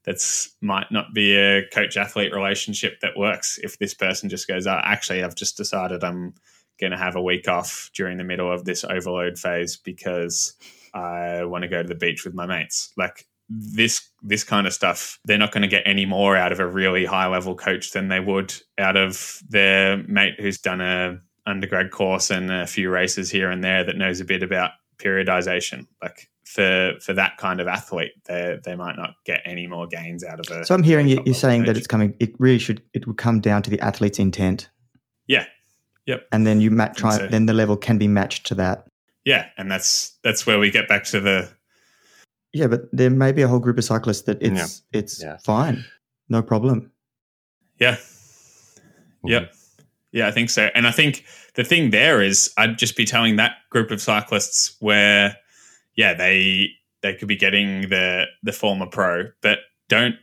that's 0.04 0.56
might 0.62 0.92
not 0.92 1.14
be 1.14 1.36
a 1.36 1.66
coach 1.70 1.96
athlete 1.96 2.34
relationship 2.34 3.00
that 3.02 3.18
works 3.18 3.60
if 3.62 3.78
this 3.78 3.94
person 3.94 4.30
just 4.30 4.48
goes 4.48 4.66
oh, 4.66 4.82
actually 4.84 5.24
i've 5.24 5.36
just 5.36 5.56
decided 5.58 6.04
i'm 6.04 6.34
going 6.80 6.90
to 6.90 6.98
have 6.98 7.16
a 7.16 7.22
week 7.22 7.48
off 7.48 7.92
during 7.94 8.18
the 8.18 8.24
middle 8.24 8.52
of 8.52 8.66
this 8.66 8.84
overload 8.84 9.38
phase 9.38 9.78
because 9.78 10.56
i 10.96 11.44
want 11.46 11.62
to 11.62 11.68
go 11.68 11.84
to 11.84 11.88
the 11.88 11.96
beach 11.96 12.26
with 12.26 12.34
my 12.34 12.46
mates. 12.46 12.92
Like 12.98 13.28
this 13.54 14.08
this 14.22 14.44
kind 14.44 14.66
of 14.66 14.72
stuff 14.74 15.20
they're 15.26 15.38
not 15.38 15.52
going 15.52 15.62
to 15.64 15.68
get 15.68 15.84
any 15.86 16.06
more 16.06 16.38
out 16.38 16.52
of 16.52 16.60
a 16.60 16.68
really 16.68 17.04
high 17.06 17.28
level 17.28 17.56
coach 17.56 17.92
than 17.92 18.08
they 18.08 18.20
would 18.20 18.54
out 18.78 18.96
of 18.96 19.42
their 19.50 19.98
mate 20.08 20.36
who's 20.40 20.58
done 20.58 20.80
a 20.80 21.20
undergrad 21.46 21.92
course 21.92 22.30
and 22.30 22.52
a 22.52 22.66
few 22.68 22.90
races 22.90 23.30
here 23.30 23.50
and 23.50 23.64
there 23.64 23.84
that 23.84 23.98
knows 23.98 24.20
a 24.22 24.26
bit 24.26 24.42
about 24.44 24.72
periodization 24.98 25.86
like 26.02 26.30
for 26.46 26.94
for 27.02 27.14
that 27.14 27.36
kind 27.38 27.60
of 27.60 27.68
athlete 27.68 28.12
they 28.26 28.58
they 28.64 28.76
might 28.76 28.96
not 28.96 29.16
get 29.26 29.42
any 29.46 29.68
more 29.68 29.88
gains 29.88 30.24
out 30.24 30.40
of 30.40 30.46
it 30.56 30.66
So 30.68 30.76
I'm 30.76 30.84
hearing 30.84 31.08
you, 31.08 31.22
you're 31.26 31.34
saying 31.34 31.64
that 31.66 31.76
it's 31.78 31.88
coming. 31.88 32.14
It 32.20 32.34
really 32.40 32.60
should. 32.60 32.82
It 32.94 33.08
would 33.08 33.18
come 33.18 33.40
down 33.42 33.64
to 33.64 33.70
the 33.70 33.80
athlete's 33.80 34.20
intent, 34.20 34.70
yeah 35.28 35.46
yep 36.06 36.28
and 36.32 36.46
then 36.46 36.62
you 36.62 36.70
match. 36.72 36.98
Try, 36.98 37.18
so. 37.18 37.28
Then 37.28 37.46
the 37.48 37.54
level 37.54 37.76
can 37.78 37.98
be 37.98 38.08
matched 38.08 38.46
to 38.48 38.56
that. 38.56 38.86
yeah 39.26 39.48
and 39.58 39.72
that's 39.72 40.18
that's 40.24 40.46
where 40.46 40.60
we 40.60 40.70
get 40.72 40.88
back 40.88 41.04
to 41.06 41.20
the 41.20 41.50
Yeah, 42.54 42.68
but 42.68 42.82
there 42.92 43.10
may 43.10 43.32
be 43.32 43.42
a 43.42 43.48
whole 43.48 43.60
group 43.60 43.78
of 43.78 43.84
cyclists 43.84 44.22
that 44.24 44.42
it's 44.42 44.82
it's 44.92 45.22
Yeah. 45.22 45.38
fine, 45.38 45.86
no 46.30 46.42
problem. 46.42 46.92
yeah 47.80 47.98
Yep. 49.24 49.44
Mm. 49.44 49.56
Yeah, 50.14 50.28
I 50.28 50.32
think 50.32 50.50
so. 50.50 50.70
And 50.76 50.86
I 50.88 50.92
think 50.92 51.24
the 51.54 51.64
thing 51.64 51.92
there 51.92 52.22
is 52.22 52.52
I'd 52.58 52.78
just 52.78 52.98
be 52.98 53.06
telling 53.06 53.38
that 53.38 53.54
group 53.70 53.92
of 53.92 54.02
cyclists 54.02 54.76
where 54.80 55.38
yeah, 55.96 56.14
they 56.14 56.70
they 57.02 57.14
could 57.16 57.28
be 57.28 57.36
getting 57.36 57.90
the 57.90 58.26
the 58.44 58.52
former 58.52 58.88
pro, 58.88 59.26
but 59.42 59.60
don't 59.88 60.16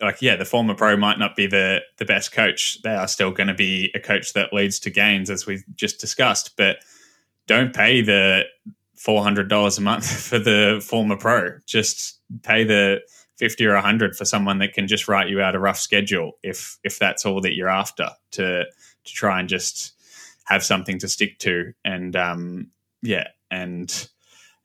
like 0.00 0.22
yeah, 0.22 0.36
the 0.36 0.44
former 0.44 0.74
pro 0.74 0.96
might 0.96 1.18
not 1.18 1.34
be 1.36 1.46
the 1.46 1.80
the 1.98 2.04
best 2.04 2.30
coach. 2.32 2.80
They 2.82 2.94
are 2.94 3.08
still 3.08 3.30
going 3.32 3.48
to 3.48 3.54
be 3.54 3.90
a 3.94 4.00
coach 4.00 4.32
that 4.34 4.52
leads 4.52 4.78
to 4.80 4.90
gains, 4.90 5.30
as 5.30 5.46
we 5.46 5.62
just 5.74 5.98
discussed. 6.00 6.56
But 6.56 6.76
don't 7.46 7.74
pay 7.74 8.02
the 8.02 8.44
four 8.96 9.22
hundred 9.22 9.48
dollars 9.48 9.78
a 9.78 9.82
month 9.82 10.10
for 10.28 10.38
the 10.38 10.84
former 10.86 11.16
pro. 11.16 11.58
Just 11.66 12.20
pay 12.42 12.64
the 12.64 13.00
fifty 13.36 13.66
or 13.66 13.74
a 13.74 13.82
hundred 13.82 14.16
for 14.16 14.24
someone 14.24 14.58
that 14.58 14.72
can 14.72 14.86
just 14.86 15.08
write 15.08 15.28
you 15.28 15.40
out 15.40 15.54
a 15.54 15.58
rough 15.58 15.78
schedule 15.78 16.32
if 16.42 16.78
if 16.84 16.98
that's 16.98 17.26
all 17.26 17.40
that 17.40 17.54
you're 17.54 17.68
after 17.68 18.10
to 18.32 18.64
to 19.04 19.12
try 19.12 19.38
and 19.38 19.48
just 19.48 19.92
have 20.44 20.64
something 20.64 20.98
to 20.98 21.08
stick 21.08 21.38
to 21.38 21.72
and 21.84 22.16
um 22.16 22.70
yeah 23.02 23.28
and 23.50 24.08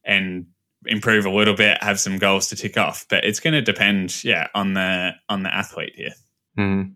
and 0.03 0.45
improve 0.85 1.25
a 1.25 1.29
little 1.29 1.53
bit, 1.53 1.81
have 1.83 1.99
some 1.99 2.17
goals 2.17 2.47
to 2.47 2.55
tick 2.55 2.77
off. 2.77 3.05
But 3.09 3.23
it's 3.23 3.39
going 3.39 3.53
to 3.53 3.61
depend, 3.61 4.23
yeah, 4.23 4.47
on 4.55 4.73
the 4.73 5.11
on 5.29 5.43
the 5.43 5.53
athlete 5.53 5.93
here. 5.95 6.13
Mm-hmm. 6.57 6.91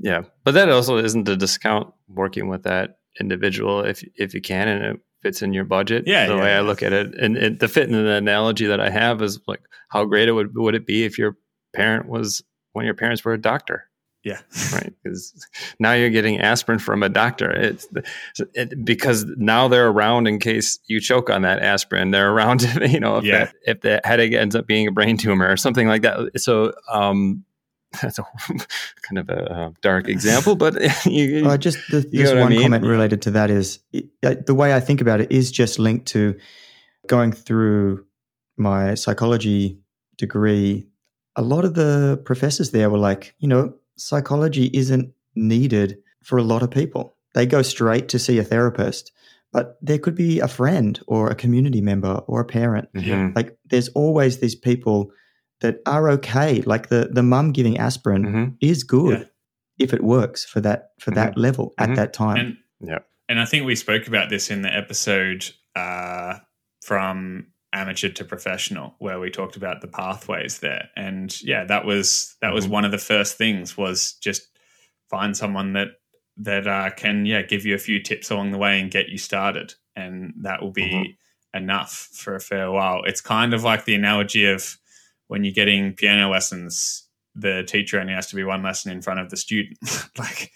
Yeah, 0.00 0.22
but 0.44 0.52
that 0.52 0.70
also 0.70 0.96
isn't 0.96 1.24
to 1.24 1.36
discount 1.36 1.92
working 2.08 2.48
with 2.48 2.62
that 2.62 2.98
individual 3.20 3.80
if 3.84 4.02
if 4.14 4.32
you 4.34 4.40
can 4.40 4.68
and 4.68 4.84
it 4.84 5.00
fits 5.22 5.42
in 5.42 5.52
your 5.52 5.64
budget. 5.64 6.04
Yeah, 6.06 6.26
the 6.26 6.34
yeah, 6.34 6.40
way 6.40 6.48
yeah. 6.50 6.58
I 6.58 6.60
look 6.60 6.82
at 6.82 6.92
it, 6.92 7.14
and 7.14 7.36
it, 7.36 7.60
the 7.60 7.68
fit 7.68 7.88
in 7.88 7.92
the 7.92 8.12
analogy 8.12 8.66
that 8.66 8.80
I 8.80 8.90
have 8.90 9.22
is 9.22 9.40
like 9.46 9.60
how 9.88 10.04
great 10.04 10.28
it 10.28 10.32
would 10.32 10.56
would 10.56 10.74
it 10.74 10.86
be 10.86 11.04
if 11.04 11.18
your 11.18 11.36
parent 11.74 12.08
was 12.08 12.42
when 12.72 12.84
your 12.84 12.94
parents 12.94 13.24
were 13.24 13.32
a 13.32 13.40
doctor 13.40 13.84
yeah. 14.22 14.38
right 14.74 14.92
because 15.02 15.32
now 15.78 15.92
you're 15.92 16.10
getting 16.10 16.38
aspirin 16.40 16.78
from 16.78 17.02
a 17.02 17.08
doctor 17.08 17.50
it's 17.50 17.88
it, 18.54 18.84
because 18.84 19.24
now 19.36 19.66
they're 19.66 19.88
around 19.88 20.26
in 20.26 20.38
case 20.38 20.78
you 20.88 21.00
choke 21.00 21.30
on 21.30 21.42
that 21.42 21.62
aspirin 21.62 22.10
they're 22.10 22.30
around 22.32 22.62
you 22.90 23.00
know 23.00 23.16
if 23.16 23.24
Yeah. 23.24 23.38
that 23.46 23.54
if 23.66 23.80
the 23.80 24.00
headache 24.04 24.34
ends 24.34 24.54
up 24.54 24.66
being 24.66 24.86
a 24.86 24.92
brain 24.92 25.16
tumor 25.16 25.48
or 25.50 25.56
something 25.56 25.88
like 25.88 26.02
that 26.02 26.38
so 26.40 26.72
um 26.92 27.44
that's 28.02 28.18
a 28.18 28.24
kind 29.02 29.18
of 29.18 29.28
a 29.28 29.52
uh, 29.52 29.70
dark 29.82 30.08
example 30.08 30.54
but 30.56 30.74
you, 31.06 31.44
Uh, 31.48 31.56
just 31.58 31.78
the, 31.90 32.06
You 32.10 32.24
know 32.24 32.30
what 32.30 32.38
I 32.38 32.42
one 32.42 32.50
mean? 32.50 32.62
comment 32.62 32.84
related 32.84 33.22
to 33.22 33.30
that 33.32 33.50
is 33.50 33.78
it, 33.92 34.06
uh, 34.22 34.34
the 34.46 34.54
way 34.54 34.72
I 34.74 34.80
think 34.80 35.00
about 35.00 35.20
it 35.20 35.30
is 35.32 35.50
just 35.50 35.78
linked 35.78 36.06
to 36.08 36.34
going 37.08 37.32
through 37.32 38.04
my 38.56 38.94
psychology 38.94 39.78
degree. 40.16 40.86
A 41.36 41.42
lot 41.42 41.64
of 41.64 41.74
the 41.74 42.20
professors 42.24 42.70
there 42.70 42.90
were 42.90 42.98
like, 42.98 43.34
you 43.38 43.48
know, 43.48 43.74
psychology 43.96 44.70
isn't 44.72 45.12
needed 45.34 45.98
for 46.22 46.38
a 46.38 46.42
lot 46.42 46.62
of 46.62 46.70
people. 46.70 47.16
They 47.34 47.46
go 47.46 47.62
straight 47.62 48.08
to 48.08 48.18
see 48.18 48.38
a 48.38 48.44
therapist, 48.44 49.12
but 49.52 49.78
there 49.80 49.98
could 49.98 50.14
be 50.14 50.40
a 50.40 50.48
friend 50.48 51.00
or 51.06 51.30
a 51.30 51.34
community 51.34 51.80
member 51.80 52.22
or 52.26 52.40
a 52.40 52.44
parent. 52.44 52.88
Mhm. 52.94 53.34
Like, 53.34 53.56
there's 53.70 53.88
always 53.94 54.38
these 54.38 54.54
people 54.56 55.10
that 55.60 55.80
are 55.86 56.08
okay. 56.10 56.62
Like 56.62 56.88
the 56.88 57.08
the 57.12 57.22
mum 57.22 57.52
giving 57.52 57.78
aspirin 57.78 58.24
Mhm. 58.24 58.56
is 58.60 58.84
good 58.84 59.20
Yeah. 59.20 59.26
if 59.78 59.92
it 59.92 60.02
works 60.02 60.44
for 60.44 60.60
that 60.60 60.90
for 61.00 61.10
that 61.12 61.36
level 61.38 61.72
at 61.78 61.90
Mhm. 61.90 61.96
that 61.96 62.12
time. 62.12 62.36
And 62.36 62.56
Yeah. 62.80 62.98
and 63.28 63.38
I 63.40 63.44
think 63.44 63.64
we 63.66 63.76
spoke 63.76 64.06
about 64.08 64.28
this 64.30 64.50
in 64.50 64.62
the 64.62 64.74
episode 64.74 65.48
uh, 65.76 66.38
from 66.82 67.46
amateur 67.72 68.08
to 68.08 68.24
professional, 68.24 68.96
where 68.98 69.20
we 69.20 69.30
talked 69.30 69.54
about 69.54 69.80
the 69.80 69.86
pathways 69.86 70.58
there. 70.58 70.88
And 70.96 71.40
yeah, 71.42 71.64
that 71.64 71.84
was 71.84 72.36
that 72.40 72.52
was 72.52 72.66
Mhm. 72.66 72.70
one 72.70 72.84
of 72.84 72.90
the 72.90 72.98
first 72.98 73.38
things 73.38 73.76
was 73.76 74.14
just 74.14 74.42
find 75.08 75.36
someone 75.36 75.74
that 75.74 75.88
that 76.38 76.66
uh, 76.66 76.90
can 76.96 77.26
yeah 77.26 77.42
give 77.42 77.64
you 77.66 77.74
a 77.74 77.78
few 77.78 78.02
tips 78.02 78.30
along 78.30 78.50
the 78.50 78.58
way 78.58 78.80
and 78.80 78.90
get 78.90 79.10
you 79.10 79.18
started, 79.18 79.74
and 79.94 80.32
that 80.42 80.62
will 80.62 80.72
be 80.72 80.90
Mhm. 80.90 81.16
enough 81.54 82.08
for 82.14 82.34
a 82.34 82.40
fair 82.40 82.70
while. 82.70 83.02
It's 83.04 83.20
kind 83.20 83.52
of 83.54 83.62
like 83.62 83.84
the 83.84 83.94
analogy 83.94 84.46
of 84.46 84.76
when 85.30 85.44
you're 85.44 85.54
getting 85.54 85.92
piano 85.92 86.28
lessons. 86.28 87.06
The 87.36 87.62
teacher 87.62 88.00
only 88.00 88.12
has 88.12 88.26
to 88.26 88.36
be 88.36 88.42
one 88.42 88.64
lesson 88.64 88.90
in 88.90 89.00
front 89.00 89.20
of 89.20 89.30
the 89.30 89.36
student. 89.36 89.78
like, 90.18 90.50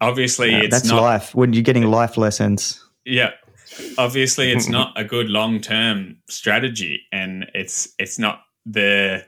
obviously, 0.00 0.50
Yeah, 0.50 0.60
it's 0.60 0.70
that's 0.70 0.88
not 0.88 1.02
life. 1.02 1.34
When 1.34 1.52
you're 1.52 1.62
getting 1.62 1.84
life 1.84 2.16
lessons, 2.16 2.82
yeah. 3.04 3.32
Obviously 3.98 4.50
it's 4.50 4.68
not 4.78 4.98
a 4.98 5.04
good 5.04 5.28
long-term 5.28 6.16
strategy 6.30 7.02
and 7.12 7.46
it's 7.54 7.92
it's 7.98 8.18
not 8.18 8.40
the 8.64 9.24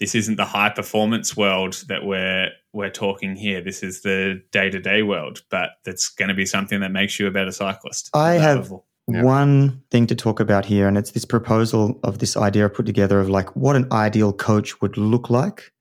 this 0.00 0.14
isn't 0.14 0.36
the 0.36 0.44
high 0.44 0.70
performance 0.70 1.36
world 1.36 1.84
that 1.86 2.04
we're 2.04 2.48
we're 2.72 2.90
talking 2.90 3.36
here. 3.36 3.60
This 3.60 3.84
is 3.84 4.02
the 4.02 4.42
day-to-day 4.50 5.02
world, 5.02 5.42
but 5.50 5.70
that's 5.84 6.08
going 6.08 6.28
to 6.28 6.34
be 6.34 6.46
something 6.46 6.80
that 6.80 6.90
makes 6.90 7.20
you 7.20 7.28
a 7.28 7.30
better 7.30 7.52
cyclist. 7.52 8.10
I 8.14 8.32
have- 8.32 8.62
level. 8.62 8.86
Yeah. 9.10 9.22
one 9.22 9.82
thing 9.90 10.06
to 10.06 10.14
talk 10.14 10.40
about 10.40 10.64
here, 10.66 10.86
and 10.88 10.96
it's 10.96 11.12
this 11.12 11.24
proposal 11.24 11.98
of 12.02 12.18
this 12.18 12.36
idea 12.36 12.68
put 12.68 12.86
together 12.86 13.20
of 13.20 13.28
like 13.28 13.54
what 13.56 13.76
an 13.76 13.86
ideal 13.92 14.32
coach 14.32 14.80
would 14.80 14.96
look 14.96 15.30
like, 15.30 15.72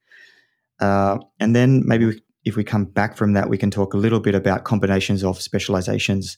uh, 0.79 1.17
and 1.39 1.55
then 1.55 1.83
maybe 1.85 2.05
we, 2.05 2.21
if 2.45 2.55
we 2.55 2.63
come 2.63 2.85
back 2.85 3.17
from 3.17 3.33
that, 3.33 3.49
we 3.49 3.57
can 3.57 3.71
talk 3.71 3.93
a 3.93 3.97
little 3.97 4.19
bit 4.19 4.35
about 4.35 4.63
combinations 4.63 5.23
of 5.23 5.41
specializations 5.41 6.37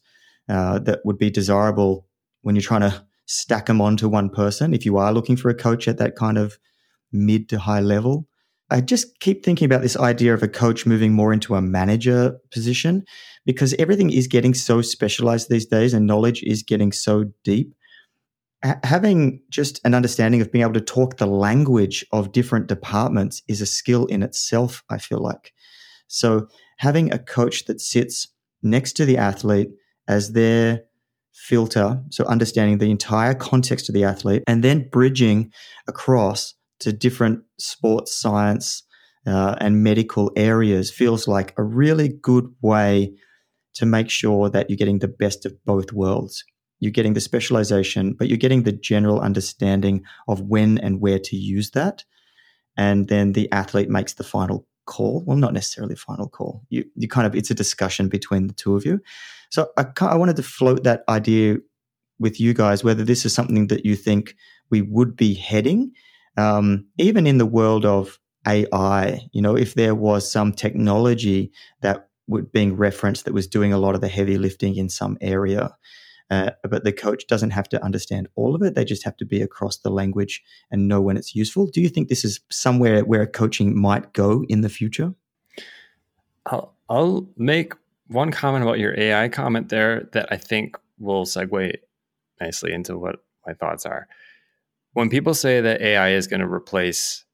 uh, 0.49 0.79
that 0.79 0.99
would 1.05 1.17
be 1.17 1.29
desirable 1.29 2.07
when 2.41 2.55
you're 2.55 2.61
trying 2.61 2.81
to 2.81 3.05
stack 3.25 3.67
them 3.67 3.81
onto 3.81 4.09
one 4.09 4.29
person. 4.29 4.73
If 4.73 4.85
you 4.85 4.97
are 4.97 5.13
looking 5.13 5.37
for 5.37 5.49
a 5.49 5.55
coach 5.55 5.87
at 5.87 5.97
that 5.99 6.15
kind 6.15 6.37
of 6.37 6.57
mid 7.11 7.47
to 7.49 7.59
high 7.59 7.79
level, 7.79 8.27
I 8.69 8.81
just 8.81 9.19
keep 9.19 9.43
thinking 9.43 9.65
about 9.65 9.81
this 9.81 9.97
idea 9.97 10.33
of 10.33 10.43
a 10.43 10.47
coach 10.47 10.85
moving 10.85 11.13
more 11.13 11.33
into 11.33 11.55
a 11.55 11.61
manager 11.61 12.37
position 12.51 13.03
because 13.45 13.73
everything 13.75 14.11
is 14.11 14.27
getting 14.27 14.53
so 14.53 14.81
specialized 14.81 15.49
these 15.49 15.65
days 15.65 15.93
and 15.93 16.05
knowledge 16.05 16.43
is 16.43 16.63
getting 16.63 16.91
so 16.91 17.25
deep. 17.43 17.73
Ha- 18.63 18.79
having 18.83 19.41
just 19.49 19.79
an 19.83 19.93
understanding 19.93 20.41
of 20.41 20.51
being 20.51 20.63
able 20.63 20.73
to 20.73 20.81
talk 20.81 21.17
the 21.17 21.25
language 21.25 22.05
of 22.11 22.31
different 22.31 22.67
departments 22.67 23.41
is 23.47 23.61
a 23.61 23.65
skill 23.65 24.05
in 24.05 24.23
itself, 24.23 24.83
I 24.89 24.97
feel 24.97 25.19
like. 25.19 25.53
So, 26.07 26.47
having 26.77 27.11
a 27.11 27.19
coach 27.19 27.65
that 27.65 27.79
sits 27.79 28.27
next 28.61 28.93
to 28.93 29.05
the 29.05 29.17
athlete 29.17 29.69
as 30.07 30.33
their 30.33 30.83
filter, 31.31 32.03
so 32.09 32.25
understanding 32.25 32.77
the 32.77 32.91
entire 32.91 33.33
context 33.33 33.89
of 33.89 33.95
the 33.95 34.03
athlete, 34.03 34.43
and 34.45 34.63
then 34.63 34.89
bridging 34.89 35.51
across 35.87 36.53
to 36.79 36.91
different 36.91 37.43
sports 37.57 38.13
science 38.13 38.83
uh, 39.25 39.55
and 39.59 39.83
medical 39.83 40.31
areas 40.35 40.91
feels 40.91 41.27
like 41.27 41.53
a 41.57 41.63
really 41.63 42.09
good 42.09 42.45
way 42.61 43.13
to 43.75 43.85
make 43.85 44.09
sure 44.09 44.49
that 44.49 44.69
you're 44.69 44.77
getting 44.77 44.99
the 44.99 45.07
best 45.07 45.45
of 45.45 45.53
both 45.65 45.93
worlds. 45.93 46.43
You're 46.79 46.91
getting 46.91 47.13
the 47.13 47.21
specialization, 47.21 48.13
but 48.13 48.27
you're 48.27 48.37
getting 48.37 48.63
the 48.63 48.71
general 48.71 49.19
understanding 49.19 50.03
of 50.27 50.41
when 50.41 50.77
and 50.79 50.99
where 50.99 51.19
to 51.19 51.35
use 51.35 51.71
that. 51.71 52.03
And 52.77 53.07
then 53.07 53.33
the 53.33 53.51
athlete 53.51 53.89
makes 53.89 54.13
the 54.13 54.23
final 54.23 54.65
call. 54.85 55.23
Well, 55.25 55.37
not 55.37 55.53
necessarily 55.53 55.95
final 55.95 56.27
call. 56.27 56.63
You, 56.69 56.85
you 56.95 57.07
kind 57.07 57.27
of, 57.27 57.35
it's 57.35 57.51
a 57.51 57.55
discussion 57.55 58.09
between 58.09 58.47
the 58.47 58.53
two 58.53 58.75
of 58.75 58.85
you. 58.85 58.99
So 59.49 59.69
I, 59.77 59.85
I 60.01 60.15
wanted 60.15 60.37
to 60.37 60.43
float 60.43 60.83
that 60.83 61.03
idea 61.07 61.57
with 62.19 62.39
you 62.39 62.53
guys, 62.53 62.83
whether 62.83 63.03
this 63.03 63.25
is 63.25 63.33
something 63.33 63.67
that 63.67 63.85
you 63.85 63.95
think 63.95 64.35
we 64.69 64.81
would 64.81 65.15
be 65.15 65.33
heading, 65.33 65.91
um, 66.37 66.85
even 66.97 67.27
in 67.27 67.37
the 67.37 67.45
world 67.45 67.85
of 67.85 68.19
AI, 68.47 69.27
you 69.33 69.41
know, 69.41 69.55
if 69.55 69.73
there 69.73 69.95
was 69.95 70.31
some 70.31 70.53
technology 70.53 71.51
that 71.81 72.09
being 72.51 72.75
referenced 72.75 73.25
that 73.25 73.33
was 73.33 73.47
doing 73.47 73.73
a 73.73 73.77
lot 73.77 73.95
of 73.95 74.01
the 74.01 74.07
heavy 74.07 74.37
lifting 74.37 74.75
in 74.75 74.89
some 74.89 75.17
area. 75.21 75.75
Uh, 76.29 76.51
but 76.63 76.85
the 76.85 76.93
coach 76.93 77.27
doesn't 77.27 77.49
have 77.49 77.67
to 77.67 77.83
understand 77.83 78.29
all 78.35 78.55
of 78.55 78.61
it. 78.61 78.73
They 78.73 78.85
just 78.85 79.03
have 79.03 79.17
to 79.17 79.25
be 79.25 79.41
across 79.41 79.77
the 79.77 79.89
language 79.89 80.41
and 80.71 80.87
know 80.87 81.01
when 81.01 81.17
it's 81.17 81.35
useful. 81.35 81.67
Do 81.67 81.81
you 81.81 81.89
think 81.89 82.07
this 82.07 82.23
is 82.23 82.39
somewhere 82.49 83.03
where 83.03 83.27
coaching 83.27 83.79
might 83.79 84.13
go 84.13 84.45
in 84.47 84.61
the 84.61 84.69
future? 84.69 85.13
I'll, 86.45 86.73
I'll 86.89 87.27
make 87.35 87.73
one 88.07 88.31
comment 88.31 88.63
about 88.63 88.79
your 88.79 88.97
AI 88.97 89.27
comment 89.27 89.69
there 89.69 90.07
that 90.13 90.27
I 90.31 90.37
think 90.37 90.77
will 90.99 91.25
segue 91.25 91.73
nicely 92.39 92.71
into 92.71 92.97
what 92.97 93.17
my 93.45 93.53
thoughts 93.53 93.85
are. 93.85 94.07
When 94.93 95.09
people 95.09 95.33
say 95.33 95.59
that 95.59 95.81
AI 95.81 96.11
is 96.11 96.27
going 96.27 96.41
to 96.41 96.47
replace 96.47 97.25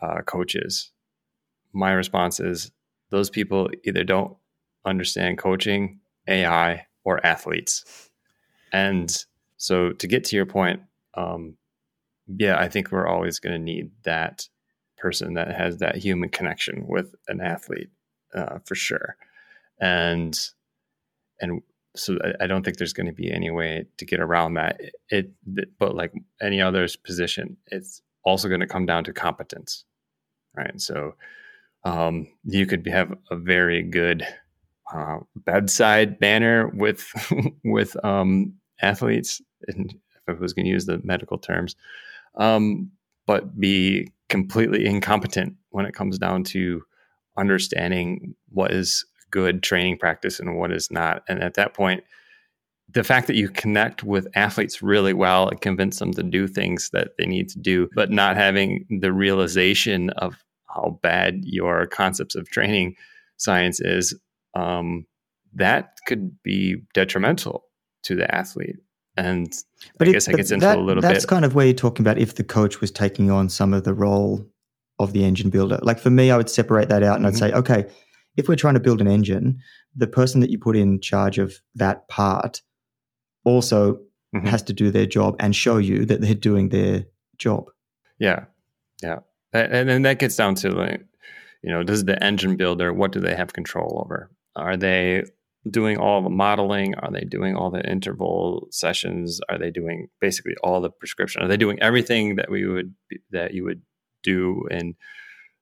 uh, 0.00 0.22
coaches, 0.26 0.92
my 1.72 1.92
response 1.92 2.38
is 2.38 2.70
those 3.10 3.30
people 3.30 3.70
either 3.84 4.04
don't 4.04 4.36
understand 4.84 5.38
coaching, 5.38 6.00
AI, 6.28 6.86
or 7.04 7.24
athletes. 7.24 8.10
And 8.72 9.14
so, 9.56 9.92
to 9.92 10.06
get 10.06 10.24
to 10.24 10.36
your 10.36 10.46
point, 10.46 10.80
um, 11.14 11.56
yeah, 12.26 12.58
I 12.58 12.68
think 12.68 12.90
we're 12.90 13.06
always 13.06 13.38
going 13.38 13.54
to 13.54 13.62
need 13.62 13.90
that 14.04 14.48
person 14.96 15.34
that 15.34 15.54
has 15.54 15.78
that 15.78 15.96
human 15.96 16.28
connection 16.28 16.86
with 16.88 17.14
an 17.28 17.40
athlete 17.40 17.90
uh, 18.34 18.58
for 18.64 18.74
sure. 18.74 19.16
And 19.80 20.38
and 21.40 21.62
so 21.94 22.18
I, 22.40 22.46
don't 22.46 22.64
think 22.64 22.76
there's 22.76 22.92
going 22.92 23.06
to 23.06 23.12
be 23.12 23.30
any 23.30 23.50
way 23.50 23.86
to 23.98 24.04
get 24.04 24.20
around 24.20 24.54
that. 24.54 24.80
It, 25.08 25.30
it 25.56 25.78
but 25.78 25.94
like 25.94 26.12
any 26.40 26.60
other 26.60 26.86
position, 27.04 27.56
it's 27.66 28.02
also 28.24 28.48
going 28.48 28.60
to 28.60 28.66
come 28.66 28.86
down 28.86 29.04
to 29.04 29.12
competence, 29.12 29.84
right? 30.54 30.78
So 30.80 31.14
um, 31.86 32.26
you 32.42 32.66
could 32.66 32.84
have 32.88 33.16
a 33.30 33.36
very 33.36 33.80
good 33.80 34.26
uh, 34.92 35.18
bedside 35.36 36.18
banner 36.18 36.68
with 36.68 37.08
with 37.64 37.96
um, 38.04 38.54
athletes, 38.82 39.40
and 39.68 39.94
if 40.26 40.36
I 40.36 40.40
was 40.40 40.52
going 40.52 40.64
to 40.64 40.70
use 40.70 40.86
the 40.86 41.00
medical 41.04 41.38
terms, 41.38 41.76
um, 42.34 42.90
but 43.24 43.58
be 43.58 44.08
completely 44.28 44.84
incompetent 44.84 45.54
when 45.70 45.86
it 45.86 45.94
comes 45.94 46.18
down 46.18 46.42
to 46.42 46.82
understanding 47.38 48.34
what 48.48 48.72
is 48.72 49.04
good 49.30 49.62
training 49.62 49.98
practice 49.98 50.40
and 50.40 50.56
what 50.56 50.72
is 50.72 50.90
not. 50.90 51.22
And 51.28 51.40
at 51.40 51.54
that 51.54 51.72
point, 51.72 52.02
the 52.88 53.04
fact 53.04 53.28
that 53.28 53.36
you 53.36 53.48
connect 53.48 54.02
with 54.02 54.26
athletes 54.34 54.82
really 54.82 55.12
well 55.12 55.48
and 55.48 55.60
convince 55.60 56.00
them 56.00 56.12
to 56.14 56.22
do 56.24 56.48
things 56.48 56.90
that 56.92 57.10
they 57.16 57.26
need 57.26 57.48
to 57.50 57.60
do, 57.60 57.88
but 57.94 58.10
not 58.10 58.36
having 58.36 58.86
the 59.00 59.12
realization 59.12 60.10
of 60.10 60.42
how 60.76 60.98
bad 61.02 61.40
your 61.42 61.86
concepts 61.86 62.34
of 62.34 62.48
training 62.48 62.94
science 63.36 63.80
is, 63.80 64.14
um, 64.54 65.06
that 65.54 65.90
could 66.06 66.42
be 66.42 66.76
detrimental 66.94 67.64
to 68.04 68.14
the 68.14 68.32
athlete. 68.34 68.76
And 69.16 69.50
but 69.98 70.06
I 70.06 70.10
it, 70.10 70.12
guess 70.12 70.28
it 70.28 70.36
gets 70.36 70.50
into 70.50 70.66
that, 70.66 70.78
a 70.78 70.80
little 70.80 71.00
that's 71.00 71.10
bit. 71.10 71.14
That's 71.14 71.26
kind 71.26 71.44
of 71.44 71.54
where 71.54 71.66
you're 71.66 71.74
talking 71.74 72.04
about 72.04 72.18
if 72.18 72.34
the 72.34 72.44
coach 72.44 72.80
was 72.80 72.90
taking 72.90 73.30
on 73.30 73.48
some 73.48 73.72
of 73.72 73.84
the 73.84 73.94
role 73.94 74.46
of 74.98 75.12
the 75.12 75.24
engine 75.24 75.50
builder. 75.50 75.78
Like 75.82 75.98
for 75.98 76.10
me, 76.10 76.30
I 76.30 76.36
would 76.36 76.50
separate 76.50 76.88
that 76.90 77.02
out 77.02 77.16
and 77.16 77.24
mm-hmm. 77.24 77.44
I'd 77.44 77.50
say, 77.50 77.52
okay, 77.52 77.86
if 78.36 78.48
we're 78.48 78.56
trying 78.56 78.74
to 78.74 78.80
build 78.80 79.00
an 79.00 79.08
engine, 79.08 79.58
the 79.94 80.06
person 80.06 80.40
that 80.42 80.50
you 80.50 80.58
put 80.58 80.76
in 80.76 81.00
charge 81.00 81.38
of 81.38 81.54
that 81.74 82.06
part 82.08 82.60
also 83.44 83.94
mm-hmm. 84.34 84.46
has 84.46 84.62
to 84.64 84.74
do 84.74 84.90
their 84.90 85.06
job 85.06 85.36
and 85.40 85.56
show 85.56 85.78
you 85.78 86.04
that 86.04 86.20
they're 86.20 86.34
doing 86.34 86.68
their 86.68 87.06
job. 87.38 87.70
Yeah. 88.18 88.44
Yeah. 89.02 89.20
And 89.56 89.88
then 89.88 90.02
that 90.02 90.18
gets 90.18 90.36
down 90.36 90.54
to 90.56 90.70
like, 90.70 91.04
you 91.62 91.70
know, 91.70 91.82
does 91.82 92.04
the 92.04 92.22
engine 92.22 92.56
builder, 92.56 92.92
what 92.92 93.12
do 93.12 93.20
they 93.20 93.34
have 93.34 93.52
control 93.52 94.02
over? 94.04 94.30
Are 94.54 94.76
they 94.76 95.24
doing 95.70 95.98
all 95.98 96.22
the 96.22 96.30
modeling? 96.30 96.94
Are 96.96 97.10
they 97.10 97.22
doing 97.22 97.56
all 97.56 97.70
the 97.70 97.88
interval 97.88 98.68
sessions? 98.70 99.40
Are 99.48 99.58
they 99.58 99.70
doing 99.70 100.08
basically 100.20 100.54
all 100.62 100.80
the 100.80 100.90
prescription? 100.90 101.42
Are 101.42 101.48
they 101.48 101.56
doing 101.56 101.80
everything 101.80 102.36
that 102.36 102.50
we 102.50 102.66
would 102.66 102.94
that 103.30 103.54
you 103.54 103.64
would 103.64 103.82
do 104.22 104.66
and 104.70 104.94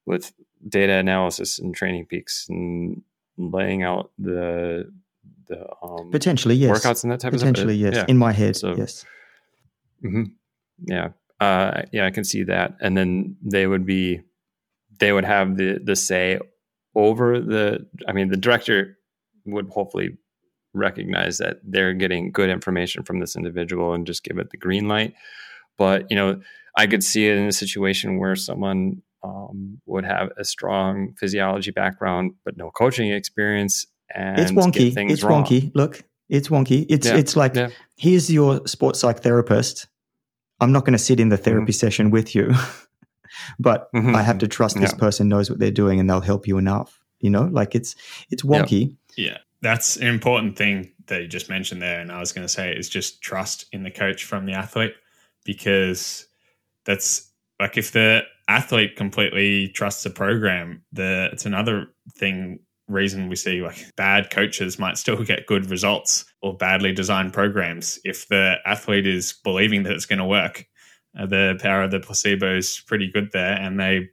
with 0.07 0.32
data 0.68 0.92
analysis 0.95 1.59
and 1.59 1.74
training 1.74 2.07
peaks 2.07 2.47
and 2.49 3.03
laying 3.36 3.82
out 3.82 4.11
the 4.18 4.90
the 5.49 5.66
um, 5.82 6.11
potentially 6.11 6.55
yes 6.55 6.70
workouts 6.78 7.03
and 7.03 7.12
that 7.12 7.20
type 7.20 7.32
potentially 7.32 7.74
of 7.74 7.80
stuff. 7.80 7.95
yes 7.95 8.05
yeah. 8.07 8.11
in 8.11 8.16
my 8.16 8.32
head 8.32 8.57
so, 8.57 8.74
yes 8.74 9.05
mm-hmm. 10.03 10.24
yeah 10.86 11.09
uh, 11.45 11.82
yeah 11.92 12.07
I 12.07 12.11
can 12.11 12.24
see 12.24 12.45
that 12.45 12.76
and 12.80 12.97
then 12.97 13.36
they 13.42 13.66
would 13.66 13.86
be 13.86 14.20
they 15.01 15.12
would 15.12 15.24
have 15.24 15.57
the 15.57 15.78
the 15.82 15.97
say 15.97 16.38
over 16.95 17.40
the 17.40 17.86
I 18.09 18.12
mean 18.12 18.28
the 18.28 18.36
director 18.36 18.99
would 19.47 19.68
hopefully 19.68 20.16
recognize 20.72 21.38
that 21.38 21.59
they're 21.62 21.95
getting 21.95 22.32
good 22.32 22.51
information 22.51 23.05
from 23.05 23.20
this 23.20 23.36
individual 23.36 23.95
and 23.95 24.07
just 24.07 24.24
give 24.24 24.38
it 24.38 24.51
the 24.51 24.57
green 24.57 24.88
light 24.88 25.14
but 25.78 26.11
you 26.11 26.16
know 26.16 26.40
I 26.76 26.86
could 26.86 27.05
see 27.05 27.28
it 27.28 27.36
in 27.36 27.47
a 27.47 27.53
situation 27.53 28.18
where 28.18 28.34
someone 28.34 29.03
um, 29.22 29.80
would 29.86 30.05
have 30.05 30.30
a 30.36 30.45
strong 30.45 31.14
physiology 31.18 31.70
background 31.70 32.32
but 32.45 32.57
no 32.57 32.70
coaching 32.70 33.12
experience 33.12 33.86
and 34.14 34.40
it's 34.40 34.53
wonky 34.53 34.92
it's 35.11 35.22
wrong. 35.22 35.45
wonky 35.45 35.70
look 35.74 36.03
it's 36.28 36.49
wonky 36.49 36.86
it's 36.88 37.07
yeah. 37.07 37.16
it's 37.16 37.36
like 37.36 37.55
yeah. 37.55 37.68
here's 37.97 38.30
your 38.32 38.66
sports 38.66 39.01
psych 39.01 39.20
therapist 39.20 39.86
i'm 40.61 40.72
not 40.72 40.84
going 40.84 40.92
to 40.92 40.98
sit 40.98 41.20
in 41.20 41.28
the 41.28 41.36
therapy 41.36 41.72
mm-hmm. 41.72 41.72
session 41.72 42.11
with 42.11 42.34
you 42.34 42.52
but 43.59 43.92
mm-hmm. 43.92 44.14
i 44.14 44.22
have 44.22 44.38
to 44.38 44.48
trust 44.48 44.78
this 44.80 44.92
yeah. 44.92 44.98
person 44.98 45.28
knows 45.28 45.50
what 45.50 45.59
they're 45.59 45.70
doing 45.70 46.00
and 46.00 46.09
they'll 46.09 46.20
help 46.20 46.46
you 46.46 46.59
enough 46.59 47.00
you 47.20 47.30
know 47.30 47.48
like 47.52 47.74
it's 47.74 47.94
it's 48.30 48.42
wonky 48.42 48.94
yeah 49.16 49.38
that's 49.62 49.96
an 49.96 50.07
important 50.07 50.57
thing 50.57 50.90
that 51.07 51.22
you 51.22 51.28
just 51.28 51.48
mentioned 51.48 51.82
there 51.82 52.00
and 52.00 52.12
i 52.12 52.20
was 52.20 52.32
going 52.32 52.46
to 52.46 52.52
say 52.52 52.72
is 52.72 52.88
just 52.88 53.20
trust 53.22 53.66
in 53.72 53.82
the 53.82 53.90
coach 53.90 54.24
from 54.24 54.46
the 54.46 54.52
athlete 54.52 54.94
because 55.44 56.26
that's 56.84 57.30
like 57.61 57.76
if 57.76 57.92
the 57.92 58.22
athlete 58.48 58.96
completely 58.96 59.68
trusts 59.68 60.05
a 60.07 60.11
program, 60.11 60.82
the 60.92 61.28
it's 61.32 61.46
another 61.46 61.86
thing 62.16 62.61
reason 62.89 63.28
we 63.28 63.37
see 63.37 63.62
like 63.62 63.95
bad 63.97 64.30
coaches 64.30 64.78
might 64.78 64.99
still 64.99 65.22
get 65.24 65.47
good 65.47 65.70
results 65.70 66.24
or 66.43 66.57
badly 66.57 66.93
designed 66.93 67.32
programs 67.32 67.99
if 68.05 68.28
the 68.28 68.57
athlete 68.66 69.07
is 69.07 69.35
believing 69.45 69.85
that 69.85 69.93
it's 69.93 70.07
going 70.07 70.18
to 70.18 70.24
work. 70.24 70.66
Uh, 71.18 71.26
the 71.26 71.59
power 71.61 71.82
of 71.82 71.91
the 71.91 72.01
placebo 72.01 72.57
is 72.57 72.82
pretty 72.87 73.11
good 73.11 73.30
there, 73.32 73.55
and 73.55 73.78
they 73.78 74.09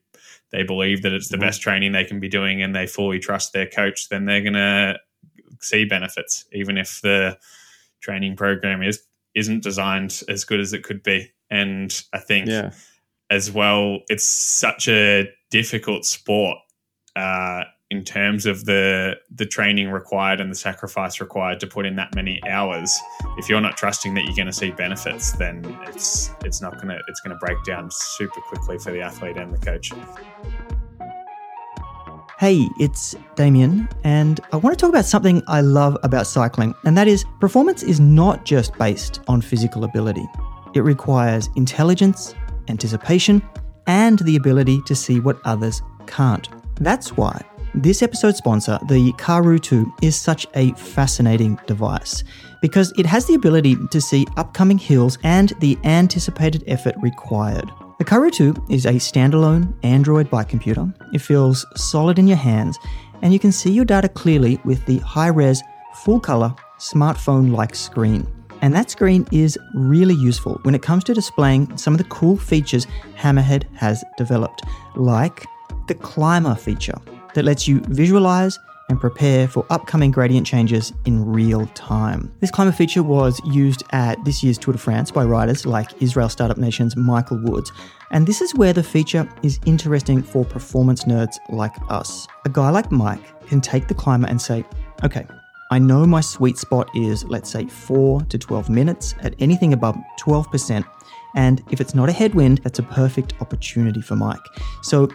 they 0.51 0.63
believe 0.63 1.01
that 1.01 1.13
it's 1.13 1.29
the 1.29 1.37
mm-hmm. 1.37 1.47
best 1.47 1.61
training 1.61 1.91
they 1.91 2.03
can 2.03 2.19
be 2.19 2.29
doing, 2.29 2.61
and 2.61 2.75
they 2.75 2.85
fully 2.87 3.19
trust 3.19 3.53
their 3.53 3.67
coach. 3.67 4.09
Then 4.09 4.25
they're 4.25 4.41
going 4.41 4.53
to 4.53 4.97
see 5.61 5.85
benefits, 5.85 6.45
even 6.53 6.77
if 6.77 7.01
the 7.01 7.37
training 8.01 8.35
program 8.35 8.83
is 8.83 9.01
isn't 9.33 9.63
designed 9.63 10.21
as 10.27 10.43
good 10.43 10.59
as 10.59 10.73
it 10.73 10.83
could 10.83 11.01
be. 11.03 11.31
And 11.49 11.91
I 12.13 12.19
think 12.19 12.47
yeah 12.47 12.71
as 13.31 13.49
well, 13.49 13.99
it's 14.09 14.25
such 14.25 14.89
a 14.89 15.27
difficult 15.49 16.05
sport 16.05 16.57
uh, 17.15 17.63
in 17.91 18.05
terms 18.05 18.45
of 18.45 18.63
the 18.63 19.17
the 19.29 19.45
training 19.45 19.91
required 19.91 20.39
and 20.39 20.49
the 20.49 20.55
sacrifice 20.55 21.19
required 21.19 21.59
to 21.59 21.67
put 21.67 21.85
in 21.85 21.97
that 21.97 22.15
many 22.15 22.41
hours. 22.49 22.97
If 23.37 23.49
you're 23.49 23.61
not 23.61 23.75
trusting 23.75 24.13
that 24.13 24.23
you're 24.23 24.35
going 24.35 24.47
to 24.47 24.53
see 24.53 24.71
benefits, 24.71 25.33
then 25.33 25.77
it's 25.87 26.31
it's 26.43 26.61
not 26.61 26.75
going 26.75 26.87
to 26.87 26.99
it's 27.09 27.19
going 27.19 27.37
to 27.37 27.45
break 27.45 27.61
down 27.65 27.89
super 27.91 28.39
quickly 28.41 28.79
for 28.79 28.91
the 28.91 29.01
athlete 29.01 29.35
and 29.35 29.53
the 29.53 29.57
coach. 29.57 29.91
Hey, 32.39 32.67
it's 32.79 33.13
Damien, 33.35 33.87
and 34.03 34.39
I 34.51 34.55
want 34.55 34.75
to 34.75 34.81
talk 34.81 34.89
about 34.89 35.05
something 35.05 35.43
I 35.47 35.61
love 35.61 35.95
about 36.01 36.25
cycling, 36.25 36.73
and 36.85 36.97
that 36.97 37.07
is 37.07 37.25
performance 37.39 37.83
is 37.83 37.99
not 37.99 38.45
just 38.45 38.75
based 38.79 39.19
on 39.27 39.41
physical 39.41 39.83
ability. 39.83 40.25
It 40.73 40.81
requires 40.81 41.49
intelligence, 41.57 42.33
anticipation, 42.69 43.43
and 43.85 44.17
the 44.19 44.37
ability 44.37 44.81
to 44.83 44.95
see 44.95 45.19
what 45.19 45.39
others 45.43 45.81
can't. 46.07 46.47
That's 46.79 47.15
why 47.15 47.43
this 47.73 48.01
episode's 48.01 48.37
sponsor, 48.37 48.77
the 48.87 49.13
Karoo 49.13 49.57
2, 49.57 49.93
is 50.01 50.19
such 50.19 50.45
a 50.55 50.73
fascinating 50.73 51.57
device 51.67 52.23
because 52.61 52.93
it 52.97 53.05
has 53.05 53.25
the 53.25 53.33
ability 53.33 53.77
to 53.91 54.01
see 54.01 54.27
upcoming 54.35 54.77
hills 54.77 55.17
and 55.23 55.53
the 55.61 55.77
anticipated 55.85 56.63
effort 56.67 56.95
required. 57.01 57.71
The 57.97 58.03
Karoo 58.03 58.29
2 58.29 58.65
is 58.69 58.85
a 58.85 58.93
standalone 58.93 59.73
Android 59.83 60.29
bike 60.29 60.49
computer. 60.49 60.93
It 61.13 61.19
feels 61.19 61.65
solid 61.75 62.19
in 62.19 62.27
your 62.27 62.37
hands, 62.37 62.77
and 63.21 63.31
you 63.31 63.39
can 63.39 63.53
see 63.53 63.71
your 63.71 63.85
data 63.85 64.09
clearly 64.09 64.59
with 64.65 64.85
the 64.85 64.97
high 64.99 65.27
res, 65.27 65.61
full 66.03 66.19
color, 66.19 66.53
smartphone 66.77 67.55
like 67.55 67.73
screen. 67.73 68.27
And 68.61 68.75
that 68.75 68.91
screen 68.91 69.25
is 69.31 69.57
really 69.73 70.15
useful 70.15 70.59
when 70.63 70.75
it 70.75 70.81
comes 70.81 71.03
to 71.05 71.13
displaying 71.13 71.77
some 71.77 71.93
of 71.93 71.99
the 71.99 72.09
cool 72.09 72.37
features 72.37 72.85
Hammerhead 73.15 73.63
has 73.75 74.03
developed, 74.17 74.63
like 74.95 75.45
the 75.87 75.95
climber 75.95 76.55
feature 76.55 76.99
that 77.33 77.45
lets 77.45 77.67
you 77.67 77.79
visualize 77.81 78.59
and 78.89 78.99
prepare 78.99 79.47
for 79.47 79.65
upcoming 79.69 80.11
gradient 80.11 80.45
changes 80.45 80.91
in 81.05 81.25
real 81.25 81.65
time. 81.67 82.31
This 82.41 82.51
climber 82.51 82.73
feature 82.73 83.03
was 83.03 83.39
used 83.45 83.83
at 83.91 84.23
this 84.25 84.43
year's 84.43 84.57
Tour 84.57 84.73
de 84.73 84.77
France 84.77 85.11
by 85.11 85.23
riders 85.23 85.65
like 85.65 85.89
Israel 86.01 86.27
Startup 86.27 86.57
Nation's 86.57 86.97
Michael 86.97 87.41
Woods, 87.41 87.71
and 88.11 88.27
this 88.27 88.41
is 88.41 88.53
where 88.53 88.73
the 88.73 88.83
feature 88.83 89.27
is 89.43 89.59
interesting 89.65 90.21
for 90.21 90.43
performance 90.43 91.05
nerds 91.05 91.37
like 91.49 91.73
us. 91.89 92.27
A 92.45 92.49
guy 92.49 92.69
like 92.69 92.91
Mike 92.91 93.47
can 93.47 93.61
take 93.61 93.87
the 93.87 93.93
climber 93.93 94.27
and 94.27 94.41
say, 94.41 94.65
okay, 95.03 95.25
I 95.71 95.79
know 95.79 96.05
my 96.05 96.19
sweet 96.19 96.57
spot 96.57 96.89
is, 96.93 97.23
let's 97.23 97.49
say, 97.49 97.65
4 97.65 98.23
to 98.23 98.37
12 98.37 98.69
minutes 98.69 99.15
at 99.21 99.35
anything 99.39 99.71
above 99.71 99.95
12%. 100.19 100.83
And 101.33 101.63
if 101.71 101.79
it's 101.79 101.95
not 101.95 102.09
a 102.09 102.11
headwind, 102.11 102.57
that's 102.57 102.79
a 102.79 102.83
perfect 102.83 103.35
opportunity 103.39 104.01
for 104.01 104.17
Mike. 104.17 104.41
So 104.83 105.07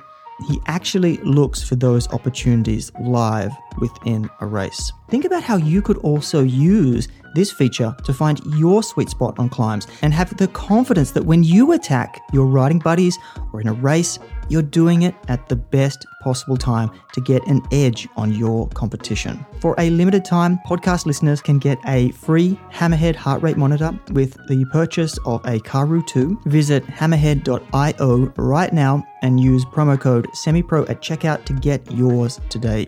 he 0.44 0.60
actually 0.66 1.16
looks 1.18 1.62
for 1.62 1.76
those 1.76 2.08
opportunities 2.08 2.92
live 3.00 3.52
within 3.80 4.28
a 4.40 4.46
race. 4.46 4.92
Think 5.08 5.24
about 5.24 5.42
how 5.42 5.56
you 5.56 5.80
could 5.80 5.96
also 5.98 6.42
use 6.42 7.08
this 7.36 7.52
feature 7.52 7.94
to 8.02 8.12
find 8.12 8.40
your 8.56 8.82
sweet 8.82 9.10
spot 9.10 9.38
on 9.38 9.48
climbs 9.48 9.86
and 10.02 10.12
have 10.12 10.36
the 10.38 10.48
confidence 10.48 11.12
that 11.12 11.24
when 11.24 11.44
you 11.44 11.72
attack 11.72 12.20
your 12.32 12.46
riding 12.46 12.80
buddies 12.80 13.18
or 13.52 13.60
in 13.60 13.68
a 13.68 13.74
race, 13.74 14.18
you're 14.48 14.62
doing 14.62 15.02
it 15.02 15.14
at 15.28 15.48
the 15.48 15.56
best 15.56 16.06
possible 16.22 16.56
time 16.56 16.90
to 17.12 17.20
get 17.20 17.46
an 17.46 17.60
edge 17.72 18.08
on 18.16 18.32
your 18.32 18.68
competition. 18.70 19.44
For 19.60 19.74
a 19.78 19.90
limited 19.90 20.24
time, 20.24 20.58
podcast 20.66 21.04
listeners 21.04 21.42
can 21.42 21.58
get 21.58 21.78
a 21.86 22.10
free 22.12 22.58
Hammerhead 22.72 23.14
heart 23.14 23.42
rate 23.42 23.56
monitor 23.56 23.96
with 24.12 24.34
the 24.48 24.64
purchase 24.72 25.18
of 25.26 25.44
a 25.44 25.60
Karoo 25.60 26.02
2. 26.06 26.40
Visit 26.46 26.86
hammerhead.io 26.86 28.32
right 28.36 28.72
now 28.72 29.04
and 29.22 29.38
use 29.38 29.64
promo 29.66 30.00
code 30.00 30.26
SEMIPRO 30.32 30.88
at 30.88 31.02
checkout 31.02 31.44
to 31.44 31.52
get 31.52 31.90
yours 31.92 32.40
today. 32.48 32.86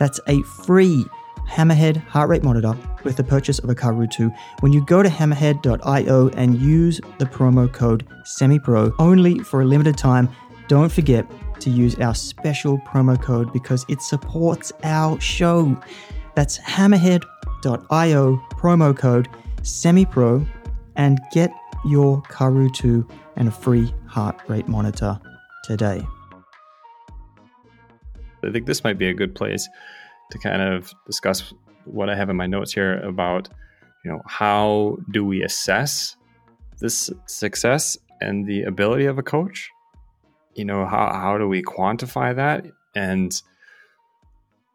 That's 0.00 0.18
a 0.26 0.42
free 0.42 1.04
Hammerhead 1.48 1.96
heart 2.06 2.28
rate 2.28 2.42
monitor 2.42 2.76
with 3.04 3.16
the 3.16 3.24
purchase 3.24 3.58
of 3.58 3.70
a 3.70 3.74
Karoo 3.74 4.06
2 4.06 4.30
when 4.60 4.72
you 4.72 4.84
go 4.84 5.02
to 5.02 5.08
hammerhead.io 5.08 6.28
and 6.30 6.60
use 6.60 7.00
the 7.18 7.26
promo 7.26 7.72
code 7.72 8.06
SEMIPRO 8.24 8.94
only 8.98 9.38
for 9.40 9.62
a 9.62 9.64
limited 9.64 9.96
time. 9.96 10.28
Don't 10.68 10.90
forget 10.90 11.26
to 11.60 11.70
use 11.70 11.94
our 11.96 12.14
special 12.14 12.78
promo 12.78 13.20
code 13.20 13.52
because 13.52 13.84
it 13.88 14.02
supports 14.02 14.72
our 14.82 15.20
show. 15.20 15.80
That's 16.34 16.58
hammerhead.io 16.58 18.36
promo 18.50 18.96
code 18.96 19.28
SEMIPRO 19.62 20.46
and 20.96 21.20
get 21.32 21.52
your 21.84 22.22
Karoo 22.22 22.70
2 22.70 23.06
and 23.36 23.48
a 23.48 23.50
free 23.50 23.92
heart 24.06 24.40
rate 24.48 24.68
monitor 24.68 25.18
today. 25.64 26.06
I 28.42 28.50
think 28.50 28.66
this 28.66 28.84
might 28.84 28.98
be 28.98 29.08
a 29.08 29.14
good 29.14 29.34
place 29.34 29.68
to 30.30 30.38
kind 30.38 30.62
of 30.62 30.92
discuss 31.06 31.52
what 31.84 32.08
I 32.08 32.16
have 32.16 32.30
in 32.30 32.36
my 32.36 32.46
notes 32.46 32.72
here 32.72 32.98
about, 33.00 33.48
you 34.04 34.10
know, 34.10 34.20
how 34.26 34.96
do 35.10 35.24
we 35.24 35.42
assess 35.42 36.16
this 36.80 37.10
success 37.26 37.96
and 38.20 38.46
the 38.46 38.62
ability 38.62 39.06
of 39.06 39.18
a 39.18 39.22
coach? 39.22 39.70
You 40.54 40.64
know, 40.64 40.86
how 40.86 41.12
how 41.12 41.38
do 41.38 41.48
we 41.48 41.62
quantify 41.62 42.34
that? 42.36 42.66
And 42.94 43.40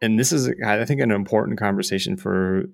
and 0.02 0.20
this 0.20 0.32
is 0.32 0.52
I 0.66 0.86
think 0.86 1.02
an 1.02 1.12
important 1.12 1.60
conversation 1.60 2.18
for 2.18 2.66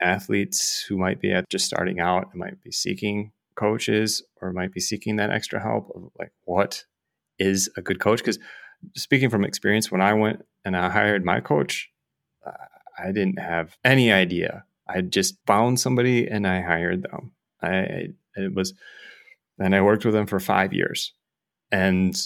athletes 0.00 0.84
who 0.88 0.96
might 0.96 1.20
be 1.20 1.32
at 1.32 1.48
just 1.50 1.66
starting 1.66 2.00
out 2.00 2.28
and 2.32 2.40
might 2.40 2.62
be 2.62 2.70
seeking 2.70 3.32
coaches 3.54 4.22
or 4.40 4.52
might 4.52 4.72
be 4.72 4.80
seeking 4.80 5.16
that 5.16 5.30
extra 5.30 5.60
help 5.60 5.90
of 5.94 6.10
like 6.18 6.32
what 6.44 6.84
is 7.38 7.70
a 7.76 7.82
good 7.82 8.00
coach 8.00 8.18
because 8.20 8.38
speaking 8.94 9.28
from 9.28 9.44
experience 9.44 9.90
when 9.90 10.00
i 10.00 10.14
went 10.14 10.42
and 10.64 10.76
i 10.76 10.88
hired 10.88 11.24
my 11.24 11.40
coach 11.40 11.90
i 13.02 13.12
didn't 13.12 13.38
have 13.38 13.76
any 13.84 14.12
idea. 14.12 14.64
I 14.86 15.02
just 15.02 15.36
found 15.46 15.78
somebody 15.80 16.26
and 16.26 16.46
i 16.46 16.60
hired 16.60 17.02
them. 17.02 17.32
I 17.62 18.08
it 18.36 18.54
was 18.54 18.74
and 19.58 19.74
i 19.74 19.80
worked 19.80 20.04
with 20.04 20.14
them 20.14 20.26
for 20.26 20.40
five 20.40 20.72
years. 20.72 21.12
And 21.72 22.16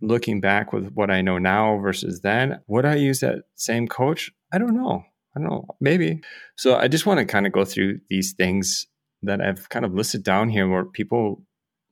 looking 0.00 0.40
back 0.40 0.72
with 0.72 0.92
what 0.94 1.10
i 1.10 1.20
know 1.20 1.38
now 1.38 1.78
versus 1.78 2.20
then 2.20 2.60
would 2.66 2.86
i 2.86 2.94
use 2.94 3.20
that 3.20 3.44
same 3.54 3.86
coach? 3.86 4.30
I 4.52 4.58
don't 4.58 4.74
know. 4.74 5.04
I 5.36 5.40
don't 5.40 5.48
know, 5.48 5.66
maybe. 5.80 6.20
So 6.56 6.76
I 6.76 6.88
just 6.88 7.06
want 7.06 7.20
to 7.20 7.24
kind 7.24 7.46
of 7.46 7.52
go 7.52 7.64
through 7.64 8.00
these 8.08 8.32
things 8.32 8.86
that 9.22 9.40
I've 9.40 9.68
kind 9.68 9.84
of 9.84 9.94
listed 9.94 10.24
down 10.24 10.48
here 10.48 10.68
where 10.68 10.84
people 10.84 11.42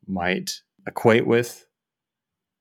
might 0.06 0.60
equate 0.86 1.26
with 1.26 1.66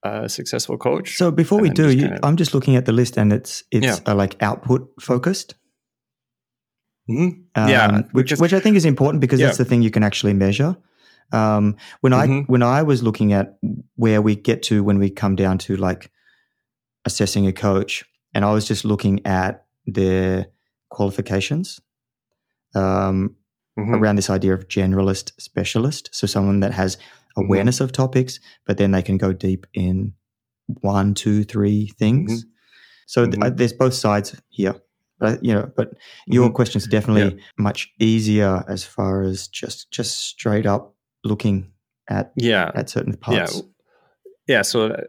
a 0.04 0.30
successful 0.30 0.78
coach. 0.78 1.18
So 1.18 1.32
before 1.32 1.60
we 1.60 1.70
do, 1.70 1.90
you, 1.90 2.08
of, 2.08 2.20
I'm 2.24 2.38
just 2.38 2.54
looking 2.54 2.76
at 2.76 2.86
the 2.86 2.92
list 2.92 3.18
and 3.18 3.34
it's 3.34 3.64
it's 3.72 3.86
yeah. 3.86 3.98
uh, 4.06 4.16
like 4.16 4.42
output 4.42 4.90
focused. 5.00 5.56
Mm-hmm. 7.10 7.42
Um, 7.56 7.70
yeah, 7.70 8.02
which 8.12 8.32
which 8.34 8.54
I 8.54 8.60
think 8.60 8.76
is 8.76 8.86
important 8.86 9.22
because 9.22 9.40
yeah. 9.40 9.48
that's 9.48 9.58
the 9.58 9.66
thing 9.66 9.82
you 9.82 9.92
can 9.92 10.04
actually 10.04 10.34
measure. 10.34 10.76
Um, 11.32 11.76
when 12.02 12.14
mm-hmm. 12.14 12.40
I 12.40 12.44
when 12.48 12.64
I 12.64 12.84
was 12.84 13.02
looking 13.02 13.34
at 13.34 13.58
where 13.96 14.22
we 14.22 14.36
get 14.36 14.64
to 14.64 14.84
when 14.84 15.00
we 15.00 15.10
come 15.10 15.36
down 15.36 15.58
to 15.60 15.78
like 15.78 16.12
assessing 17.06 17.48
a 17.48 17.54
coach, 17.54 18.04
and 18.34 18.44
I 18.44 18.54
was 18.54 18.68
just 18.68 18.86
looking 18.86 19.26
at 19.26 19.66
their 19.86 20.48
qualifications 20.90 21.80
um, 22.76 23.36
mm-hmm. 23.80 23.96
around 23.96 24.18
this 24.18 24.30
idea 24.30 24.54
of 24.54 24.68
generalist 24.68 25.32
specialist. 25.40 26.10
So 26.14 26.28
someone 26.28 26.60
that 26.60 26.74
has. 26.74 26.98
Awareness 27.38 27.76
mm-hmm. 27.76 27.86
of 27.86 27.92
topics, 27.92 28.40
but 28.66 28.78
then 28.78 28.92
they 28.92 29.02
can 29.02 29.18
go 29.18 29.32
deep 29.34 29.66
in 29.74 30.14
one, 30.82 31.14
two, 31.14 31.44
three 31.44 31.88
things. 31.98 32.42
Mm-hmm. 32.42 32.50
So 33.06 33.26
th- 33.26 33.42
uh, 33.42 33.50
there's 33.50 33.74
both 33.74 33.94
sides 33.94 34.40
here. 34.50 34.76
But 35.20 35.44
you 35.44 35.54
know, 35.54 35.72
but 35.76 35.94
your 36.28 36.48
mm-hmm. 36.48 36.56
question 36.56 36.78
is 36.80 36.88
definitely 36.88 37.38
yeah. 37.38 37.44
much 37.58 37.90
easier 38.00 38.64
as 38.68 38.84
far 38.84 39.24
as 39.24 39.48
just 39.48 39.90
just 39.92 40.20
straight 40.20 40.68
up 40.68 40.96
looking 41.24 41.72
at 42.08 42.34
yeah 42.36 42.72
at 42.76 42.90
certain 42.90 43.18
parts. 43.18 43.56
Yeah, 43.56 43.62
yeah. 44.48 44.62
So, 44.62 44.88
uh, 44.88 45.02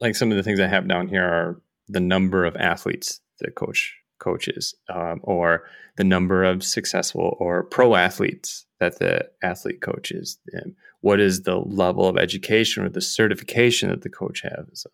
like 0.00 0.14
some 0.14 0.30
of 0.30 0.36
the 0.36 0.44
things 0.44 0.60
I 0.60 0.68
have 0.68 0.86
down 0.86 1.08
here 1.08 1.24
are 1.24 1.60
the 1.88 2.00
number 2.00 2.44
of 2.44 2.54
athletes 2.56 3.20
that 3.40 3.56
coach 3.56 3.96
coaches 4.20 4.74
um, 4.88 5.20
or 5.24 5.64
the 5.96 6.04
number 6.04 6.44
of 6.44 6.62
successful 6.62 7.36
or 7.40 7.64
pro 7.64 7.96
athletes 7.96 8.66
that 8.78 8.98
the 8.98 9.28
athlete 9.42 9.80
coaches 9.80 10.38
and 10.52 10.74
what 11.00 11.20
is 11.20 11.42
the 11.42 11.56
level 11.56 12.06
of 12.06 12.16
education 12.16 12.84
or 12.84 12.88
the 12.88 13.00
certification 13.00 13.90
that 13.90 14.02
the 14.02 14.10
coach 14.10 14.42
has? 14.42 14.86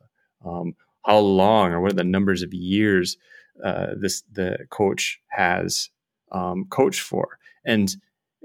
Um, 0.45 0.75
how 1.07 1.19
long 1.19 1.73
or 1.73 1.81
what 1.81 1.93
are 1.93 1.97
the 1.97 2.05
numbers 2.05 2.43
of 2.43 2.53
years 2.53 3.17
uh, 3.65 3.89
this 3.99 4.23
the 4.33 4.59
coach 4.71 5.21
has 5.31 5.91
um, 6.33 6.67
coached 6.71 7.01
for? 7.01 7.39
And 7.65 7.95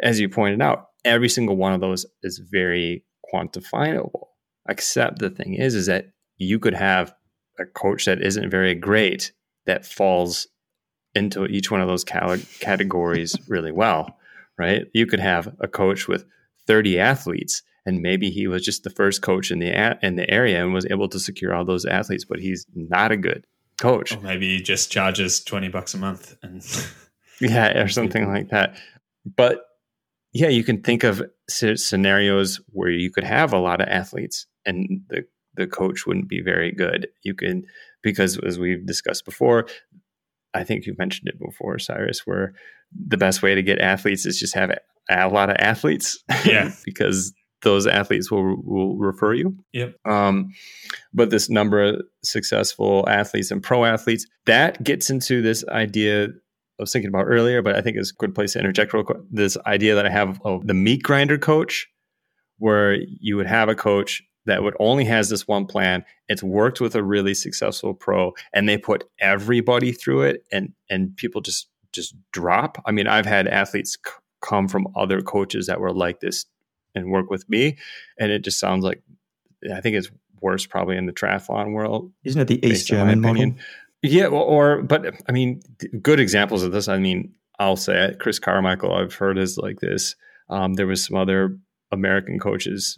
as 0.01 0.19
you 0.19 0.29
pointed 0.29 0.61
out 0.61 0.89
every 1.05 1.29
single 1.29 1.55
one 1.55 1.73
of 1.73 1.81
those 1.81 2.05
is 2.23 2.39
very 2.39 3.03
quantifiable. 3.33 4.27
Except 4.67 5.19
the 5.19 5.29
thing 5.29 5.55
is 5.55 5.75
is 5.75 5.87
that 5.87 6.11
you 6.37 6.59
could 6.59 6.73
have 6.73 7.13
a 7.57 7.65
coach 7.65 8.05
that 8.05 8.21
isn't 8.21 8.49
very 8.49 8.75
great 8.75 9.31
that 9.65 9.85
falls 9.85 10.47
into 11.15 11.45
each 11.45 11.71
one 11.71 11.81
of 11.81 11.87
those 11.87 12.03
categories 12.03 13.35
really 13.47 13.71
well, 13.71 14.17
right? 14.57 14.83
You 14.93 15.05
could 15.05 15.19
have 15.19 15.53
a 15.59 15.67
coach 15.67 16.07
with 16.07 16.25
30 16.69 16.99
athletes 16.99 17.63
and 17.83 18.03
maybe 18.03 18.29
he 18.29 18.47
was 18.47 18.63
just 18.63 18.83
the 18.83 18.91
first 18.91 19.23
coach 19.23 19.49
in 19.49 19.57
the 19.57 19.97
in 20.05 20.17
the 20.17 20.29
area 20.29 20.63
and 20.63 20.71
was 20.71 20.85
able 20.91 21.09
to 21.09 21.19
secure 21.19 21.55
all 21.55 21.65
those 21.65 21.83
athletes, 21.83 22.25
but 22.25 22.39
he's 22.39 22.67
not 22.75 23.11
a 23.11 23.17
good 23.17 23.47
coach. 23.81 24.15
Or 24.15 24.21
maybe 24.21 24.55
he 24.55 24.61
just 24.61 24.91
charges 24.91 25.43
20 25.43 25.69
bucks 25.69 25.95
a 25.95 25.97
month 25.97 26.35
and 26.43 26.63
yeah, 27.41 27.81
or 27.81 27.87
something 27.99 28.27
like 28.27 28.49
that. 28.49 28.77
But 29.25 29.61
yeah, 30.31 30.49
you 30.49 30.63
can 30.63 30.83
think 30.83 31.03
of 31.03 31.23
scenarios 31.49 32.61
where 32.67 32.91
you 32.91 33.09
could 33.09 33.23
have 33.23 33.51
a 33.51 33.57
lot 33.57 33.81
of 33.81 33.87
athletes 33.87 34.45
and 34.63 35.01
the 35.09 35.23
the 35.55 35.65
coach 35.65 36.05
wouldn't 36.05 36.29
be 36.29 36.41
very 36.41 36.71
good. 36.71 37.07
You 37.23 37.33
can 37.33 37.65
because 38.03 38.37
as 38.45 38.59
we've 38.59 38.85
discussed 38.85 39.25
before, 39.25 39.65
I 40.53 40.63
think 40.63 40.85
you've 40.85 40.99
mentioned 40.99 41.29
it 41.29 41.39
before, 41.39 41.79
Cyrus, 41.79 42.27
where 42.27 42.53
the 42.93 43.17
best 43.17 43.41
way 43.41 43.55
to 43.55 43.63
get 43.63 43.79
athletes 43.79 44.27
is 44.27 44.39
just 44.39 44.53
have 44.53 44.69
a 45.09 45.27
lot 45.27 45.49
of 45.49 45.57
athletes. 45.59 46.23
Yeah. 46.45 46.71
because 46.85 47.33
those 47.61 47.87
athletes 47.87 48.31
will 48.31 48.55
will 48.63 48.97
refer 48.97 49.33
you. 49.33 49.55
Yep. 49.73 49.95
Um, 50.05 50.51
but 51.13 51.29
this 51.29 51.49
number 51.49 51.83
of 51.83 52.01
successful 52.23 53.03
athletes 53.09 53.51
and 53.51 53.61
pro 53.61 53.83
athletes 53.83 54.25
that 54.45 54.81
gets 54.83 55.09
into 55.09 55.41
this 55.41 55.65
idea 55.67 56.29
I 56.79 56.83
was 56.83 56.93
thinking 56.93 57.09
about 57.09 57.25
earlier, 57.25 57.61
but 57.61 57.75
I 57.75 57.81
think 57.81 57.97
it's 57.97 58.11
a 58.11 58.15
good 58.15 58.33
place 58.33 58.53
to 58.53 58.59
interject 58.59 58.93
real 58.93 59.03
quick. 59.03 59.17
This 59.29 59.57
idea 59.65 59.95
that 59.95 60.05
I 60.05 60.09
have 60.09 60.39
of 60.45 60.65
the 60.65 60.73
meat 60.73 61.03
grinder 61.03 61.37
coach, 61.37 61.89
where 62.57 62.95
you 63.19 63.35
would 63.35 63.47
have 63.47 63.67
a 63.67 63.75
coach 63.75 64.23
that 64.45 64.63
would 64.63 64.75
only 64.79 65.03
has 65.03 65.27
this 65.27 65.45
one 65.45 65.65
plan. 65.65 66.05
It's 66.29 66.41
worked 66.41 66.79
with 66.79 66.95
a 66.95 67.03
really 67.03 67.33
successful 67.33 67.93
pro, 67.93 68.31
and 68.53 68.69
they 68.69 68.77
put 68.77 69.03
everybody 69.19 69.91
through 69.91 70.21
it, 70.21 70.45
and 70.53 70.71
and 70.89 71.15
people 71.17 71.41
just 71.41 71.67
just 71.91 72.15
drop. 72.31 72.81
I 72.85 72.91
mean, 72.91 73.07
I've 73.07 73.25
had 73.25 73.49
athletes 73.49 73.97
come 74.41 74.67
from 74.67 74.87
other 74.95 75.21
coaches 75.21 75.67
that 75.67 75.79
were 75.79 75.93
like 75.93 76.19
this 76.19 76.45
and 76.95 77.11
work 77.11 77.29
with 77.29 77.47
me, 77.49 77.77
and 78.19 78.31
it 78.31 78.43
just 78.43 78.59
sounds 78.59 78.83
like 78.83 79.01
I 79.73 79.81
think 79.81 79.95
it's 79.95 80.09
worse 80.41 80.65
probably 80.65 80.97
in 80.97 81.05
the 81.05 81.13
triathlon 81.13 81.73
world. 81.73 82.11
Isn't 82.23 82.41
it 82.41 82.47
the 82.47 82.65
East 82.65 82.87
German 82.87 83.21
model? 83.21 83.53
Yeah, 84.01 84.27
or, 84.27 84.77
or 84.77 84.81
but 84.81 85.13
I 85.27 85.31
mean, 85.31 85.61
good 86.01 86.19
examples 86.19 86.63
of 86.63 86.71
this. 86.71 86.87
I 86.87 86.97
mean, 86.97 87.33
I'll 87.59 87.75
say 87.75 88.05
it. 88.05 88.19
Chris 88.19 88.39
Carmichael, 88.39 88.93
I've 88.93 89.13
heard 89.13 89.37
is 89.37 89.57
like 89.57 89.79
this. 89.79 90.15
Um, 90.49 90.75
there 90.75 90.87
was 90.87 91.05
some 91.05 91.17
other 91.17 91.57
American 91.91 92.39
coaches 92.39 92.97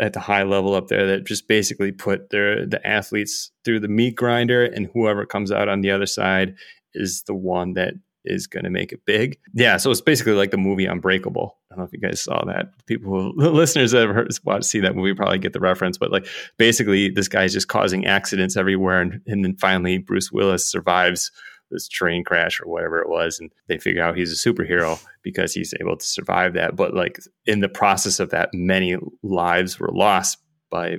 at 0.00 0.14
the 0.14 0.20
high 0.20 0.42
level 0.42 0.74
up 0.74 0.88
there 0.88 1.06
that 1.06 1.26
just 1.26 1.48
basically 1.48 1.92
put 1.92 2.30
their 2.30 2.64
the 2.64 2.84
athletes 2.86 3.50
through 3.64 3.80
the 3.80 3.88
meat 3.88 4.14
grinder 4.14 4.64
and 4.64 4.88
whoever 4.94 5.26
comes 5.26 5.52
out 5.52 5.68
on 5.68 5.82
the 5.82 5.90
other 5.90 6.06
side 6.06 6.54
is 6.94 7.22
the 7.24 7.34
one 7.34 7.74
that 7.74 7.92
is 8.26 8.46
going 8.46 8.64
to 8.64 8.70
make 8.70 8.92
it 8.92 9.04
big. 9.04 9.38
Yeah, 9.54 9.76
so 9.76 9.90
it's 9.90 10.00
basically 10.00 10.34
like 10.34 10.50
the 10.50 10.56
movie 10.56 10.86
Unbreakable. 10.86 11.56
I 11.70 11.74
don't 11.74 11.78
know 11.78 11.84
if 11.84 11.92
you 11.92 12.00
guys 12.00 12.20
saw 12.20 12.44
that. 12.44 12.72
People, 12.86 13.34
the 13.36 13.50
listeners 13.50 13.92
that 13.92 14.06
have 14.06 14.14
heard, 14.14 14.28
watched, 14.44 14.64
see 14.64 14.80
that 14.80 14.96
movie 14.96 15.14
probably 15.14 15.38
get 15.38 15.52
the 15.52 15.60
reference. 15.60 15.98
But 15.98 16.12
like, 16.12 16.26
basically, 16.56 17.10
this 17.10 17.28
guy's 17.28 17.52
just 17.52 17.68
causing 17.68 18.06
accidents 18.06 18.56
everywhere, 18.56 19.00
and, 19.00 19.20
and 19.26 19.44
then 19.44 19.56
finally, 19.56 19.98
Bruce 19.98 20.32
Willis 20.32 20.66
survives 20.66 21.30
this 21.70 21.88
train 21.88 22.24
crash 22.24 22.60
or 22.60 22.68
whatever 22.68 23.00
it 23.00 23.08
was 23.08 23.40
and 23.40 23.50
they 23.66 23.78
figure 23.78 24.02
out 24.02 24.16
he's 24.16 24.32
a 24.32 24.48
superhero 24.48 25.02
because 25.22 25.52
he's 25.52 25.74
able 25.80 25.96
to 25.96 26.06
survive 26.06 26.52
that 26.54 26.76
but 26.76 26.94
like 26.94 27.18
in 27.44 27.60
the 27.60 27.68
process 27.68 28.20
of 28.20 28.30
that 28.30 28.50
many 28.52 28.96
lives 29.22 29.78
were 29.80 29.90
lost 29.92 30.38
by 30.70 30.96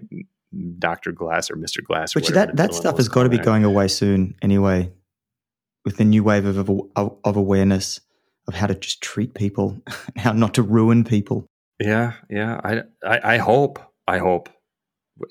dr 0.78 1.12
glass 1.14 1.50
or 1.50 1.56
mr 1.56 1.84
glass 1.84 2.14
which 2.16 2.28
that, 2.30 2.56
that 2.56 2.74
stuff 2.74 2.98
has 2.98 3.08
got 3.08 3.24
to 3.24 3.30
be 3.30 3.38
going 3.38 3.64
away 3.64 3.88
soon 3.88 4.36
anyway 4.42 4.92
with 5.88 5.96
the 5.96 6.04
new 6.04 6.22
wave 6.22 6.46
of, 6.46 6.70
of, 6.70 7.18
of 7.24 7.36
awareness 7.38 8.02
of 8.46 8.54
how 8.54 8.68
to 8.68 8.76
just 8.76 9.02
treat 9.02 9.34
people 9.34 9.82
how 10.18 10.34
not 10.34 10.54
to 10.54 10.62
ruin 10.62 11.06
people 11.06 11.46
yeah 11.80 12.12
yeah 12.30 12.60
I, 12.62 12.82
I 13.06 13.36
i 13.36 13.38
hope 13.38 13.80
i 14.06 14.18
hope 14.18 14.50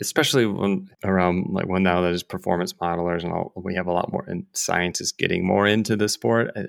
especially 0.01 0.47
when 0.47 0.89
around 1.05 1.49
like 1.51 1.69
when 1.69 1.83
now 1.83 2.01
there's 2.01 2.23
performance 2.23 2.73
modelers 2.73 3.23
and 3.23 3.33
all, 3.33 3.53
we 3.55 3.75
have 3.75 3.87
a 3.87 3.93
lot 3.93 4.11
more 4.11 4.25
and 4.27 4.47
science 4.55 5.01
is 5.01 5.13
getting 5.13 5.47
more 5.47 5.67
into 5.67 5.95
the 5.95 6.09
sport. 6.09 6.51
I, 6.57 6.61
I, 6.61 6.65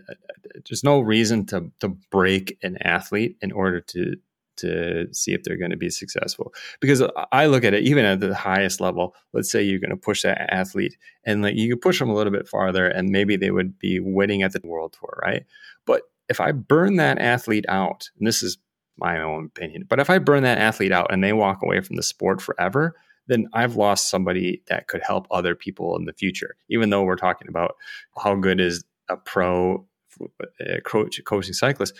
there's 0.67 0.83
no 0.83 0.99
reason 0.99 1.45
to 1.47 1.71
to 1.79 1.89
break 2.11 2.57
an 2.61 2.77
athlete 2.81 3.37
in 3.41 3.51
order 3.51 3.81
to 3.81 4.17
to 4.57 5.07
see 5.13 5.33
if 5.33 5.43
they're 5.43 5.57
going 5.57 5.71
to 5.71 5.77
be 5.77 5.89
successful. 5.89 6.53
Because 6.79 7.03
I 7.31 7.47
look 7.47 7.63
at 7.63 7.73
it 7.73 7.83
even 7.83 8.05
at 8.05 8.19
the 8.19 8.35
highest 8.35 8.81
level. 8.81 9.15
Let's 9.33 9.51
say 9.51 9.61
you're 9.61 9.79
going 9.79 9.91
to 9.91 9.97
push 9.97 10.23
that 10.23 10.53
athlete, 10.53 10.97
and 11.23 11.41
like 11.41 11.55
you 11.55 11.75
push 11.77 11.99
them 11.99 12.09
a 12.09 12.15
little 12.15 12.33
bit 12.33 12.47
farther, 12.47 12.87
and 12.87 13.09
maybe 13.09 13.35
they 13.35 13.51
would 13.51 13.77
be 13.79 13.99
winning 13.99 14.43
at 14.43 14.53
the 14.53 14.61
world 14.63 14.95
tour, 14.99 15.19
right? 15.21 15.45
But 15.85 16.03
if 16.29 16.41
I 16.41 16.51
burn 16.51 16.97
that 16.97 17.19
athlete 17.19 17.65
out, 17.69 18.09
and 18.17 18.27
this 18.27 18.43
is 18.43 18.57
my 18.97 19.21
own 19.21 19.45
opinion, 19.45 19.85
but 19.87 19.99
if 19.99 20.09
I 20.09 20.19
burn 20.19 20.43
that 20.43 20.57
athlete 20.57 20.91
out 20.91 21.11
and 21.11 21.23
they 21.23 21.33
walk 21.33 21.61
away 21.61 21.81
from 21.81 21.95
the 21.95 22.03
sport 22.03 22.41
forever, 22.41 22.95
then 23.27 23.47
I've 23.53 23.75
lost 23.75 24.09
somebody 24.09 24.63
that 24.67 24.87
could 24.87 25.01
help 25.05 25.27
other 25.31 25.53
people 25.53 25.95
in 25.97 26.05
the 26.05 26.13
future. 26.13 26.55
Even 26.69 26.89
though 26.89 27.03
we're 27.03 27.15
talking 27.15 27.47
about 27.47 27.75
how 28.17 28.35
good 28.35 28.59
is 28.59 28.83
a 29.09 29.17
pro 29.17 29.85
uh, 30.21 30.79
coach, 30.85 31.21
coaching 31.25 31.53
cyclist, 31.53 31.93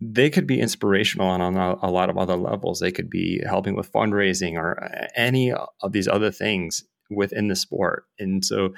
they 0.00 0.30
could 0.30 0.46
be 0.46 0.60
inspirational 0.60 1.28
on, 1.28 1.40
on 1.40 1.56
a 1.56 1.90
lot 1.90 2.10
of 2.10 2.18
other 2.18 2.36
levels. 2.36 2.80
They 2.80 2.92
could 2.92 3.10
be 3.10 3.42
helping 3.44 3.74
with 3.74 3.92
fundraising 3.92 4.54
or 4.54 4.82
uh, 4.82 5.08
any 5.16 5.52
of 5.52 5.92
these 5.92 6.08
other 6.08 6.30
things 6.30 6.84
within 7.10 7.48
the 7.48 7.56
sport. 7.56 8.04
And 8.18 8.44
so, 8.44 8.74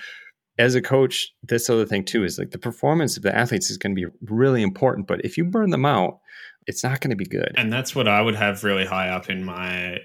as 0.59 0.75
a 0.75 0.83
coach, 0.83 1.33
this 1.43 1.71
other 1.71 1.87
thing 1.87 2.05
too 2.05 2.25
is 2.25 2.39
like 2.39 2.51
the 2.51 2.59
performance 2.59 3.17
of 3.17 3.23
the 3.23 3.35
athletes 3.35 3.71
is 3.71 3.79
going 3.79 3.95
to 3.95 4.07
be 4.07 4.13
really 4.23 4.63
important. 4.63 5.07
But 5.07 5.25
if 5.25 5.39
you 5.39 5.45
burn 5.45 5.71
them 5.71 5.87
out, 5.87 6.21
it's 6.67 6.85
not 6.85 7.01
going 7.01 7.11
to 7.11 7.17
be 7.17 7.27
good. 7.27 7.53
And 7.57 7.73
that's 7.73 7.95
what 7.95 8.09
I 8.09 8.21
would 8.21 8.35
have 8.35 8.63
really 8.63 8.85
high 8.85 9.09
up 9.09 9.31
in 9.31 9.45
my 9.45 9.99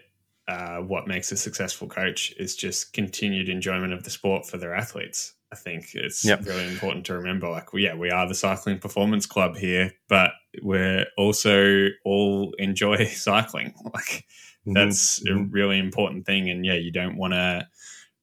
uh, 0.48 0.78
what 0.78 1.08
makes 1.08 1.32
a 1.32 1.38
successful 1.38 1.88
coach 1.88 2.34
is 2.38 2.56
just 2.56 2.94
continued 2.94 3.50
enjoyment 3.50 3.94
of 3.94 4.04
the 4.04 4.10
sport 4.10 4.46
for 4.46 4.58
their 4.58 4.76
athletes. 4.76 5.34
I 5.52 5.56
think 5.56 5.94
it's 5.94 6.26
yep. 6.26 6.46
really 6.46 6.68
important 6.68 7.06
to 7.06 7.16
remember. 7.16 7.50
Like, 7.50 7.68
yeah, 7.74 7.96
we 7.96 8.10
are 8.10 8.28
the 8.28 8.36
cycling 8.36 8.80
performance 8.80 9.26
club 9.26 9.56
here, 9.56 9.92
but 10.10 10.32
we're 10.62 11.06
also 11.18 11.88
all 12.04 12.54
enjoy 12.58 13.06
cycling. 13.14 13.74
Like, 13.84 14.26
mm-hmm. 14.66 14.74
that's 14.74 15.20
mm-hmm. 15.20 15.38
a 15.38 15.44
really 15.44 15.80
important 15.80 16.26
thing. 16.26 16.50
And 16.50 16.66
yeah, 16.66 16.74
you 16.74 16.92
don't 16.92 17.18
want 17.18 17.34
to 17.34 17.68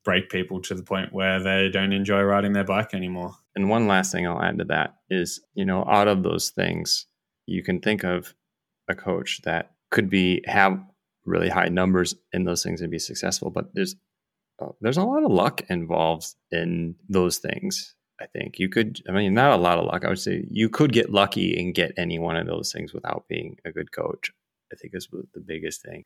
break 0.04 0.30
people 0.30 0.60
to 0.62 0.74
the 0.74 0.82
point 0.82 1.12
where 1.12 1.40
they 1.40 1.68
don't 1.68 1.92
enjoy 1.92 2.20
riding 2.22 2.52
their 2.52 2.64
bike 2.64 2.92
anymore. 2.92 3.34
And 3.54 3.68
one 3.68 3.86
last 3.86 4.12
thing 4.12 4.26
I'll 4.26 4.42
add 4.42 4.58
to 4.58 4.64
that 4.64 4.96
is, 5.08 5.40
you 5.54 5.64
know, 5.64 5.84
out 5.86 6.08
of 6.08 6.22
those 6.22 6.50
things, 6.50 7.06
you 7.46 7.62
can 7.62 7.80
think 7.80 8.02
of 8.02 8.34
a 8.88 8.94
coach 8.94 9.40
that 9.44 9.72
could 9.90 10.10
be 10.10 10.42
have 10.46 10.80
really 11.24 11.48
high 11.48 11.68
numbers 11.68 12.14
in 12.32 12.44
those 12.44 12.62
things 12.62 12.80
and 12.80 12.90
be 12.90 12.98
successful. 12.98 13.50
But 13.50 13.74
there's 13.74 13.94
there's 14.80 14.96
a 14.96 15.04
lot 15.04 15.24
of 15.24 15.30
luck 15.30 15.62
involved 15.68 16.34
in 16.50 16.94
those 17.08 17.38
things. 17.38 17.94
I 18.20 18.26
think 18.26 18.58
you 18.58 18.68
could. 18.68 19.00
I 19.08 19.12
mean, 19.12 19.34
not 19.34 19.58
a 19.58 19.62
lot 19.62 19.78
of 19.78 19.86
luck. 19.86 20.04
I 20.04 20.08
would 20.08 20.18
say 20.18 20.44
you 20.48 20.68
could 20.68 20.92
get 20.92 21.10
lucky 21.10 21.58
and 21.58 21.74
get 21.74 21.92
any 21.96 22.18
one 22.18 22.36
of 22.36 22.46
those 22.46 22.72
things 22.72 22.92
without 22.92 23.24
being 23.28 23.58
a 23.64 23.72
good 23.72 23.90
coach. 23.90 24.30
I 24.72 24.76
think 24.76 24.94
is 24.94 25.08
the 25.10 25.40
biggest 25.40 25.82
thing. 25.82 26.04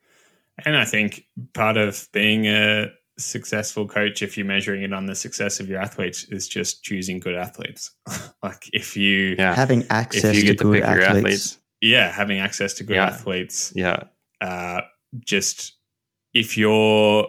And 0.64 0.76
I 0.76 0.84
think 0.84 1.26
part 1.52 1.76
of 1.76 2.08
being 2.12 2.46
a 2.46 2.90
successful 3.18 3.86
coach, 3.86 4.22
if 4.22 4.36
you're 4.36 4.46
measuring 4.46 4.82
it 4.82 4.92
on 4.92 5.06
the 5.06 5.14
success 5.14 5.60
of 5.60 5.68
your 5.68 5.80
athletes, 5.80 6.24
is 6.24 6.48
just 6.48 6.82
choosing 6.82 7.20
good 7.20 7.36
athletes. 7.36 7.92
like 8.42 8.68
if 8.72 8.96
you 8.96 9.36
yeah. 9.38 9.54
having 9.54 9.86
access 9.90 10.34
to 10.34 10.54
good 10.54 10.82
athletes. 10.82 11.06
athletes. 11.06 11.58
Yeah, 11.80 12.10
having 12.10 12.38
access 12.38 12.74
to 12.74 12.84
good 12.84 12.96
yeah. 12.96 13.06
athletes. 13.06 13.72
Yeah. 13.76 14.04
Uh, 14.40 14.80
just 15.20 15.76
if 16.32 16.56
you're 16.56 17.28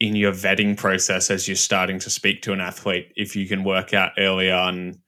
in 0.00 0.16
your 0.16 0.32
vetting 0.32 0.76
process 0.76 1.30
as 1.30 1.46
you're 1.46 1.56
starting 1.56 1.98
to 2.00 2.10
speak 2.10 2.42
to 2.42 2.52
an 2.52 2.60
athlete, 2.60 3.12
if 3.16 3.36
you 3.36 3.46
can 3.46 3.62
work 3.62 3.92
out 3.92 4.12
early 4.18 4.50
on 4.50 4.98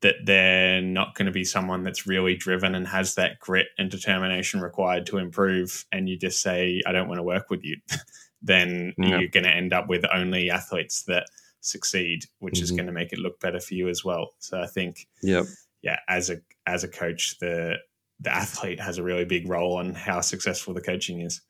that 0.00 0.14
they're 0.24 0.80
not 0.80 1.14
going 1.14 1.26
to 1.26 1.32
be 1.32 1.44
someone 1.44 1.82
that's 1.82 2.06
really 2.06 2.34
driven 2.34 2.74
and 2.74 2.86
has 2.86 3.14
that 3.16 3.38
grit 3.40 3.66
and 3.78 3.90
determination 3.90 4.60
required 4.60 5.04
to 5.06 5.18
improve, 5.18 5.84
and 5.92 6.08
you 6.08 6.16
just 6.16 6.40
say, 6.40 6.80
I 6.86 6.92
don't 6.92 7.08
want 7.08 7.18
to 7.18 7.24
work 7.24 7.50
with 7.50 7.62
you, 7.62 7.76
then 8.42 8.94
yeah. 8.96 9.18
you're 9.18 9.28
going 9.28 9.44
to 9.44 9.54
end 9.54 9.72
up 9.72 9.88
with 9.88 10.04
only 10.12 10.50
athletes 10.50 11.02
that 11.04 11.26
succeed, 11.60 12.24
which 12.38 12.54
mm-hmm. 12.54 12.64
is 12.64 12.70
going 12.70 12.86
to 12.86 12.92
make 12.92 13.12
it 13.12 13.18
look 13.18 13.40
better 13.40 13.60
for 13.60 13.74
you 13.74 13.88
as 13.88 14.04
well. 14.04 14.30
So 14.38 14.60
I 14.60 14.66
think, 14.66 15.08
yep. 15.22 15.46
yeah, 15.82 15.98
as 16.08 16.30
a 16.30 16.38
as 16.66 16.84
a 16.84 16.88
coach, 16.88 17.38
the 17.40 17.74
the 18.20 18.34
athlete 18.34 18.80
has 18.80 18.98
a 18.98 19.02
really 19.02 19.24
big 19.24 19.48
role 19.48 19.76
on 19.76 19.94
how 19.94 20.20
successful 20.20 20.74
the 20.74 20.80
coaching 20.80 21.20
is. 21.20 21.40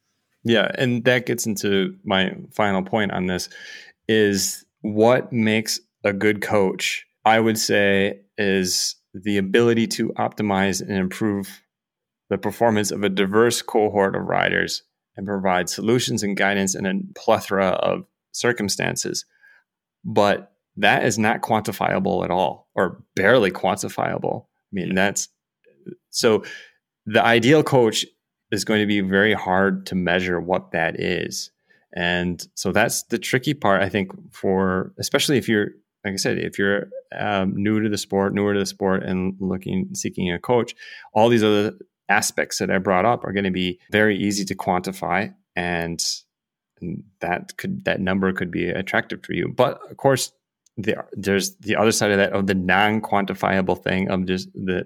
Yeah, 0.49 0.71
and 0.77 1.05
that 1.05 1.27
gets 1.27 1.45
into 1.45 1.95
my 2.05 2.35
final 2.53 2.83
point 2.83 3.13
on 3.13 3.27
this 3.27 3.51
is 4.09 4.65
what 4.81 5.31
makes 5.31 5.79
a 6.05 6.15
good 6.15 6.41
coach, 6.41 7.07
I 7.27 7.39
would 7.39 7.59
say 7.59 8.21
is 8.39 8.97
the 9.13 9.37
ability 9.37 9.87
to 9.89 10.09
optimize 10.15 10.81
and 10.81 10.93
improve 10.93 11.61
the 12.31 12.39
performance 12.39 12.91
of 12.91 13.03
a 13.03 13.11
diverse 13.11 13.61
cohort 13.61 14.17
of 14.17 14.23
riders 14.23 14.83
and 15.19 15.27
provide 15.27 15.69
solutions 15.69 16.23
and 16.23 16.35
guidance 16.35 16.75
in 16.75 16.87
a 16.87 16.95
plethora 17.15 17.69
of 17.69 18.07
circumstances. 18.33 19.27
But 20.03 20.53
that 20.79 21.05
is 21.05 21.19
not 21.19 21.43
quantifiable 21.43 22.25
at 22.25 22.31
all 22.31 22.71
or 22.75 23.03
barely 23.17 23.51
quantifiable. 23.51 24.45
I 24.45 24.73
mean, 24.73 24.95
that's 24.95 25.29
so 26.09 26.45
the 27.05 27.23
ideal 27.23 27.63
coach 27.63 28.07
is 28.51 28.65
going 28.65 28.81
to 28.81 28.87
be 28.87 29.01
very 29.01 29.35
hard 29.35 29.87
to 29.87 29.95
measure 29.95 30.41
what 30.41 30.73
that 30.73 31.01
is. 31.01 31.51
And 31.95 32.47
so 32.55 32.73
that's 32.73 33.05
the 33.05 33.19
tricky 33.19 33.55
part, 33.55 33.83
I 33.83 33.89
think, 33.89 34.13
for 34.33 34.93
especially 34.99 35.39
if 35.39 35.49
you're, 35.49 35.71
like 36.05 36.15
I 36.15 36.17
said, 36.17 36.39
if 36.39 36.59
you're 36.59 36.89
um, 37.17 37.55
new 37.57 37.81
to 37.81 37.89
the 37.89 37.99
sport, 37.99 38.35
newer 38.35 38.55
to 38.55 38.61
the 38.61 38.67
sport, 38.67 39.03
and 39.03 39.35
looking, 39.41 39.95
seeking 39.95 40.33
a 40.33 40.39
coach, 40.39 40.75
all 41.13 41.29
these 41.29 41.45
other 41.45 41.75
aspects 42.09 42.59
that 42.59 42.71
I 42.71 42.79
brought 42.79 43.05
up 43.05 43.25
are 43.25 43.33
going 43.33 43.45
to 43.45 43.51
be 43.51 43.81
very 43.91 44.17
easy 44.17 44.45
to 44.47 44.55
quantify. 44.55 45.35
And 45.57 46.03
that 47.21 47.57
could, 47.57 47.85
that 47.85 48.01
number 48.01 48.33
could 48.33 48.51
be 48.51 48.69
attractive 48.69 49.25
for 49.25 49.33
you. 49.33 49.49
But 49.49 49.81
of 49.91 49.97
course, 49.97 50.33
there, 50.77 51.09
there's 51.13 51.57
the 51.57 51.75
other 51.75 51.91
side 51.91 52.13
of 52.13 52.19
that, 52.19 52.33
of 52.33 52.47
the 52.47 52.55
non 52.55 53.01
quantifiable 53.01 53.83
thing 53.83 54.11
of 54.11 54.27
just 54.27 54.53
the, 54.55 54.85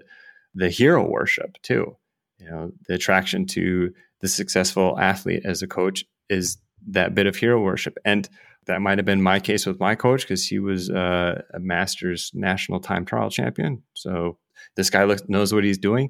the 0.55 0.69
hero 0.69 1.07
worship 1.07 1.61
too 1.61 1.95
you 2.43 2.49
know 2.49 2.71
the 2.87 2.95
attraction 2.95 3.45
to 3.47 3.93
the 4.21 4.27
successful 4.27 4.97
athlete 4.99 5.43
as 5.45 5.61
a 5.61 5.67
coach 5.67 6.05
is 6.29 6.57
that 6.87 7.15
bit 7.15 7.27
of 7.27 7.35
hero 7.35 7.61
worship. 7.61 7.97
And 8.05 8.27
that 8.67 8.81
might 8.81 8.97
have 8.97 9.05
been 9.05 9.21
my 9.21 9.39
case 9.39 9.65
with 9.65 9.79
my 9.79 9.95
coach 9.95 10.21
because 10.21 10.47
he 10.47 10.59
was 10.59 10.89
uh, 10.89 11.41
a 11.53 11.59
masters 11.59 12.31
national 12.33 12.79
time 12.79 13.05
trial 13.05 13.29
champion. 13.29 13.83
So 13.93 14.37
this 14.75 14.89
guy 14.89 15.03
look, 15.03 15.27
knows 15.29 15.53
what 15.53 15.63
he's 15.63 15.77
doing. 15.77 16.09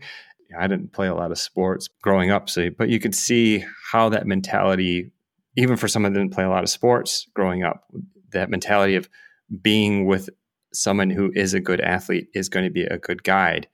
I 0.57 0.67
didn't 0.67 0.93
play 0.93 1.07
a 1.07 1.15
lot 1.15 1.31
of 1.31 1.39
sports 1.39 1.89
growing 2.03 2.29
up 2.29 2.49
so 2.49 2.69
but 2.77 2.89
you 2.89 2.99
could 2.99 3.15
see 3.15 3.65
how 3.91 4.09
that 4.09 4.27
mentality 4.27 5.11
even 5.55 5.77
for 5.77 5.87
someone 5.87 6.13
that 6.13 6.19
didn't 6.19 6.33
play 6.33 6.43
a 6.43 6.49
lot 6.49 6.63
of 6.63 6.69
sports 6.69 7.25
growing 7.33 7.63
up 7.63 7.85
that 8.33 8.51
mentality 8.51 8.95
of 8.95 9.09
being 9.61 10.05
with 10.05 10.29
someone 10.71 11.09
who 11.09 11.31
is 11.33 11.55
a 11.55 11.59
good 11.59 11.81
athlete 11.81 12.27
is 12.35 12.49
going 12.49 12.65
to 12.65 12.71
be 12.71 12.83
a 12.83 12.99
good 12.99 13.23
guide 13.23 13.67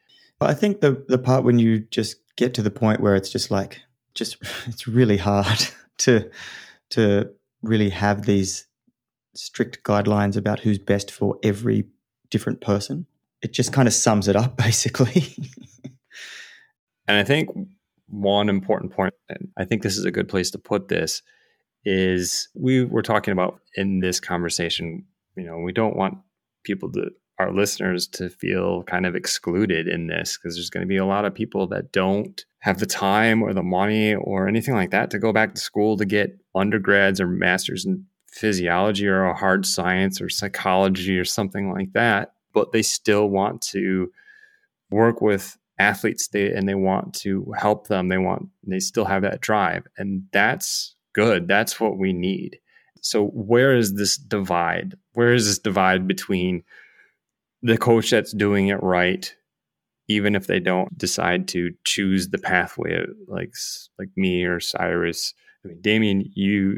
I 0.47 0.53
think 0.53 0.81
the 0.81 1.03
the 1.07 1.17
part 1.17 1.43
when 1.43 1.59
you 1.59 1.79
just 1.79 2.17
get 2.35 2.53
to 2.53 2.61
the 2.61 2.71
point 2.71 3.01
where 3.01 3.15
it's 3.15 3.29
just 3.29 3.51
like 3.51 3.81
just 4.13 4.37
it's 4.67 4.87
really 4.87 5.17
hard 5.17 5.59
to 5.99 6.29
to 6.91 7.29
really 7.61 7.89
have 7.89 8.25
these 8.25 8.65
strict 9.35 9.83
guidelines 9.83 10.35
about 10.35 10.59
who's 10.59 10.79
best 10.79 11.11
for 11.11 11.37
every 11.43 11.85
different 12.29 12.61
person. 12.61 13.05
It 13.41 13.53
just 13.53 13.73
kind 13.73 13.87
of 13.87 13.93
sums 13.93 14.27
it 14.27 14.35
up 14.35 14.57
basically. 14.65 15.35
and 17.07 17.17
I 17.17 17.23
think 17.23 17.49
one 18.07 18.49
important 18.49 18.91
point, 18.91 19.13
and 19.29 19.49
I 19.57 19.65
think 19.65 19.83
this 19.83 19.97
is 19.97 20.05
a 20.05 20.11
good 20.11 20.27
place 20.27 20.51
to 20.51 20.57
put 20.57 20.87
this, 20.87 21.21
is 21.85 22.49
we 22.55 22.83
were 22.83 23.01
talking 23.01 23.31
about 23.31 23.61
in 23.75 23.99
this 23.99 24.19
conversation, 24.19 25.05
you 25.35 25.43
know, 25.43 25.59
we 25.59 25.71
don't 25.71 25.95
want 25.95 26.17
people 26.63 26.91
to 26.93 27.11
our 27.39 27.51
listeners 27.51 28.07
to 28.07 28.29
feel 28.29 28.83
kind 28.83 29.05
of 29.05 29.15
excluded 29.15 29.87
in 29.87 30.07
this 30.07 30.37
because 30.37 30.55
there's 30.55 30.69
going 30.69 30.85
to 30.85 30.87
be 30.87 30.97
a 30.97 31.05
lot 31.05 31.25
of 31.25 31.33
people 31.33 31.67
that 31.67 31.91
don't 31.91 32.45
have 32.59 32.79
the 32.79 32.85
time 32.85 33.41
or 33.41 33.53
the 33.53 33.63
money 33.63 34.13
or 34.13 34.47
anything 34.47 34.75
like 34.75 34.91
that 34.91 35.09
to 35.09 35.19
go 35.19 35.31
back 35.31 35.55
to 35.55 35.61
school 35.61 35.97
to 35.97 36.05
get 36.05 36.37
undergrads 36.53 37.21
or 37.21 37.27
masters 37.27 37.85
in 37.85 38.05
physiology 38.27 39.07
or 39.07 39.23
a 39.23 39.35
hard 39.35 39.65
science 39.65 40.21
or 40.21 40.29
psychology 40.29 41.17
or 41.17 41.25
something 41.25 41.71
like 41.71 41.93
that 41.93 42.33
but 42.53 42.71
they 42.71 42.81
still 42.81 43.29
want 43.29 43.61
to 43.61 44.11
work 44.89 45.21
with 45.21 45.57
athletes. 45.79 46.27
They, 46.27 46.51
and 46.51 46.67
they 46.67 46.75
want 46.75 47.13
to 47.15 47.53
help 47.57 47.87
them. 47.87 48.09
They 48.09 48.17
want 48.17 48.49
they 48.65 48.79
still 48.79 49.05
have 49.05 49.21
that 49.23 49.41
drive 49.41 49.87
and 49.97 50.23
that's 50.31 50.95
good. 51.13 51.47
That's 51.47 51.79
what 51.79 51.97
we 51.97 52.13
need. 52.13 52.59
So 53.01 53.27
where 53.27 53.75
is 53.75 53.93
this 53.93 54.17
divide? 54.17 54.95
Where 55.13 55.33
is 55.33 55.47
this 55.47 55.59
divide 55.59 56.07
between 56.07 56.63
the 57.61 57.77
coach 57.77 58.09
that's 58.09 58.33
doing 58.33 58.67
it 58.67 58.81
right 58.81 59.35
even 60.09 60.35
if 60.35 60.47
they 60.47 60.59
don't 60.59 60.97
decide 60.97 61.47
to 61.47 61.71
choose 61.85 62.29
the 62.29 62.37
pathway 62.39 63.05
like 63.27 63.53
like 63.97 64.09
me 64.17 64.43
or 64.43 64.59
Cyrus. 64.59 65.33
I 65.63 65.69
mean, 65.69 65.81
Damien, 65.81 66.25
you 66.33 66.77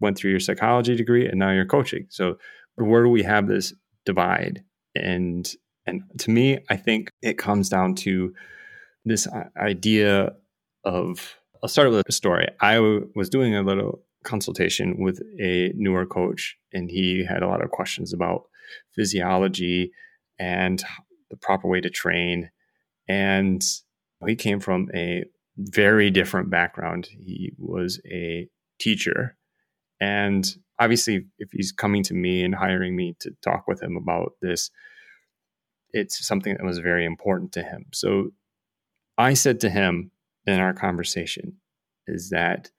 went 0.00 0.18
through 0.18 0.32
your 0.32 0.40
psychology 0.40 0.96
degree 0.96 1.26
and 1.26 1.38
now 1.38 1.52
you're 1.52 1.64
coaching. 1.64 2.06
So 2.10 2.38
where 2.74 3.04
do 3.04 3.08
we 3.08 3.22
have 3.22 3.46
this 3.46 3.72
divide? 4.04 4.62
And 4.94 5.50
and 5.86 6.02
to 6.18 6.30
me, 6.30 6.58
I 6.68 6.76
think 6.76 7.12
it 7.22 7.38
comes 7.38 7.68
down 7.68 7.94
to 7.96 8.34
this 9.04 9.26
idea 9.56 10.34
of. 10.84 11.36
I'll 11.62 11.68
start 11.68 11.90
with 11.90 12.04
a 12.06 12.12
story. 12.12 12.48
I 12.60 12.78
was 13.14 13.30
doing 13.30 13.54
a 13.54 13.62
little 13.62 14.02
consultation 14.24 14.96
with 14.98 15.20
a 15.40 15.72
newer 15.74 16.04
coach, 16.04 16.56
and 16.72 16.90
he 16.90 17.24
had 17.24 17.42
a 17.42 17.48
lot 17.48 17.64
of 17.64 17.70
questions 17.70 18.12
about 18.12 18.42
physiology 18.94 19.92
and 20.38 20.84
the 21.30 21.36
proper 21.36 21.68
way 21.68 21.80
to 21.80 21.90
train. 21.90 22.50
And 23.08 23.62
he 24.26 24.36
came 24.36 24.60
from 24.60 24.88
a 24.94 25.24
very 25.56 26.10
different 26.10 26.50
background. 26.50 27.08
He 27.10 27.52
was 27.58 28.00
a 28.10 28.48
teacher 28.78 29.36
And 30.00 30.46
obviously, 30.78 31.26
if 31.38 31.50
he's 31.52 31.72
coming 31.72 32.02
to 32.04 32.14
me 32.14 32.44
and 32.44 32.54
hiring 32.54 32.96
me 32.96 33.16
to 33.20 33.30
talk 33.42 33.66
with 33.66 33.82
him 33.82 33.96
about 33.96 34.32
this, 34.42 34.70
it's 35.92 36.26
something 36.26 36.54
that 36.54 36.64
was 36.64 36.78
very 36.78 37.06
important 37.06 37.52
to 37.52 37.62
him. 37.62 37.86
So 37.92 38.30
I 39.16 39.34
said 39.34 39.60
to 39.60 39.70
him 39.70 40.10
in 40.46 40.60
our 40.60 40.74
conversation 40.74 41.54
is 42.06 42.30
that 42.30 42.70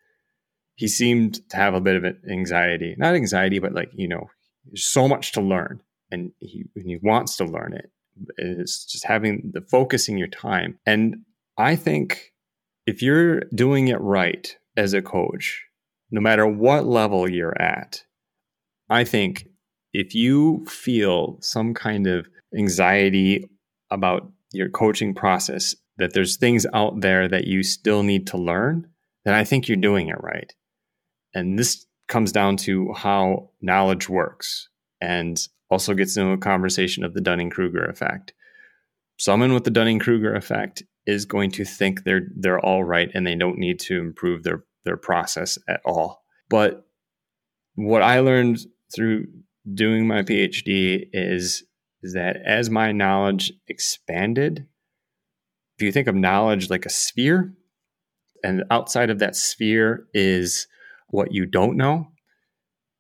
he 0.76 0.88
seemed 0.88 1.50
to 1.50 1.58
have 1.58 1.74
a 1.74 1.82
bit 1.82 1.96
of 1.96 2.06
anxiety, 2.30 2.96
not 2.98 3.16
anxiety, 3.16 3.58
but 3.58 3.74
like, 3.74 3.90
you 3.94 4.08
know, 4.08 4.30
there's 4.70 4.86
so 4.86 5.08
much 5.08 5.32
to 5.34 5.42
learn 5.42 5.82
and 6.12 6.32
he, 6.40 6.66
and 6.76 6.88
he 6.88 6.98
wants 7.02 7.38
to 7.38 7.46
learn 7.46 7.74
it. 7.74 7.92
It's 8.38 8.86
just 8.86 9.06
having 9.06 9.52
the 9.54 9.62
focusing 9.62 10.18
your 10.18 10.28
time. 10.28 10.80
And 10.86 11.18
I 11.58 11.76
think 11.76 12.34
if 12.86 13.02
you're 13.02 13.42
doing 13.54 13.90
it 13.90 14.00
right 14.02 14.56
as 14.76 14.94
a 14.94 15.02
coach, 15.02 15.66
no 16.10 16.22
matter 16.22 16.48
what 16.48 16.86
level 16.86 17.30
you're 17.30 17.60
at, 17.62 18.04
I 18.90 19.04
think 19.04 19.48
if 19.94 20.16
you 20.16 20.66
feel 20.68 21.38
some 21.42 21.74
kind 21.74 22.08
of 22.08 22.28
anxiety 22.58 23.50
about 23.92 24.32
your 24.52 24.70
coaching 24.70 25.14
process, 25.14 25.76
that 25.98 26.14
there's 26.14 26.38
things 26.38 26.66
out 26.74 27.02
there 27.02 27.28
that 27.28 27.48
you 27.48 27.64
still 27.64 28.04
need 28.04 28.28
to 28.28 28.38
learn, 28.38 28.88
then 29.26 29.34
I 29.34 29.44
think 29.44 29.68
you're 29.68 29.78
doing 29.78 30.10
it 30.10 30.22
right. 30.22 30.54
And 31.34 31.58
this 31.58 31.87
comes 32.08 32.32
down 32.32 32.58
to 32.58 32.94
how 32.94 33.50
knowledge 33.62 34.10
works 34.10 34.70
and 35.02 35.40
also 35.70 35.94
gets 35.94 36.16
into 36.16 36.32
a 36.32 36.38
conversation 36.38 37.04
of 37.04 37.14
the 37.14 37.22
Dunning 37.22 37.50
Kruger 37.50 37.86
effect. 37.86 38.34
Someone 39.18 39.54
with 39.54 39.64
the 39.64 39.72
Dunning 39.72 40.00
Kruger 40.00 40.34
effect 40.34 40.84
is 41.06 41.26
going 41.26 41.52
to 41.52 41.66
think 41.66 42.04
they're 42.04 42.28
they're 42.36 42.60
all 42.60 42.84
right 42.84 43.10
and 43.14 43.26
they 43.26 43.36
don't 43.36 43.58
need 43.58 43.80
to 43.80 44.00
improve 44.00 44.44
their 44.44 44.64
their 44.86 44.98
process 44.98 45.58
at 45.68 45.82
all. 45.86 46.24
But 46.50 46.86
what 47.76 48.02
I 48.02 48.20
learned 48.20 48.60
through 48.96 49.28
doing 49.74 50.08
my 50.08 50.24
PhD 50.24 51.08
is 51.14 51.64
is 52.04 52.14
that 52.14 52.38
as 52.46 52.70
my 52.70 52.92
knowledge 52.92 53.52
expanded, 53.68 54.68
if 55.78 55.84
you 55.84 55.92
think 55.92 56.08
of 56.08 56.16
knowledge 56.16 56.70
like 56.70 56.86
a 56.86 56.90
sphere, 56.90 57.54
and 58.44 58.64
outside 58.70 59.10
of 59.10 59.20
that 59.20 59.36
sphere 59.36 60.08
is 60.14 60.68
what 61.10 61.34
you 61.34 61.46
don't 61.46 61.78
know, 61.78 62.08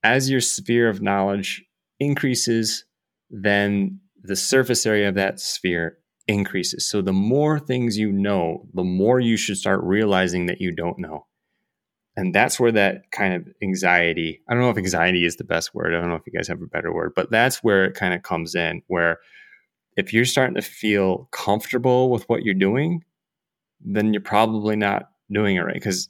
as 0.03 0.29
your 0.29 0.41
sphere 0.41 0.89
of 0.89 1.01
knowledge 1.01 1.63
increases, 1.99 2.85
then 3.29 3.99
the 4.23 4.35
surface 4.35 4.85
area 4.85 5.09
of 5.09 5.15
that 5.15 5.39
sphere 5.39 5.97
increases. 6.27 6.87
So 6.89 7.01
the 7.01 7.13
more 7.13 7.59
things 7.59 7.97
you 7.97 8.11
know, 8.11 8.67
the 8.73 8.83
more 8.83 9.19
you 9.19 9.37
should 9.37 9.57
start 9.57 9.81
realizing 9.83 10.47
that 10.47 10.61
you 10.61 10.71
don't 10.71 10.99
know. 10.99 11.25
And 12.15 12.33
that's 12.33 12.59
where 12.59 12.71
that 12.71 13.11
kind 13.11 13.35
of 13.35 13.47
anxiety, 13.61 14.41
I 14.49 14.53
don't 14.53 14.63
know 14.63 14.71
if 14.71 14.77
anxiety 14.77 15.25
is 15.25 15.35
the 15.35 15.43
best 15.43 15.75
word. 15.75 15.93
I 15.93 15.99
don't 15.99 16.09
know 16.09 16.15
if 16.15 16.25
you 16.25 16.33
guys 16.33 16.47
have 16.47 16.61
a 16.61 16.67
better 16.67 16.91
word, 16.91 17.13
but 17.15 17.29
that's 17.29 17.63
where 17.63 17.85
it 17.85 17.93
kind 17.93 18.13
of 18.13 18.23
comes 18.23 18.55
in, 18.55 18.81
where 18.87 19.19
if 19.95 20.13
you're 20.13 20.25
starting 20.25 20.55
to 20.55 20.61
feel 20.61 21.29
comfortable 21.31 22.09
with 22.09 22.27
what 22.27 22.43
you're 22.43 22.55
doing, 22.55 23.03
then 23.81 24.13
you're 24.13 24.21
probably 24.21 24.75
not 24.75 25.09
doing 25.31 25.57
it 25.57 25.61
right. 25.61 25.75
Because 25.75 26.09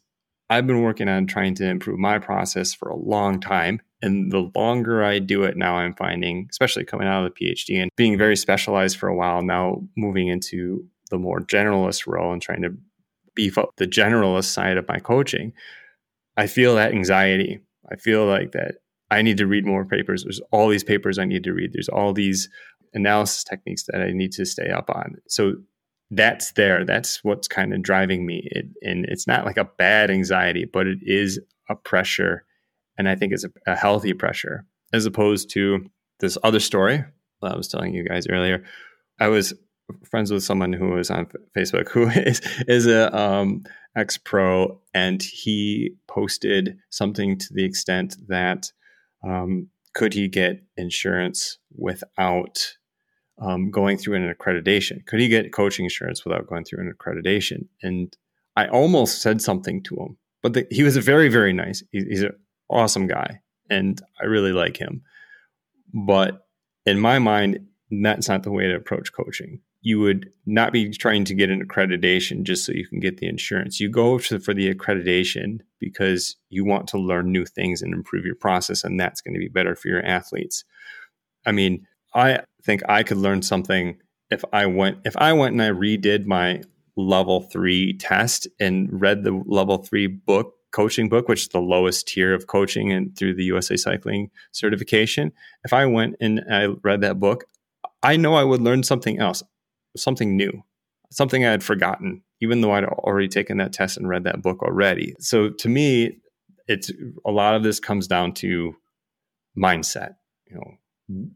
I've 0.50 0.68
been 0.68 0.82
working 0.82 1.10
on 1.10 1.28
trying 1.28 1.56
to 1.56 1.68
improve 1.68 2.00
my 2.00 2.20
process 2.20 2.74
for 2.74 2.90
a 2.90 2.96
long 2.96 3.40
time. 3.40 3.82
And 4.02 4.32
the 4.32 4.52
longer 4.56 5.04
I 5.04 5.20
do 5.20 5.44
it 5.44 5.58
now, 5.58 5.76
I'm 5.76 5.94
finding, 5.96 6.48
especially 6.52 6.86
coming 6.86 7.08
out 7.08 7.26
of 7.26 7.34
the 7.34 7.46
PhD 7.46 7.82
and 7.82 7.92
being 7.96 8.18
very 8.18 8.38
specialized 8.38 8.98
for 8.98 9.10
a 9.10 9.16
while, 9.16 9.42
now 9.42 9.84
moving 9.98 10.28
into 10.28 10.86
the 11.10 11.18
more 11.18 11.40
generalist 11.40 12.06
role 12.06 12.32
and 12.32 12.42
trying 12.42 12.62
to 12.62 12.78
beef 13.36 13.58
up 13.58 13.72
the 13.78 13.88
generalist 13.88 14.46
side 14.46 14.78
of 14.78 14.88
my 14.88 15.00
coaching 15.00 15.54
I 16.38 16.46
feel 16.46 16.76
that 16.76 16.94
anxiety. 16.94 17.60
I 17.92 17.96
feel 17.96 18.26
like 18.26 18.52
that 18.52 18.76
I 19.10 19.24
need 19.24 19.38
to 19.38 19.48
read 19.48 19.66
more 19.66 19.86
papers. 19.86 20.24
There's 20.24 20.42
all 20.52 20.70
these 20.70 20.84
papers 20.84 21.18
I 21.18 21.26
need 21.26 21.44
to 21.46 21.54
read. 21.54 21.74
There's 21.74 21.90
all 21.90 22.14
these 22.14 22.48
analysis 22.94 23.44
techniques 23.44 23.84
that 23.88 24.02
I 24.02 24.12
need 24.12 24.32
to 24.34 24.46
stay 24.46 24.70
up 24.70 24.90
on. 24.90 25.16
So 25.28 25.56
that's 26.10 26.54
there. 26.54 26.86
That's 26.86 27.24
what's 27.24 27.48
kind 27.48 27.74
of 27.74 27.82
driving 27.82 28.26
me. 28.26 28.48
It, 28.52 28.66
and 28.82 29.06
it's 29.06 29.28
not 29.28 29.46
like 29.46 29.58
a 29.58 29.70
bad 29.78 30.10
anxiety, 30.10 30.66
but 30.66 30.88
it 30.88 31.00
is 31.02 31.40
a 31.70 31.76
pressure. 31.76 32.46
And 32.98 33.10
I 33.10 33.16
think 33.16 33.34
it's 33.34 33.44
a, 33.44 33.52
a 33.66 33.76
healthy 33.76 34.14
pressure 34.14 34.66
as 34.94 35.06
opposed 35.06 35.50
to 35.52 35.86
this 36.20 36.38
other 36.44 36.60
story 36.60 37.04
that 37.42 37.54
I 37.54 37.58
was 37.58 37.68
telling 37.68 37.94
you 37.94 38.04
guys 38.04 38.28
earlier. 38.28 38.64
I 39.20 39.28
was 39.28 39.54
friends 40.10 40.32
with 40.32 40.44
someone 40.44 40.74
who 40.74 40.90
was 40.90 41.10
on 41.10 41.28
Facebook 41.56 41.90
who 41.92 42.10
is 42.10 42.42
is 42.68 42.88
a 42.88 43.16
um, 43.18 43.64
ex 43.96 44.18
pro, 44.18 44.80
and 44.94 45.22
he 45.22 45.92
posted 46.08 46.78
something 46.90 47.38
to 47.38 47.54
the 47.54 47.66
extent 47.66 48.16
that 48.28 48.72
um, 49.24 49.70
could 49.94 50.14
he 50.14 50.28
get 50.28 50.64
insurance 50.76 51.58
without 51.76 52.77
um, 53.40 53.72
going 53.72 53.98
through 53.98 54.16
an 54.16 54.34
accreditation? 54.34 55.06
Could 55.06 55.20
he 55.20 55.28
get 55.28 55.54
coaching 55.54 55.86
insurance 55.86 56.24
without 56.26 56.48
going 56.48 56.64
through 56.64 56.82
an 56.82 56.94
accreditation? 56.94 57.68
And 57.82 58.16
I 58.56 58.68
almost 58.68 59.22
said 59.22 59.42
something 59.42 59.84
to 59.84 59.96
him, 59.96 60.18
but 60.42 60.54
the, 60.54 60.68
he 60.72 60.84
was 60.84 60.98
a 60.98 61.02
very 61.02 61.30
very 61.30 61.54
nice. 61.54 61.84
He, 61.92 62.04
he's 62.04 62.24
an 62.24 62.36
awesome 62.70 63.08
guy, 63.08 63.42
and 63.70 64.02
I 64.22 64.26
really 64.26 64.54
like 64.54 64.78
him. 64.78 65.04
But 65.94 66.46
in 66.86 67.00
my 67.00 67.20
mind, 67.20 67.60
that's 67.90 68.28
not 68.28 68.44
the 68.44 68.52
way 68.52 68.68
to 68.68 68.76
approach 68.76 69.14
coaching 69.14 69.62
you 69.88 70.00
would 70.00 70.30
not 70.46 70.74
be 70.74 70.90
trying 70.90 71.24
to 71.24 71.34
get 71.34 71.50
an 71.50 71.66
accreditation 71.66 72.44
just 72.44 72.66
so 72.66 72.74
you 72.74 72.86
can 72.86 73.00
get 73.00 73.20
the 73.20 73.28
insurance. 73.28 73.80
You 73.80 73.90
go 73.90 74.18
to, 74.18 74.38
for 74.38 74.54
the 74.54 74.74
accreditation 74.74 75.60
because 75.80 76.36
you 76.50 76.66
want 76.66 76.88
to 76.90 76.98
learn 76.98 77.32
new 77.32 77.46
things 77.46 77.82
and 77.82 77.94
improve 77.94 78.26
your 78.26 78.36
process, 78.36 78.84
and 78.84 79.00
that's 79.00 79.22
going 79.22 79.34
to 79.34 79.40
be 79.40 79.48
better 79.48 79.76
for 79.76 79.88
your 79.88 80.06
athletes. 80.06 80.66
I 81.46 81.54
mean, 81.54 81.88
I 82.14 82.42
think 82.68 82.84
I 82.88 83.02
could 83.02 83.18
learn 83.18 83.42
something 83.42 83.98
if 84.30 84.44
I 84.54 84.68
went 84.68 85.00
if 85.06 85.18
I 85.18 85.34
went 85.34 85.54
and 85.54 85.62
I 85.64 85.70
redid 85.70 86.26
my 86.26 86.62
level 86.98 87.42
three 87.42 87.94
test 87.94 88.48
and 88.60 88.90
read 89.02 89.24
the 89.24 89.42
level 89.46 89.78
three 89.78 90.08
book 90.08 90.54
coaching 90.72 91.10
book, 91.10 91.30
which 91.30 91.44
is 91.44 91.48
the 91.48 91.62
lowest 91.62 92.08
tier 92.08 92.34
of 92.34 92.48
coaching 92.48 92.92
and 92.92 93.18
through 93.18 93.34
the 93.36 93.46
USA 93.46 93.78
Cycling 93.78 94.30
certification. 94.52 95.32
If 95.64 95.74
I 95.74 95.86
went 95.86 96.18
and 96.20 96.44
I 96.52 96.66
read 96.84 97.02
that 97.02 97.20
book, 97.20 97.46
I 98.04 98.18
know 98.18 98.34
I 98.36 98.44
would 98.44 98.62
learn 98.62 98.84
something 98.84 99.18
else 99.18 99.42
something 99.96 100.38
new, 100.38 100.64
something 101.12 101.44
I 101.44 101.52
had 101.52 101.64
forgotten, 101.64 102.22
even 102.42 102.62
though 102.62 102.72
I'd 102.72 102.86
already 102.86 103.28
taken 103.28 103.58
that 103.58 103.74
test 103.74 103.98
and 103.98 104.08
read 104.08 104.26
that 104.26 104.44
book 104.44 104.62
already. 104.62 105.16
So 105.20 105.50
to 105.50 105.70
me, 105.70 106.20
it's 106.68 106.92
a 107.26 107.32
lot 107.32 107.56
of 107.56 107.64
this 107.64 107.80
comes 107.80 108.08
down 108.08 108.34
to 108.34 108.76
mindset. 109.58 110.16
You 110.50 110.58
know, 110.58 110.78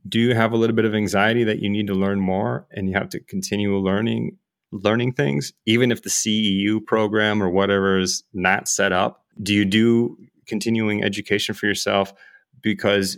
do 0.07 0.19
you 0.19 0.35
have 0.35 0.51
a 0.51 0.57
little 0.57 0.75
bit 0.75 0.85
of 0.85 0.93
anxiety 0.93 1.43
that 1.45 1.59
you 1.59 1.69
need 1.69 1.87
to 1.87 1.93
learn 1.93 2.19
more 2.19 2.67
and 2.71 2.89
you 2.89 2.93
have 2.93 3.09
to 3.09 3.19
continue 3.19 3.77
learning 3.77 4.37
learning 4.73 5.11
things 5.11 5.51
even 5.65 5.91
if 5.91 6.01
the 6.01 6.09
CEU 6.09 6.85
program 6.85 7.43
or 7.43 7.49
whatever 7.49 7.99
is 7.99 8.23
not 8.33 8.67
set 8.67 8.91
up? 8.91 9.25
Do 9.41 9.53
you 9.53 9.65
do 9.65 10.17
continuing 10.47 11.03
education 11.03 11.55
for 11.55 11.65
yourself 11.65 12.13
because 12.61 13.17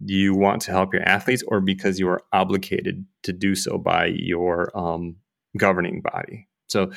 you 0.00 0.34
want 0.34 0.60
to 0.62 0.70
help 0.70 0.92
your 0.92 1.02
athletes 1.02 1.42
or 1.48 1.60
because 1.60 1.98
you 1.98 2.08
are 2.08 2.22
obligated 2.32 3.04
to 3.22 3.32
do 3.32 3.54
so 3.54 3.78
by 3.78 4.06
your 4.06 4.76
um, 4.76 5.16
governing 5.56 6.02
body 6.02 6.48
so 6.68 6.90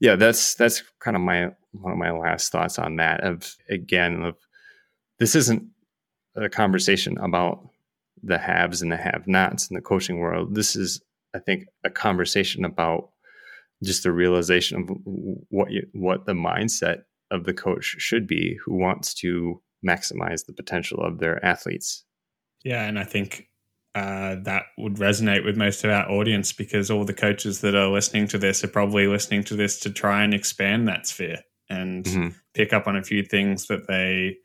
yeah 0.00 0.16
that's 0.16 0.54
that's 0.54 0.82
kind 0.98 1.16
of 1.16 1.22
my 1.22 1.50
one 1.72 1.92
of 1.92 1.98
my 1.98 2.10
last 2.10 2.50
thoughts 2.50 2.78
on 2.78 2.96
that 2.96 3.20
of 3.22 3.54
again 3.68 4.22
of 4.22 4.36
this 5.18 5.34
isn't 5.36 5.62
a 6.34 6.48
conversation 6.48 7.16
about 7.18 7.69
the 8.22 8.38
haves 8.38 8.82
and 8.82 8.92
the 8.92 8.96
have 8.96 9.26
nots 9.26 9.68
in 9.68 9.74
the 9.74 9.80
coaching 9.80 10.18
world 10.18 10.54
this 10.54 10.76
is 10.76 11.00
i 11.34 11.38
think 11.38 11.64
a 11.84 11.90
conversation 11.90 12.64
about 12.64 13.10
just 13.82 14.02
the 14.02 14.12
realization 14.12 14.82
of 14.82 14.90
what 15.48 15.70
you, 15.70 15.86
what 15.92 16.26
the 16.26 16.32
mindset 16.32 17.02
of 17.30 17.44
the 17.44 17.54
coach 17.54 17.96
should 17.98 18.26
be 18.26 18.58
who 18.64 18.74
wants 18.74 19.14
to 19.14 19.62
maximize 19.86 20.44
the 20.46 20.52
potential 20.52 21.00
of 21.00 21.18
their 21.18 21.42
athletes 21.44 22.04
yeah, 22.64 22.84
and 22.84 22.98
I 22.98 23.04
think 23.04 23.48
uh, 23.94 24.36
that 24.42 24.64
would 24.78 24.96
resonate 24.96 25.44
with 25.44 25.56
most 25.56 25.84
of 25.84 25.90
our 25.90 26.08
audience 26.10 26.52
because 26.52 26.90
all 26.90 27.04
the 27.04 27.14
coaches 27.14 27.60
that 27.62 27.74
are 27.74 27.88
listening 27.88 28.28
to 28.28 28.38
this 28.38 28.62
are 28.62 28.68
probably 28.68 29.06
listening 29.06 29.44
to 29.44 29.56
this 29.56 29.80
to 29.80 29.90
try 29.90 30.22
and 30.22 30.34
expand 30.34 30.88
that 30.88 31.06
sphere 31.06 31.38
and 31.68 32.04
mm-hmm. 32.04 32.28
pick 32.54 32.72
up 32.72 32.86
on 32.86 32.96
a 32.96 33.02
few 33.02 33.22
things 33.22 33.66
that 33.66 33.88
they 33.88 34.36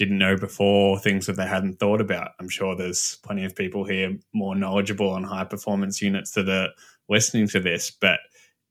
didn't 0.00 0.16
know 0.16 0.34
before, 0.34 0.98
things 0.98 1.26
that 1.26 1.36
they 1.36 1.46
hadn't 1.46 1.78
thought 1.78 2.00
about. 2.00 2.30
I'm 2.40 2.48
sure 2.48 2.74
there's 2.74 3.18
plenty 3.22 3.44
of 3.44 3.54
people 3.54 3.84
here 3.84 4.16
more 4.32 4.56
knowledgeable 4.56 5.10
on 5.10 5.22
high 5.22 5.44
performance 5.44 6.00
units 6.00 6.30
that 6.32 6.48
are 6.48 6.70
listening 7.10 7.46
to 7.48 7.60
this, 7.60 7.90
but 7.90 8.18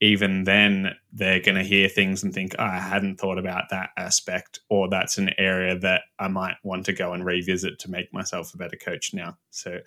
even 0.01 0.43
then 0.45 0.95
they're 1.13 1.39
going 1.39 1.57
to 1.57 1.63
hear 1.63 1.88
things 1.88 2.23
and 2.23 2.34
think, 2.34 2.55
oh, 2.57 2.63
I 2.63 2.80
hadn't 2.80 3.19
thought 3.19 3.38
about 3.38 3.69
that 3.69 3.91
aspect, 3.95 4.61
or 4.69 4.89
that's 4.89 5.19
an 5.19 5.30
area 5.38 5.77
that 5.77 6.01
I 6.17 6.30
might 6.30 6.55
want 6.63 6.84
to 6.88 6.93
go 6.93 7.13
and 7.13 7.23
revisit 7.23 7.77
to 7.77 7.91
make 7.91 8.11
myself 8.11 8.51
a 8.55 8.57
better 8.57 8.77
coach 8.77 9.13
now. 9.13 9.38
So 9.51 9.77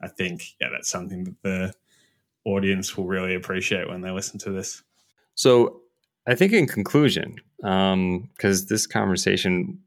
I 0.00 0.08
think, 0.08 0.54
yeah, 0.62 0.68
that's 0.72 0.88
something 0.88 1.24
that 1.24 1.42
the 1.42 1.74
audience 2.46 2.96
will 2.96 3.06
really 3.06 3.34
appreciate 3.34 3.86
when 3.86 4.00
they 4.00 4.10
listen 4.10 4.38
to 4.38 4.50
this. 4.50 4.82
So 5.34 5.82
I 6.26 6.34
think 6.34 6.54
in 6.54 6.66
conclusion, 6.66 7.36
because 7.58 7.92
um, 7.92 8.66
this 8.68 8.86
conversation 8.86 9.78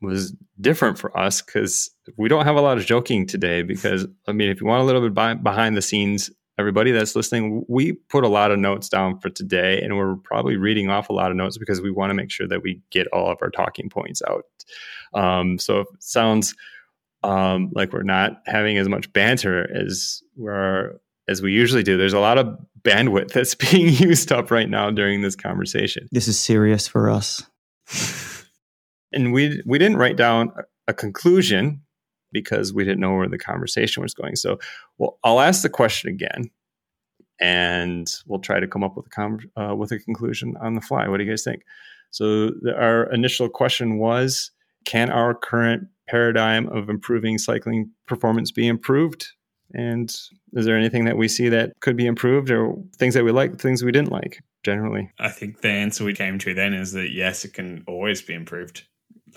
was 0.00 0.34
different 0.60 0.98
for 0.98 1.16
us 1.16 1.42
because 1.42 1.90
we 2.16 2.28
don't 2.28 2.44
have 2.44 2.56
a 2.56 2.60
lot 2.60 2.78
of 2.78 2.86
joking 2.86 3.26
today. 3.26 3.62
Because 3.62 4.06
I 4.26 4.32
mean, 4.32 4.50
if 4.50 4.60
you 4.60 4.66
want 4.66 4.82
a 4.82 4.84
little 4.84 5.02
bit 5.02 5.14
by, 5.14 5.34
behind 5.34 5.76
the 5.76 5.82
scenes, 5.82 6.30
everybody 6.58 6.92
that's 6.92 7.16
listening, 7.16 7.64
we 7.68 7.92
put 7.92 8.24
a 8.24 8.28
lot 8.28 8.50
of 8.50 8.58
notes 8.58 8.88
down 8.88 9.18
for 9.18 9.30
today, 9.30 9.80
and 9.80 9.96
we're 9.96 10.16
probably 10.16 10.56
reading 10.56 10.90
off 10.90 11.08
a 11.08 11.12
lot 11.12 11.30
of 11.30 11.36
notes 11.36 11.58
because 11.58 11.80
we 11.80 11.90
want 11.90 12.10
to 12.10 12.14
make 12.14 12.30
sure 12.30 12.46
that 12.48 12.62
we 12.62 12.80
get 12.90 13.06
all 13.08 13.30
of 13.30 13.38
our 13.42 13.50
talking 13.50 13.88
points 13.88 14.22
out. 14.28 14.44
Um, 15.12 15.58
so 15.58 15.80
it 15.80 15.88
sounds 15.98 16.54
um, 17.22 17.70
like 17.74 17.92
we're 17.92 18.02
not 18.02 18.42
having 18.46 18.78
as 18.78 18.88
much 18.88 19.12
banter 19.12 19.68
as 19.74 20.22
we're 20.36 20.98
as 21.28 21.42
we 21.42 21.52
usually 21.52 21.82
do. 21.82 21.96
There's 21.96 22.12
a 22.12 22.20
lot 22.20 22.38
of 22.38 22.58
bandwidth 22.82 23.28
that's 23.32 23.54
being 23.54 23.88
used 23.94 24.32
up 24.32 24.50
right 24.50 24.68
now 24.68 24.90
during 24.90 25.22
this 25.22 25.36
conversation. 25.36 26.08
This 26.12 26.28
is 26.28 26.38
serious 26.38 26.88
for 26.88 27.10
us. 27.10 27.42
and 29.12 29.32
we 29.32 29.62
we 29.66 29.78
didn't 29.78 29.96
write 29.98 30.16
down 30.16 30.52
a 30.88 30.94
conclusion 30.94 31.82
because 32.32 32.72
we 32.72 32.84
didn't 32.84 33.00
know 33.00 33.14
where 33.14 33.28
the 33.28 33.38
conversation 33.38 34.02
was 34.02 34.14
going. 34.14 34.36
So, 34.36 34.58
well, 34.98 35.18
I'll 35.24 35.40
ask 35.40 35.62
the 35.62 35.68
question 35.68 36.10
again, 36.10 36.50
and 37.40 38.12
we'll 38.26 38.40
try 38.40 38.60
to 38.60 38.68
come 38.68 38.84
up 38.84 38.96
with 38.96 39.06
a 39.06 39.10
com- 39.10 39.50
uh, 39.56 39.74
with 39.74 39.92
a 39.92 39.98
conclusion 39.98 40.56
on 40.60 40.74
the 40.74 40.80
fly. 40.80 41.08
What 41.08 41.18
do 41.18 41.24
you 41.24 41.30
guys 41.30 41.44
think? 41.44 41.62
So, 42.10 42.50
the, 42.50 42.74
our 42.76 43.12
initial 43.12 43.48
question 43.48 43.98
was: 43.98 44.50
Can 44.84 45.10
our 45.10 45.34
current 45.34 45.88
paradigm 46.08 46.68
of 46.68 46.88
improving 46.88 47.38
cycling 47.38 47.90
performance 48.06 48.50
be 48.50 48.66
improved? 48.66 49.26
And 49.72 50.10
is 50.54 50.66
there 50.66 50.76
anything 50.76 51.04
that 51.04 51.16
we 51.16 51.28
see 51.28 51.48
that 51.48 51.78
could 51.80 51.96
be 51.96 52.06
improved, 52.06 52.50
or 52.50 52.74
things 52.98 53.14
that 53.14 53.24
we 53.24 53.30
like, 53.30 53.60
things 53.60 53.84
we 53.84 53.92
didn't 53.92 54.12
like? 54.12 54.42
Generally, 54.62 55.10
I 55.18 55.30
think 55.30 55.62
the 55.62 55.70
answer 55.70 56.04
we 56.04 56.12
came 56.12 56.38
to 56.40 56.52
then 56.52 56.74
is 56.74 56.92
that 56.92 57.12
yes, 57.12 57.46
it 57.46 57.54
can 57.54 57.82
always 57.86 58.20
be 58.20 58.34
improved. 58.34 58.84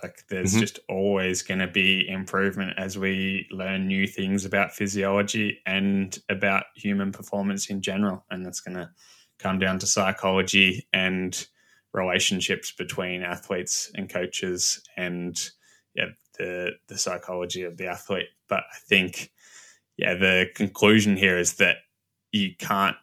Like 0.03 0.23
there's 0.29 0.51
mm-hmm. 0.51 0.61
just 0.61 0.79
always 0.89 1.41
going 1.41 1.59
to 1.59 1.67
be 1.67 2.07
improvement 2.07 2.73
as 2.77 2.97
we 2.97 3.47
learn 3.51 3.87
new 3.87 4.05
things 4.05 4.45
about 4.45 4.73
physiology 4.73 5.59
and 5.65 6.17
about 6.29 6.65
human 6.75 7.11
performance 7.11 7.69
in 7.69 7.81
general. 7.81 8.25
And 8.29 8.45
that's 8.45 8.59
going 8.59 8.77
to 8.77 8.89
come 9.39 9.59
down 9.59 9.79
to 9.79 9.87
psychology 9.87 10.87
and 10.93 11.47
relationships 11.93 12.71
between 12.71 13.23
athletes 13.23 13.91
and 13.95 14.09
coaches 14.09 14.81
and 14.97 15.51
yeah, 15.95 16.07
the 16.37 16.71
the 16.87 16.97
psychology 16.97 17.63
of 17.63 17.77
the 17.77 17.87
athlete. 17.87 18.27
But 18.47 18.63
I 18.71 18.77
think 18.87 19.31
yeah, 19.97 20.15
the 20.15 20.47
conclusion 20.55 21.15
here 21.15 21.37
is 21.37 21.55
that 21.55 21.77
you 22.31 22.55
can't 22.57 22.97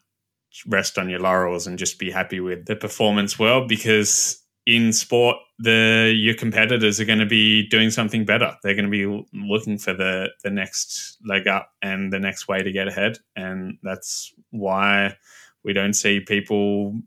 rest 0.66 0.98
on 0.98 1.08
your 1.08 1.20
laurels 1.20 1.66
and 1.66 1.78
just 1.78 1.98
be 1.98 2.10
happy 2.10 2.40
with 2.40 2.66
the 2.66 2.74
performance 2.74 3.38
world 3.38 3.68
because 3.68 4.39
in 4.66 4.92
sport, 4.92 5.36
the 5.58 6.12
your 6.16 6.34
competitors 6.34 7.00
are 7.00 7.04
going 7.04 7.18
to 7.18 7.26
be 7.26 7.66
doing 7.68 7.90
something 7.90 8.24
better. 8.24 8.56
They're 8.62 8.74
going 8.74 8.90
to 8.90 8.90
be 8.90 9.26
looking 9.32 9.78
for 9.78 9.92
the 9.92 10.30
the 10.42 10.50
next 10.50 11.18
leg 11.26 11.48
up 11.48 11.70
and 11.82 12.12
the 12.12 12.18
next 12.18 12.48
way 12.48 12.62
to 12.62 12.72
get 12.72 12.88
ahead, 12.88 13.18
and 13.36 13.78
that's 13.82 14.32
why 14.50 15.16
we 15.64 15.72
don't 15.72 15.94
see 15.94 16.20
people, 16.20 16.98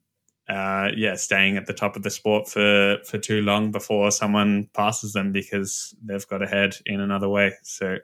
uh, 0.49 0.89
yeah, 0.95 1.16
staying 1.16 1.58
at 1.58 1.66
the 1.66 1.74
top 1.74 1.95
of 1.95 2.04
the 2.04 2.10
sport 2.10 2.47
for 2.47 2.97
for 3.06 3.18
too 3.18 3.41
long 3.41 3.72
before 3.72 4.12
someone 4.12 4.70
passes 4.74 5.14
them 5.14 5.32
because 5.32 5.95
they've 6.04 6.28
got 6.28 6.41
ahead 6.41 6.76
in 6.86 6.99
another 6.99 7.30
way. 7.30 7.54
So, 7.64 7.97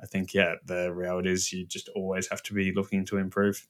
I 0.00 0.06
think 0.06 0.34
yeah, 0.34 0.54
the 0.64 0.92
reality 0.92 1.30
is 1.30 1.52
you 1.52 1.66
just 1.66 1.88
always 1.94 2.28
have 2.28 2.42
to 2.44 2.54
be 2.54 2.72
looking 2.72 3.04
to 3.06 3.18
improve. 3.18 3.66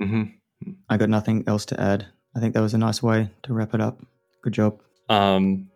Mm-hmm. 0.00 0.72
I 0.88 0.96
got 0.96 1.08
nothing 1.08 1.44
else 1.46 1.66
to 1.66 1.80
add. 1.80 2.06
I 2.34 2.40
think 2.40 2.54
that 2.54 2.60
was 2.60 2.74
a 2.74 2.78
nice 2.78 3.02
way 3.02 3.30
to 3.42 3.52
wrap 3.52 3.74
it 3.74 3.80
up. 3.80 4.00
Good 4.42 4.52
job. 4.54 4.80
Um, 5.08 5.70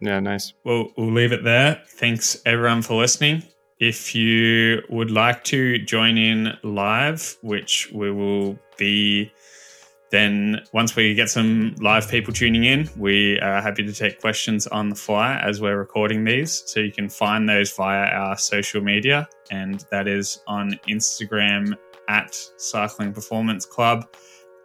yeah, 0.00 0.20
nice. 0.20 0.52
Well, 0.64 0.88
we'll 0.96 1.12
leave 1.12 1.32
it 1.32 1.44
there. 1.44 1.82
Thanks 1.86 2.40
everyone 2.44 2.82
for 2.82 2.94
listening. 2.94 3.42
If 3.78 4.14
you 4.14 4.82
would 4.88 5.10
like 5.10 5.44
to 5.44 5.78
join 5.78 6.18
in 6.18 6.56
live, 6.62 7.36
which 7.42 7.90
we 7.92 8.10
will 8.10 8.58
be 8.76 9.32
then 10.12 10.60
once 10.74 10.94
we 10.94 11.14
get 11.14 11.30
some 11.30 11.74
live 11.80 12.06
people 12.08 12.34
tuning 12.34 12.64
in, 12.64 12.88
we 12.98 13.40
are 13.40 13.62
happy 13.62 13.82
to 13.82 13.94
take 13.94 14.20
questions 14.20 14.66
on 14.66 14.90
the 14.90 14.94
fly 14.94 15.38
as 15.38 15.62
we're 15.62 15.78
recording 15.78 16.22
these. 16.22 16.62
So 16.66 16.80
you 16.80 16.92
can 16.92 17.08
find 17.08 17.48
those 17.48 17.72
via 17.72 18.08
our 18.10 18.36
social 18.36 18.82
media, 18.82 19.26
and 19.50 19.84
that 19.90 20.06
is 20.06 20.40
on 20.46 20.78
Instagram 20.86 21.74
at 22.08 22.38
Cycling 22.58 23.14
Performance 23.14 23.64
Club 23.64 24.06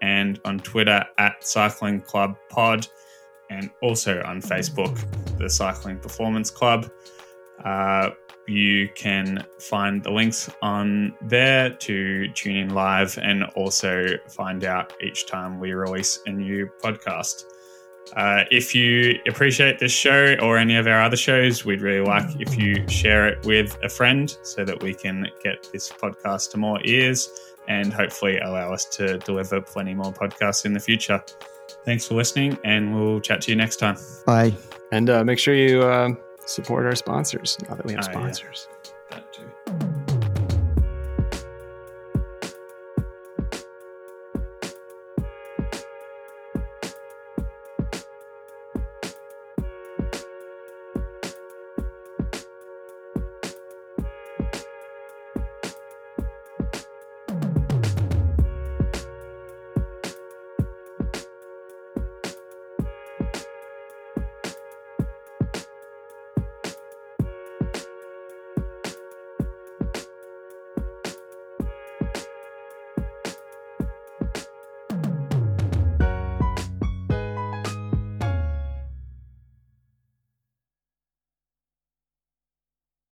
and 0.02 0.38
on 0.44 0.60
Twitter 0.60 1.06
at 1.18 1.48
Cycling 1.48 2.02
Club 2.02 2.36
Pod 2.50 2.86
and 3.50 3.70
also 3.82 4.22
on 4.24 4.42
Facebook, 4.42 4.98
the 5.38 5.50
Cycling 5.50 6.00
Performance 6.00 6.50
Club. 6.50 6.90
Uh, 7.64 8.12
you 8.48 8.88
can 8.96 9.46
find 9.60 10.04
the 10.04 10.12
links 10.12 10.50
on 10.62 11.14
there 11.22 11.70
to 11.70 12.28
tune 12.30 12.56
in 12.56 12.74
live 12.74 13.18
and 13.22 13.44
also 13.56 14.08
find 14.30 14.64
out 14.64 14.94
each 15.04 15.28
time 15.28 15.60
we 15.60 15.74
release 15.74 16.20
a 16.26 16.32
new 16.32 16.70
podcast. 16.82 17.44
Uh, 18.16 18.46
if 18.52 18.74
you 18.74 19.20
appreciate 19.28 19.80
this 19.80 19.92
show 19.92 20.38
or 20.42 20.58
any 20.58 20.78
of 20.78 20.88
our 20.88 21.02
other 21.02 21.18
shows, 21.18 21.66
we'd 21.66 21.82
really 21.82 22.06
like 22.06 22.40
if 22.40 22.58
you 22.58 22.88
share 22.88 23.28
it 23.28 23.46
with 23.46 23.78
a 23.84 23.90
friend 23.90 24.38
so 24.44 24.64
that 24.64 24.82
we 24.82 24.94
can 24.94 25.28
get 25.44 25.68
this 25.74 25.92
podcast 25.92 26.52
to 26.52 26.58
more 26.58 26.80
ears 26.86 27.30
and 27.68 27.92
hopefully 27.92 28.38
allow 28.40 28.72
us 28.72 28.86
to 28.86 29.18
deliver 29.20 29.60
plenty 29.60 29.94
more 29.94 30.14
podcasts 30.14 30.66
in 30.66 30.72
the 30.72 30.80
future. 30.80 31.22
Thanks 31.88 32.06
for 32.06 32.16
listening, 32.16 32.60
and 32.66 32.94
we'll 32.94 33.22
chat 33.22 33.40
to 33.44 33.50
you 33.50 33.56
next 33.56 33.78
time. 33.78 33.96
Bye. 34.26 34.54
And 34.92 35.10
uh, 35.10 35.24
make 35.24 35.40
sure 35.40 35.56
you 35.56 35.84
uh, 35.84 36.16
support 36.46 36.86
our 36.86 36.96
sponsors 36.96 37.58
now 37.70 37.76
that 37.76 37.86
we 37.86 37.94
have 37.94 38.04
oh, 38.10 38.12
sponsors. 38.12 38.68
Yeah. 38.70 38.77